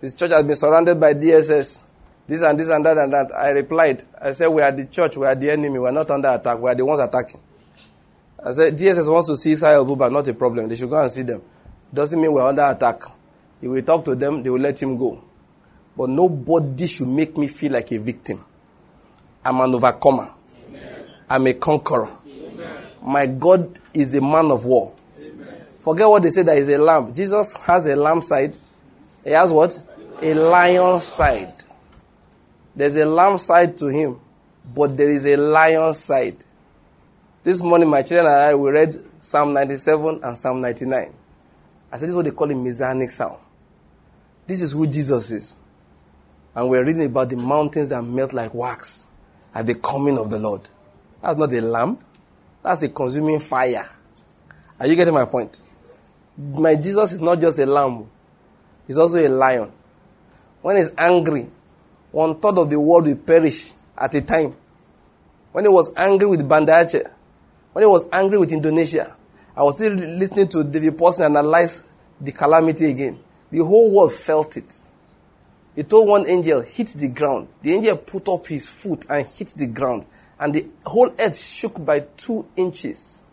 His 0.00 0.14
church 0.14 0.30
has 0.30 0.42
been 0.46 0.56
surrounded 0.56 0.98
by 0.98 1.12
DSS. 1.12 1.84
This 2.26 2.40
and 2.40 2.58
this 2.58 2.70
and 2.70 2.82
that 2.86 2.96
and 2.96 3.12
that. 3.12 3.30
I 3.36 3.50
replied. 3.50 4.04
I 4.18 4.30
said, 4.30 4.46
We 4.48 4.62
are 4.62 4.72
the 4.72 4.86
church. 4.86 5.18
We 5.18 5.26
are 5.26 5.34
the 5.34 5.50
enemy. 5.50 5.78
We 5.78 5.86
are 5.86 5.92
not 5.92 6.10
under 6.10 6.28
attack. 6.30 6.58
We 6.58 6.70
are 6.70 6.74
the 6.74 6.82
ones 6.82 6.98
attacking. 7.00 7.42
I 8.42 8.52
said, 8.52 8.72
DSS 8.72 9.12
wants 9.12 9.28
to 9.28 9.36
see 9.36 9.50
Isa 9.50 9.66
El 9.66 9.84
Buba. 9.84 10.10
Not 10.10 10.28
a 10.28 10.32
problem. 10.32 10.66
They 10.66 10.76
should 10.76 10.88
go 10.88 10.98
and 10.98 11.10
see 11.10 11.24
them. 11.24 11.42
Doesn't 11.92 12.18
mean 12.18 12.32
we're 12.32 12.48
under 12.48 12.62
attack. 12.62 13.02
If 13.60 13.68
we 13.70 13.82
talk 13.82 14.06
to 14.06 14.14
them, 14.14 14.42
they 14.42 14.48
will 14.48 14.60
let 14.60 14.82
him 14.82 14.96
go. 14.96 15.22
But 15.94 16.08
nobody 16.08 16.86
should 16.86 17.08
make 17.08 17.36
me 17.36 17.48
feel 17.48 17.72
like 17.72 17.92
a 17.92 17.98
victim. 17.98 18.42
I'm 19.44 19.60
an 19.60 19.74
overcomer. 19.74 20.30
Amen. 20.68 21.04
I'm 21.28 21.46
a 21.46 21.52
conqueror. 21.52 22.08
Amen. 22.26 22.82
My 23.02 23.26
God 23.26 23.78
is 23.92 24.14
a 24.14 24.22
man 24.22 24.50
of 24.50 24.64
war. 24.64 24.94
Forget 25.80 26.08
what 26.08 26.22
they 26.22 26.30
say 26.30 26.42
that 26.42 26.56
he's 26.56 26.68
a 26.68 26.78
lamb. 26.78 27.14
Jesus 27.14 27.56
has 27.56 27.86
a 27.86 27.96
lamb 27.96 28.20
side. 28.22 28.56
He 29.24 29.30
has 29.30 29.50
what? 29.50 29.76
A 30.22 30.34
lion 30.34 31.00
side. 31.00 31.54
There's 32.76 32.96
a 32.96 33.06
lamb 33.06 33.38
side 33.38 33.76
to 33.78 33.86
him, 33.86 34.20
but 34.74 34.96
there 34.96 35.10
is 35.10 35.26
a 35.26 35.36
lion 35.36 35.92
side. 35.94 36.44
This 37.42 37.62
morning, 37.62 37.88
my 37.88 38.02
children 38.02 38.26
and 38.26 38.34
I, 38.34 38.54
we 38.54 38.70
read 38.70 38.94
Psalm 39.20 39.54
97 39.54 40.20
and 40.22 40.36
Psalm 40.36 40.60
99. 40.60 41.14
I 41.92 41.96
said, 41.96 42.00
this 42.02 42.10
is 42.10 42.16
what 42.16 42.26
they 42.26 42.30
call 42.30 42.50
a 42.50 42.54
messianic 42.54 43.10
psalm. 43.10 43.38
This 44.46 44.60
is 44.60 44.72
who 44.72 44.86
Jesus 44.86 45.30
is. 45.30 45.56
And 46.54 46.68
we're 46.68 46.84
reading 46.84 47.06
about 47.06 47.30
the 47.30 47.36
mountains 47.36 47.88
that 47.88 48.02
melt 48.02 48.32
like 48.32 48.52
wax 48.52 49.08
at 49.54 49.66
the 49.66 49.74
coming 49.74 50.18
of 50.18 50.30
the 50.30 50.38
Lord. 50.38 50.68
That's 51.22 51.38
not 51.38 51.52
a 51.52 51.60
lamp. 51.60 52.04
That's 52.62 52.82
a 52.82 52.88
consuming 52.90 53.40
fire. 53.40 53.88
Are 54.78 54.86
you 54.86 54.96
getting 54.96 55.14
my 55.14 55.24
point? 55.24 55.62
My 56.40 56.74
Jesus 56.76 57.12
is 57.12 57.20
not 57.20 57.40
just 57.40 57.58
a 57.58 57.66
lamb. 57.66 58.08
He's 58.86 58.98
also 58.98 59.18
a 59.18 59.28
lion. 59.28 59.72
When 60.62 60.76
he's 60.76 60.92
angry, 60.96 61.48
one 62.12 62.40
third 62.40 62.58
of 62.58 62.70
the 62.70 62.80
world 62.80 63.06
will 63.06 63.16
perish 63.16 63.72
at 63.96 64.14
a 64.14 64.22
time. 64.22 64.56
When 65.52 65.64
he 65.64 65.68
was 65.68 65.94
angry 65.96 66.28
with 66.28 66.48
Banda 66.48 66.88
when 67.72 67.82
he 67.82 67.86
was 67.86 68.08
angry 68.12 68.38
with 68.38 68.52
Indonesia, 68.52 69.16
I 69.56 69.62
was 69.62 69.76
still 69.76 69.92
listening 69.92 70.48
to 70.48 70.64
David 70.64 70.96
Pawson 70.96 71.36
analyze 71.36 71.92
the 72.20 72.32
calamity 72.32 72.86
again. 72.86 73.18
The 73.50 73.58
whole 73.58 73.90
world 73.90 74.12
felt 74.12 74.56
it. 74.56 74.72
He 75.74 75.82
told 75.82 76.08
one 76.08 76.26
angel, 76.26 76.62
hit 76.62 76.88
the 76.88 77.08
ground. 77.08 77.48
The 77.62 77.74
angel 77.74 77.96
put 77.96 78.28
up 78.28 78.46
his 78.46 78.68
foot 78.68 79.06
and 79.08 79.26
hit 79.26 79.48
the 79.56 79.66
ground. 79.66 80.06
And 80.38 80.54
the 80.54 80.68
whole 80.84 81.12
earth 81.18 81.36
shook 81.36 81.84
by 81.84 82.00
two 82.16 82.48
inches, 82.56 83.24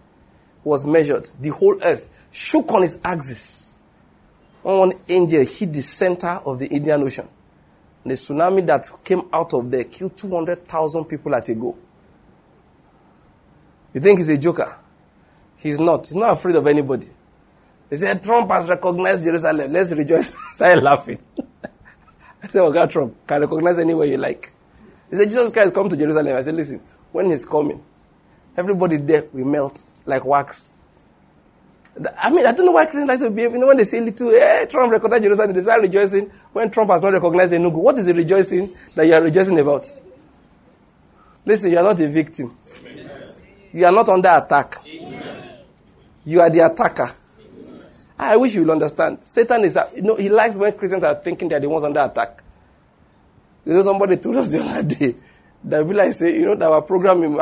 was 0.67 0.85
measured. 0.85 1.29
The 1.39 1.49
whole 1.49 1.77
earth 1.83 2.27
shook 2.31 2.71
on 2.73 2.83
its 2.83 2.99
axis. 3.03 3.77
One 4.61 4.91
angel 5.07 5.45
hit 5.45 5.73
the 5.73 5.81
center 5.81 6.39
of 6.45 6.59
the 6.59 6.67
Indian 6.67 7.03
Ocean. 7.03 7.27
And 8.03 8.11
the 8.11 8.15
tsunami 8.15 8.65
that 8.67 8.89
came 9.03 9.23
out 9.31 9.53
of 9.53 9.71
there 9.71 9.85
killed 9.85 10.17
200,000 10.17 11.05
people 11.05 11.33
at 11.35 11.47
a 11.49 11.55
go. 11.55 11.77
You 13.93 14.01
think 14.01 14.19
he's 14.19 14.29
a 14.29 14.37
joker? 14.37 14.75
He's 15.55 15.79
not. 15.79 16.05
He's 16.05 16.15
not 16.15 16.31
afraid 16.31 16.55
of 16.55 16.67
anybody. 16.67 17.07
He 17.89 17.95
said, 17.95 18.21
Trump 18.21 18.51
has 18.51 18.69
recognized 18.69 19.23
Jerusalem. 19.23 19.71
Let's 19.71 19.93
rejoice. 19.93 20.35
I 20.35 20.39
started 20.53 20.83
laughing. 20.83 21.19
I 22.43 22.47
said, 22.47 22.61
Oh 22.61 22.71
God, 22.71 22.91
Trump 22.91 23.15
can 23.25 23.41
recognize 23.41 23.79
anywhere 23.79 24.05
you 24.05 24.17
like. 24.17 24.51
He 25.09 25.15
said, 25.15 25.25
Jesus 25.25 25.51
Christ 25.51 25.73
come 25.73 25.87
to 25.89 25.95
Jerusalem. 25.95 26.35
I 26.35 26.41
said, 26.41 26.55
listen, 26.55 26.81
when 27.13 27.29
he's 27.29 27.45
coming, 27.45 27.81
everybody 28.57 28.97
there 28.97 29.23
will 29.31 29.45
melt 29.45 29.83
like 30.07 30.25
wax. 30.25 30.73
I 32.21 32.29
mean, 32.29 32.45
I 32.45 32.51
don't 32.51 32.65
know 32.65 32.71
why 32.71 32.85
Christians 32.85 33.07
like 33.07 33.19
to 33.19 33.29
behave. 33.29 33.51
You 33.53 33.57
know, 33.59 33.67
when 33.67 33.77
they 33.77 33.83
say 33.83 33.99
little, 33.99 34.29
hey, 34.29 34.67
Trump 34.69 34.91
recognized 34.91 35.23
Jerusalem, 35.23 35.53
they 35.53 35.61
start 35.61 35.81
rejoicing 35.81 36.29
when 36.53 36.69
Trump 36.69 36.91
has 36.91 37.01
not 37.01 37.13
recognized 37.13 37.53
Enugu. 37.53 37.73
What 37.75 37.97
is 37.97 38.05
the 38.05 38.13
rejoicing 38.13 38.69
that 38.95 39.05
you 39.05 39.13
are 39.13 39.21
rejoicing 39.21 39.59
about? 39.59 39.91
Listen, 41.45 41.71
you 41.71 41.77
are 41.77 41.83
not 41.83 41.99
a 41.99 42.07
victim. 42.07 42.55
You 43.73 43.85
are 43.85 43.91
not 43.91 44.09
under 44.09 44.29
attack. 44.29 44.75
You 46.25 46.41
are 46.41 46.49
the 46.49 46.59
attacker. 46.59 47.09
I 48.19 48.37
wish 48.37 48.55
you 48.55 48.61
will 48.63 48.71
understand. 48.71 49.19
Satan 49.21 49.63
is, 49.63 49.77
you 49.95 50.01
know, 50.01 50.15
he 50.15 50.29
likes 50.29 50.57
when 50.57 50.73
Christians 50.73 51.03
are 51.03 51.15
thinking 51.15 51.49
they're 51.49 51.59
the 51.59 51.69
ones 51.69 51.83
under 51.83 52.01
attack. 52.01 52.43
You 53.65 53.73
know, 53.73 53.83
somebody 53.83 54.17
told 54.17 54.37
us 54.37 54.51
the 54.51 54.59
other 54.59 54.83
day 54.95 55.15
that 55.63 55.81
people 55.81 55.95
like 55.97 56.13
say, 56.13 56.35
you 56.39 56.45
know, 56.45 56.55
that 56.55 56.69
our 56.69 56.81
program 56.81 57.23
in 57.23 57.39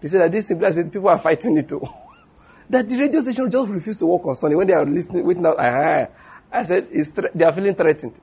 they 0.00 0.08
said 0.08 0.20
that 0.22 0.32
this 0.32 0.48
simply 0.48 0.70
said 0.72 0.92
people 0.92 1.08
are 1.08 1.18
fighting 1.18 1.56
it 1.56 1.68
too. 1.68 1.80
that 2.70 2.88
the 2.88 2.98
radio 2.98 3.20
station 3.20 3.50
just 3.50 3.70
refused 3.70 3.98
to 4.00 4.06
work 4.06 4.26
on 4.26 4.34
Sunday 4.34 4.56
when 4.56 4.66
they 4.66 4.74
are 4.74 4.84
listening, 4.84 5.24
waiting 5.24 5.46
out. 5.46 5.58
I, 5.58 6.08
I 6.52 6.62
said, 6.62 6.86
they 7.34 7.44
are 7.44 7.52
feeling 7.52 7.74
threatened. 7.74 8.18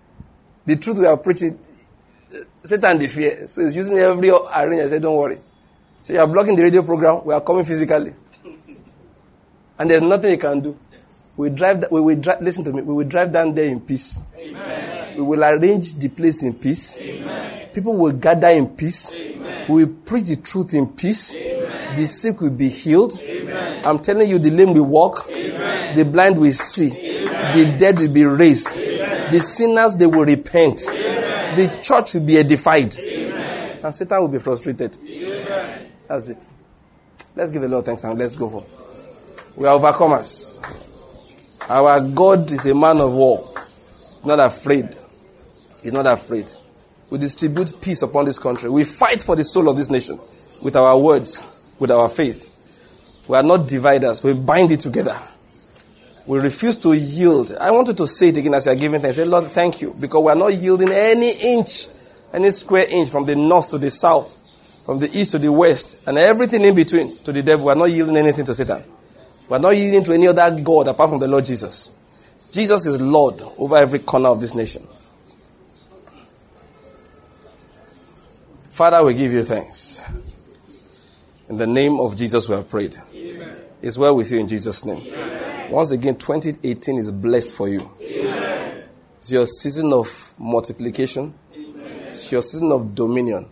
The 0.65 0.75
truth 0.77 0.97
we 0.99 1.05
are 1.05 1.17
preaching, 1.17 1.59
uh, 2.33 2.37
Satan 2.61 2.97
the 2.99 3.07
fear. 3.07 3.47
So 3.47 3.61
he's 3.63 3.75
using 3.75 3.97
every 3.97 4.29
arena. 4.29 4.83
I 4.83 4.87
said, 4.87 5.01
don't 5.01 5.15
worry. 5.15 5.37
So 6.03 6.13
you 6.13 6.19
are 6.19 6.27
blocking 6.27 6.55
the 6.55 6.63
radio 6.63 6.83
program. 6.83 7.25
We 7.25 7.33
are 7.33 7.41
coming 7.41 7.65
physically. 7.65 8.13
And 9.79 9.89
there's 9.89 10.03
nothing 10.03 10.31
you 10.31 10.37
can 10.37 10.59
do. 10.59 10.77
We 11.35 11.49
drive. 11.49 11.85
We 11.89 11.99
will 11.99 12.15
drive. 12.15 12.41
Listen 12.41 12.63
to 12.65 12.73
me. 12.73 12.83
We 12.83 12.93
will 12.93 13.07
drive 13.07 13.33
down 13.33 13.55
there 13.55 13.65
in 13.65 13.81
peace. 13.81 14.21
Amen. 14.37 15.17
We 15.17 15.23
will 15.23 15.43
arrange 15.43 15.95
the 15.95 16.09
place 16.09 16.43
in 16.43 16.53
peace. 16.53 16.97
Amen. 16.97 17.69
People 17.73 17.97
will 17.97 18.11
gather 18.13 18.49
in 18.49 18.69
peace. 18.69 19.11
Amen. 19.13 19.65
We 19.67 19.85
will 19.85 19.93
preach 20.05 20.25
the 20.25 20.35
truth 20.35 20.75
in 20.75 20.87
peace. 20.89 21.33
The 21.95 22.07
sick 22.07 22.41
will 22.41 22.51
be 22.51 22.69
healed. 22.69 23.19
I'm 23.85 23.99
telling 23.99 24.29
you, 24.29 24.39
the 24.39 24.49
lame 24.51 24.73
will 24.73 24.85
walk. 24.85 25.27
The 25.27 26.07
blind 26.09 26.39
will 26.39 26.51
see. 26.51 26.89
The 26.89 27.75
dead 27.77 27.99
will 27.99 28.13
be 28.13 28.25
raised. 28.25 28.75
The 28.75 29.39
sinners 29.39 29.95
they 29.95 30.07
will 30.07 30.25
repent. 30.25 30.77
The 30.79 31.79
church 31.81 32.15
will 32.15 32.25
be 32.25 32.37
edified. 32.37 32.95
And 32.97 33.93
Satan 33.93 34.21
will 34.21 34.27
be 34.27 34.39
frustrated. 34.39 34.97
That's 36.07 36.29
it. 36.29 36.51
Let's 37.35 37.51
give 37.51 37.61
the 37.61 37.67
Lord 37.67 37.85
thanks 37.85 38.03
and 38.03 38.17
let's 38.17 38.35
go 38.35 38.47
home. 38.49 38.65
We 39.57 39.67
are 39.67 39.79
overcomers. 39.79 40.59
Our 41.69 42.01
God 42.09 42.51
is 42.51 42.65
a 42.65 42.75
man 42.75 42.99
of 42.99 43.13
war. 43.13 43.47
He's 43.95 44.25
not 44.25 44.39
afraid. 44.39 44.95
He's 45.81 45.93
not 45.93 46.07
afraid. 46.07 46.49
We 47.09 47.19
distribute 47.19 47.73
peace 47.81 48.01
upon 48.01 48.25
this 48.25 48.39
country. 48.39 48.69
We 48.69 48.83
fight 48.83 49.21
for 49.21 49.35
the 49.35 49.43
soul 49.43 49.69
of 49.69 49.77
this 49.77 49.89
nation 49.89 50.19
with 50.63 50.75
our 50.75 50.97
words, 50.97 51.52
with 51.83 51.91
our 51.91 52.09
faith. 52.09 52.49
We 53.27 53.37
are 53.37 53.43
not 53.43 53.67
dividers. 53.67 54.23
We 54.23 54.33
bind 54.33 54.71
it 54.71 54.79
together. 54.79 55.15
We 56.25 56.39
refuse 56.39 56.77
to 56.77 56.93
yield. 56.93 57.55
I 57.59 57.71
wanted 57.71 57.97
to 57.97 58.07
say 58.07 58.29
it 58.29 58.37
again 58.37 58.53
as 58.53 58.65
you 58.65 58.71
are 58.71 58.75
giving 58.75 58.99
thanks. 58.99 59.17
Say, 59.17 59.25
Lord, 59.25 59.45
thank 59.45 59.81
you. 59.81 59.93
Because 59.99 60.23
we 60.23 60.31
are 60.31 60.35
not 60.35 60.53
yielding 60.53 60.89
any 60.89 61.31
inch 61.55 61.87
any 62.33 62.49
square 62.49 62.85
inch 62.89 63.09
from 63.09 63.25
the 63.25 63.35
north 63.35 63.69
to 63.69 63.77
the 63.77 63.89
south, 63.89 64.83
from 64.85 64.99
the 64.99 65.07
east 65.17 65.31
to 65.31 65.39
the 65.39 65.51
west, 65.51 66.05
and 66.07 66.17
everything 66.17 66.63
in 66.63 66.75
between 66.75 67.07
to 67.23 67.31
the 67.31 67.43
devil. 67.43 67.67
We 67.67 67.71
are 67.71 67.75
not 67.75 67.91
yielding 67.91 68.17
anything 68.17 68.45
to 68.45 68.55
Satan. 68.55 68.83
We 69.47 69.55
are 69.55 69.59
not 69.59 69.77
yielding 69.77 70.03
to 70.05 70.13
any 70.13 70.27
other 70.27 70.59
God 70.61 70.87
apart 70.87 71.11
from 71.11 71.19
the 71.19 71.27
Lord 71.27 71.45
Jesus. 71.45 71.95
Jesus 72.51 72.85
is 72.85 72.99
Lord 72.99 73.41
over 73.57 73.77
every 73.77 73.99
corner 73.99 74.29
of 74.29 74.41
this 74.41 74.55
nation. 74.55 74.83
Father, 78.71 79.05
we 79.05 79.13
give 79.13 79.31
you 79.31 79.43
thanks. 79.43 80.01
In 81.53 81.59
the 81.59 81.67
name 81.67 81.99
of 81.99 82.17
Jesus, 82.17 82.49
we 82.49 82.55
have 82.55 82.67
prayed. 82.67 82.95
Amen. 83.13 83.55
It's 83.79 83.95
well 83.95 84.15
with 84.15 84.31
you 84.31 84.39
in 84.39 84.47
Jesus' 84.47 84.83
name. 84.85 85.05
Amen. 85.05 85.71
Once 85.71 85.91
again, 85.91 86.15
2018 86.15 86.97
is 86.97 87.11
blessed 87.11 87.55
for 87.55 87.69
you. 87.69 87.91
Amen. 88.01 88.83
It's 89.19 89.31
your 89.31 89.45
season 89.45 89.93
of 89.93 90.33
multiplication. 90.39 91.31
It's 91.53 92.31
your 92.31 92.41
season 92.41 92.71
of 92.71 92.95
dominion. 92.95 93.45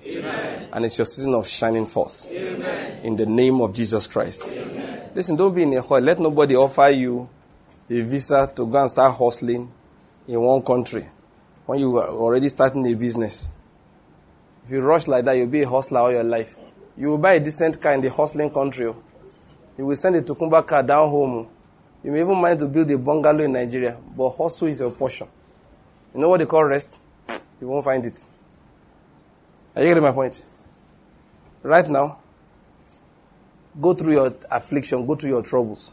And 0.74 0.84
it's 0.84 0.98
your 0.98 1.06
season 1.06 1.36
of 1.36 1.48
shining 1.48 1.86
forth. 1.86 2.26
In 3.04 3.18
the 3.18 3.28
name 3.28 3.62
of 3.62 3.72
Jesus 3.76 4.08
Christ. 4.08 4.52
Listen, 5.14 5.36
don't 5.36 5.54
be 5.54 5.62
in 5.62 5.72
a 5.74 5.84
hurry. 5.84 6.02
Let 6.02 6.20
nobody 6.20 6.56
offer 6.56 6.90
you 6.90 7.30
a 7.88 8.02
visa 8.02 8.52
to 8.56 8.66
go 8.66 8.82
and 8.82 8.90
start 8.90 9.16
hustling 9.16 9.72
in 10.28 10.42
one 10.42 10.64
country 10.64 11.06
when 11.68 11.78
you 11.78 11.96
are 11.98 12.08
already 12.08 12.50
starting 12.50 12.84
a 12.92 12.96
business. 12.96 13.50
If 14.66 14.72
you 14.72 14.82
rush 14.82 15.08
like 15.08 15.24
that, 15.26 15.34
you'll 15.34 15.46
be 15.46 15.62
a 15.62 15.70
hustler 15.70 16.00
all 16.00 16.12
your 16.12 16.24
life. 16.24 16.58
You 16.98 17.10
will 17.10 17.18
buy 17.18 17.34
a 17.34 17.40
decent 17.40 17.82
car 17.82 17.94
in 17.94 18.02
the 18.02 18.10
hustling 18.10 18.50
country. 18.52 18.86
Oh. 18.88 19.02
You 19.78 19.86
will 19.86 19.96
send 19.96 20.16
a 20.16 20.22
Tokunbo 20.22 20.66
car 20.66 20.84
down 20.84 21.10
home. 21.10 21.32
Oh. 21.34 21.50
You 22.04 22.12
may 22.12 22.22
even 22.22 22.38
mind 22.40 22.60
to 22.60 22.68
build 22.68 22.90
a 22.92 22.98
bungalow 22.98 23.44
in 23.44 23.54
Nigeria, 23.54 23.98
but 24.16 24.30
hustle 24.32 24.68
is 24.68 24.80
your 24.80 24.92
portion. 24.92 25.28
You 26.14 26.20
know 26.22 26.30
what 26.30 26.40
they 26.40 26.46
call 26.46 26.64
rest? 26.66 27.00
You 27.60 27.68
won't 27.68 27.86
find 27.86 28.06
it. 28.06 28.24
Are 29.76 29.82
you 29.82 29.88
getting 29.90 30.04
my 30.04 30.12
point? 30.12 30.44
Right 31.64 31.88
now, 31.88 32.20
go 33.80 33.94
through 33.94 34.14
your 34.14 34.34
affliction, 34.50 35.06
go 35.06 35.16
through 35.16 35.30
your 35.30 35.44
troubles. 35.44 35.92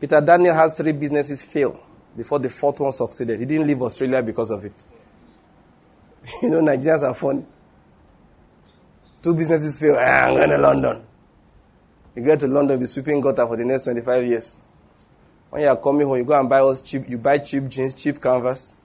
Peter 0.00 0.20
Daniel 0.20 0.54
has 0.54 0.74
three 0.74 0.92
businesses 0.92 1.42
fail 1.42 1.78
before 2.16 2.38
the 2.38 2.50
fourth 2.50 2.80
one 2.80 2.92
succeeded. 2.92 3.38
He 3.38 3.46
didn't 3.46 3.66
leave 3.66 3.80
Australia 3.82 4.22
because 4.22 4.50
of 4.50 4.64
it. 4.64 4.84
You 6.42 6.50
know, 6.50 6.60
Nigerians 6.60 7.02
are 7.02 7.14
funny. 7.14 7.44
Two 9.26 9.34
businesses 9.34 9.80
fail. 9.80 9.96
Ah, 9.98 10.28
I'm 10.28 10.36
going 10.36 10.50
to 10.50 10.58
London. 10.58 11.02
You 12.14 12.22
get 12.22 12.38
to 12.38 12.46
London, 12.46 12.78
be 12.78 12.86
sweeping 12.86 13.20
gutter 13.20 13.44
for 13.44 13.56
the 13.56 13.64
next 13.64 13.82
25 13.82 14.24
years. 14.24 14.56
When 15.50 15.62
you 15.62 15.68
are 15.68 15.76
coming 15.76 16.06
home, 16.06 16.18
you 16.18 16.22
go 16.22 16.38
and 16.38 16.48
buy 16.48 16.60
us 16.60 16.80
cheap. 16.80 17.08
You 17.08 17.18
buy 17.18 17.38
cheap 17.38 17.66
jeans, 17.66 17.94
cheap 17.94 18.22
canvas, 18.22 18.76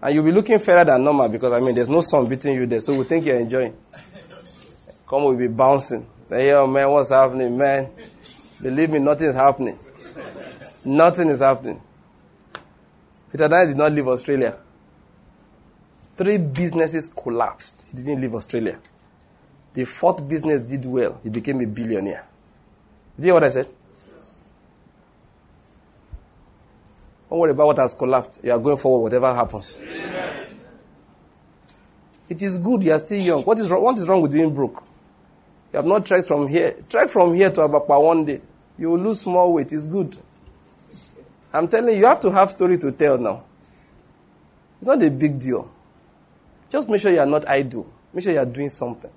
and 0.00 0.14
you'll 0.14 0.22
be 0.22 0.30
looking 0.30 0.60
fairer 0.60 0.84
than 0.84 1.02
normal 1.02 1.28
because 1.28 1.50
I 1.50 1.58
mean, 1.58 1.74
there's 1.74 1.88
no 1.88 2.00
sun 2.00 2.28
beating 2.28 2.54
you 2.54 2.66
there, 2.66 2.80
so 2.80 2.96
we 2.96 3.02
think 3.02 3.26
you're 3.26 3.40
enjoying. 3.40 3.76
Come, 5.08 5.24
we'll 5.24 5.36
be 5.36 5.48
bouncing. 5.48 6.06
Say, 6.28 6.50
yo, 6.50 6.68
man, 6.68 6.88
what's 6.90 7.10
happening, 7.10 7.58
man? 7.58 7.88
Believe 8.62 8.90
me, 8.90 9.00
nothing 9.00 9.30
is 9.30 9.34
happening. 9.34 9.76
Nothing 10.84 11.28
is 11.30 11.40
happening. 11.40 11.82
Peter 13.32 13.48
Daniel 13.48 13.66
did 13.66 13.78
not 13.78 13.90
leave 13.90 14.06
Australia. 14.06 14.56
Three 16.16 16.38
businesses 16.38 17.12
collapsed. 17.12 17.86
He 17.90 17.96
didn't 17.96 18.20
leave 18.20 18.32
Australia. 18.36 18.78
The 19.74 19.84
fourth 19.84 20.26
business 20.28 20.62
did 20.62 20.84
well. 20.86 21.20
He 21.22 21.28
became 21.28 21.60
a 21.60 21.66
billionaire. 21.66 22.26
Did 23.16 23.22
you 23.22 23.24
hear 23.26 23.34
what 23.34 23.44
I 23.44 23.48
said? 23.48 23.68
Don't 27.28 27.38
worry 27.40 27.50
about 27.50 27.66
what 27.66 27.78
has 27.78 27.94
collapsed. 27.94 28.44
You 28.44 28.52
are 28.52 28.58
going 28.58 28.76
forward, 28.76 29.02
whatever 29.02 29.34
happens. 29.34 29.76
Amen. 29.82 30.46
It 32.28 32.42
is 32.42 32.58
good. 32.58 32.84
You 32.84 32.92
are 32.92 32.98
still 32.98 33.20
young. 33.20 33.42
What 33.42 33.58
is, 33.58 33.68
wrong, 33.68 33.82
what 33.82 33.98
is 33.98 34.08
wrong 34.08 34.22
with 34.22 34.32
being 34.32 34.54
broke? 34.54 34.82
You 35.72 35.78
have 35.78 35.86
not 35.86 36.06
trekked 36.06 36.28
from 36.28 36.46
here. 36.46 36.76
Trek 36.88 37.08
from 37.10 37.34
here 37.34 37.50
to 37.50 37.60
Abapa 37.62 38.00
one 38.00 38.24
day. 38.24 38.40
You 38.78 38.90
will 38.90 39.00
lose 39.00 39.26
more 39.26 39.52
weight. 39.52 39.72
It's 39.72 39.88
good. 39.88 40.16
I'm 41.52 41.66
telling 41.66 41.94
you, 41.94 42.00
you 42.00 42.06
have 42.06 42.20
to 42.20 42.30
have 42.30 42.50
story 42.52 42.78
to 42.78 42.92
tell 42.92 43.18
now. 43.18 43.44
It's 44.78 44.86
not 44.86 45.02
a 45.02 45.10
big 45.10 45.38
deal. 45.40 45.70
Just 46.70 46.88
make 46.88 47.00
sure 47.00 47.10
you 47.12 47.20
are 47.20 47.26
not 47.26 47.48
idle. 47.48 47.92
Make 48.12 48.22
sure 48.22 48.32
you 48.32 48.38
are 48.38 48.46
doing 48.46 48.68
something. 48.68 49.10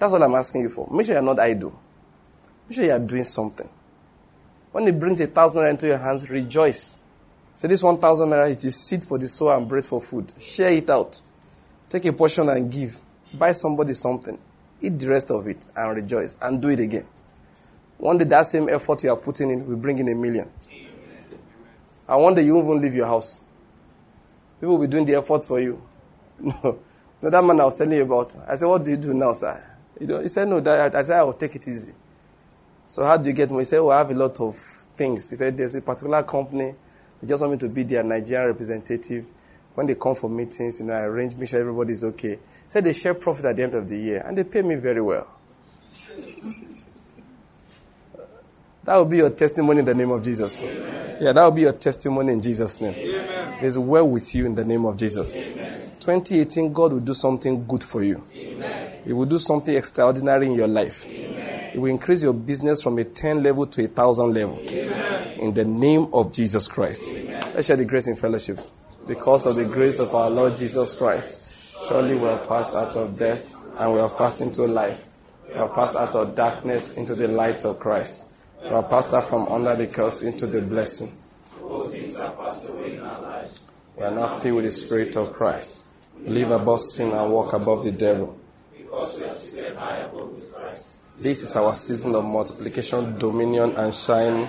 That's 0.00 0.12
what 0.12 0.22
I'm 0.22 0.34
asking 0.34 0.62
you 0.62 0.70
for. 0.70 0.88
Make 0.90 1.04
sure 1.04 1.14
you 1.14 1.20
are 1.20 1.22
not 1.22 1.38
idle. 1.38 1.78
Make 2.66 2.76
sure 2.76 2.84
you 2.86 2.92
are 2.92 2.98
doing 2.98 3.22
something. 3.22 3.68
When 4.72 4.88
it 4.88 4.98
brings 4.98 5.20
a 5.20 5.26
thousand 5.26 5.60
naira 5.60 5.70
into 5.72 5.88
your 5.88 5.98
hands, 5.98 6.30
rejoice. 6.30 7.02
Say 7.52 7.68
this 7.68 7.82
one 7.82 7.98
thousand 7.98 8.30
naira 8.30 8.50
it 8.50 8.64
is 8.64 8.80
seed 8.80 9.04
for 9.04 9.18
the 9.18 9.28
soul 9.28 9.50
and 9.50 9.68
bread 9.68 9.84
for 9.84 10.00
food. 10.00 10.32
Share 10.40 10.70
it 10.72 10.88
out. 10.88 11.20
Take 11.90 12.06
a 12.06 12.14
portion 12.14 12.48
and 12.48 12.72
give. 12.72 12.98
Buy 13.34 13.52
somebody 13.52 13.92
something. 13.92 14.38
Eat 14.80 14.98
the 14.98 15.06
rest 15.08 15.30
of 15.30 15.46
it 15.46 15.68
and 15.76 15.94
rejoice 15.94 16.38
and 16.40 16.62
do 16.62 16.68
it 16.68 16.80
again. 16.80 17.06
One 17.98 18.16
day 18.16 18.24
that 18.24 18.46
same 18.46 18.70
effort 18.70 19.04
you 19.04 19.10
are 19.10 19.18
putting 19.18 19.50
in 19.50 19.66
will 19.66 19.76
bring 19.76 19.98
in 19.98 20.08
a 20.08 20.14
million. 20.14 20.50
And 22.08 22.22
one 22.22 22.34
day 22.34 22.42
you 22.44 22.54
won't 22.54 22.68
even 22.68 22.80
leave 22.80 22.94
your 22.94 23.06
house. 23.06 23.42
People 24.60 24.78
will 24.78 24.86
be 24.86 24.90
doing 24.90 25.04
the 25.04 25.16
efforts 25.16 25.46
for 25.46 25.60
you. 25.60 25.82
No. 26.40 26.78
No, 27.22 27.28
that 27.28 27.44
man 27.44 27.60
I 27.60 27.66
was 27.66 27.76
telling 27.76 27.92
you 27.98 28.02
about. 28.02 28.34
I 28.48 28.54
said, 28.54 28.64
What 28.64 28.82
do 28.82 28.92
you 28.92 28.96
do 28.96 29.12
now, 29.12 29.34
sir? 29.34 29.62
You 30.00 30.06
know, 30.06 30.20
he 30.20 30.28
said, 30.28 30.48
No, 30.48 30.60
that, 30.60 30.94
I 30.94 31.02
said, 31.02 31.18
I 31.18 31.22
will 31.22 31.34
take 31.34 31.54
it 31.54 31.68
easy. 31.68 31.92
So 32.86 33.04
how 33.04 33.18
do 33.18 33.28
you 33.28 33.34
get 33.34 33.50
more? 33.50 33.60
He 33.60 33.66
said, 33.66 33.80
Well, 33.80 33.90
I 33.90 33.98
have 33.98 34.10
a 34.10 34.14
lot 34.14 34.40
of 34.40 34.56
things. 34.96 35.30
He 35.30 35.36
said, 35.36 35.56
There's 35.56 35.74
a 35.74 35.82
particular 35.82 36.22
company. 36.22 36.74
They 37.22 37.28
just 37.28 37.42
want 37.42 37.52
me 37.52 37.58
to 37.58 37.68
be 37.68 37.82
their 37.82 38.02
Nigerian 38.02 38.48
representative. 38.48 39.26
When 39.74 39.86
they 39.86 39.94
come 39.94 40.14
for 40.14 40.28
meetings, 40.28 40.80
you 40.80 40.86
know, 40.86 40.94
I 40.94 41.02
arrange, 41.02 41.36
make 41.36 41.48
sure 41.48 41.60
everybody's 41.60 42.02
okay. 42.02 42.32
He 42.32 42.38
said 42.68 42.82
they 42.82 42.92
share 42.92 43.14
profit 43.14 43.44
at 43.44 43.56
the 43.56 43.62
end 43.62 43.74
of 43.74 43.88
the 43.88 43.96
year, 43.96 44.24
and 44.26 44.36
they 44.36 44.44
pay 44.44 44.62
me 44.62 44.74
very 44.74 45.00
well. 45.00 45.28
that 48.84 48.96
will 48.96 49.04
be 49.04 49.18
your 49.18 49.30
testimony 49.30 49.80
in 49.80 49.84
the 49.84 49.94
name 49.94 50.10
of 50.10 50.24
Jesus. 50.24 50.64
Amen. 50.64 51.18
Yeah, 51.20 51.32
that 51.32 51.44
will 51.44 51.52
be 51.52 51.62
your 51.62 51.74
testimony 51.74 52.32
in 52.32 52.42
Jesus' 52.42 52.80
name. 52.80 52.94
Amen. 52.94 53.58
It's 53.62 53.76
well 53.76 54.08
with 54.08 54.34
you 54.34 54.46
in 54.46 54.54
the 54.54 54.64
name 54.64 54.84
of 54.86 54.96
Jesus. 54.96 55.38
Amen. 55.38 55.92
2018, 56.00 56.72
God 56.72 56.94
will 56.94 57.00
do 57.00 57.14
something 57.14 57.64
good 57.66 57.84
for 57.84 58.02
you. 58.02 58.24
Amen. 58.34 58.89
He 59.04 59.12
will 59.12 59.26
do 59.26 59.38
something 59.38 59.74
extraordinary 59.74 60.46
in 60.46 60.54
your 60.54 60.68
life. 60.68 61.06
Amen. 61.06 61.80
Will 61.80 61.90
increase 61.90 62.22
your 62.22 62.32
business 62.32 62.82
from 62.82 62.98
a 62.98 63.04
10 63.04 63.42
level 63.42 63.66
to 63.66 63.82
a 63.82 63.86
1,000 63.86 64.34
level. 64.34 64.58
Amen. 64.68 65.38
In 65.38 65.54
the 65.54 65.64
name 65.64 66.08
of 66.12 66.32
Jesus 66.32 66.68
Christ. 66.68 67.10
Let's 67.54 67.66
share 67.66 67.76
the 67.76 67.84
grace 67.84 68.08
in 68.08 68.16
fellowship. 68.16 68.60
Because 69.06 69.46
of 69.46 69.56
the 69.56 69.64
grace 69.64 69.98
of 69.98 70.14
our 70.14 70.28
Lord 70.28 70.56
Jesus 70.56 70.98
Christ, 70.98 71.86
surely 71.88 72.14
we 72.14 72.22
have 72.22 72.46
passed 72.46 72.74
out 72.74 72.96
of 72.96 73.18
death 73.18 73.54
and 73.78 73.94
we 73.94 74.00
have 74.00 74.16
passed 74.16 74.40
into 74.40 74.62
life. 74.62 75.06
We 75.48 75.54
have 75.54 75.74
passed 75.74 75.96
out 75.96 76.14
of 76.14 76.34
darkness 76.34 76.96
into 76.96 77.14
the 77.14 77.28
light 77.28 77.64
of 77.64 77.78
Christ. 77.80 78.36
We 78.62 78.68
have 78.68 78.90
passed 78.90 79.14
out 79.14 79.24
from 79.24 79.48
under 79.48 79.74
the 79.74 79.86
curse 79.86 80.22
into 80.22 80.46
the 80.46 80.60
blessing. 80.60 81.10
All 81.62 81.84
things 81.84 82.16
passed 82.16 82.68
away 82.68 82.96
in 82.96 83.02
our 83.02 83.20
lives. 83.22 83.70
We 83.96 84.04
are 84.04 84.10
now 84.10 84.26
filled 84.26 84.56
with 84.56 84.64
the 84.66 84.70
Spirit 84.70 85.16
of 85.16 85.32
Christ 85.32 85.90
live 86.24 86.50
above 86.50 86.80
sin 86.80 87.12
and 87.12 87.32
walk 87.32 87.52
above 87.52 87.84
the 87.84 87.92
devil. 87.92 88.38
Because 88.90 89.20
we 89.20 89.24
are 89.24 89.30
seated 89.30 89.76
high 89.76 89.98
above 89.98 90.32
with 90.32 90.52
Christ. 90.52 91.22
This 91.22 91.44
is 91.44 91.54
our 91.54 91.72
season 91.74 92.16
of 92.16 92.24
multiplication, 92.24 93.16
dominion, 93.18 93.76
and 93.76 93.94
shine 93.94 94.48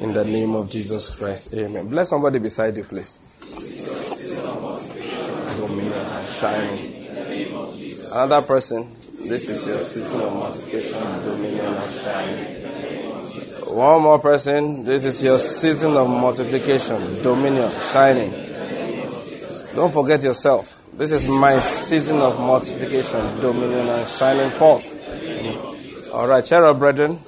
in 0.00 0.12
the 0.12 0.24
name 0.24 0.56
of 0.56 0.68
Jesus 0.68 1.14
Christ. 1.14 1.54
Amen. 1.54 1.86
Bless 1.86 2.10
somebody 2.10 2.40
beside 2.40 2.76
you, 2.76 2.82
please. 2.82 3.20
Dominion 5.56 5.92
and 5.92 6.26
shining. 6.26 7.06
Another 8.10 8.42
person, 8.44 8.88
this 9.20 9.48
is 9.48 9.68
your 9.68 9.78
season 9.78 10.20
of 10.20 10.32
multiplication, 10.34 11.02
dominion, 11.22 11.66
and 11.66 11.92
shining. 11.94 12.62
One 13.76 14.02
more 14.02 14.18
person, 14.18 14.84
this 14.84 15.04
is 15.04 15.22
your 15.22 15.38
season 15.38 15.96
of 15.96 16.08
multiplication, 16.08 17.22
dominion, 17.22 17.70
shining. 17.92 18.32
Don't 19.76 19.92
forget 19.92 20.24
yourself. 20.24 20.75
This 20.96 21.12
is 21.12 21.28
my 21.28 21.58
season 21.58 22.20
of 22.20 22.40
multiplication, 22.40 23.20
dominion, 23.40 23.86
and 23.86 24.08
shining 24.08 24.48
forth. 24.48 24.96
All 26.14 26.26
right, 26.26 26.42
cheer 26.42 26.64
up, 26.64 26.78
brethren. 26.78 27.18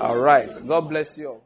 All 0.00 0.16
right, 0.16 0.48
God 0.64 0.88
bless 0.88 1.18
you 1.18 1.28
all. 1.30 1.42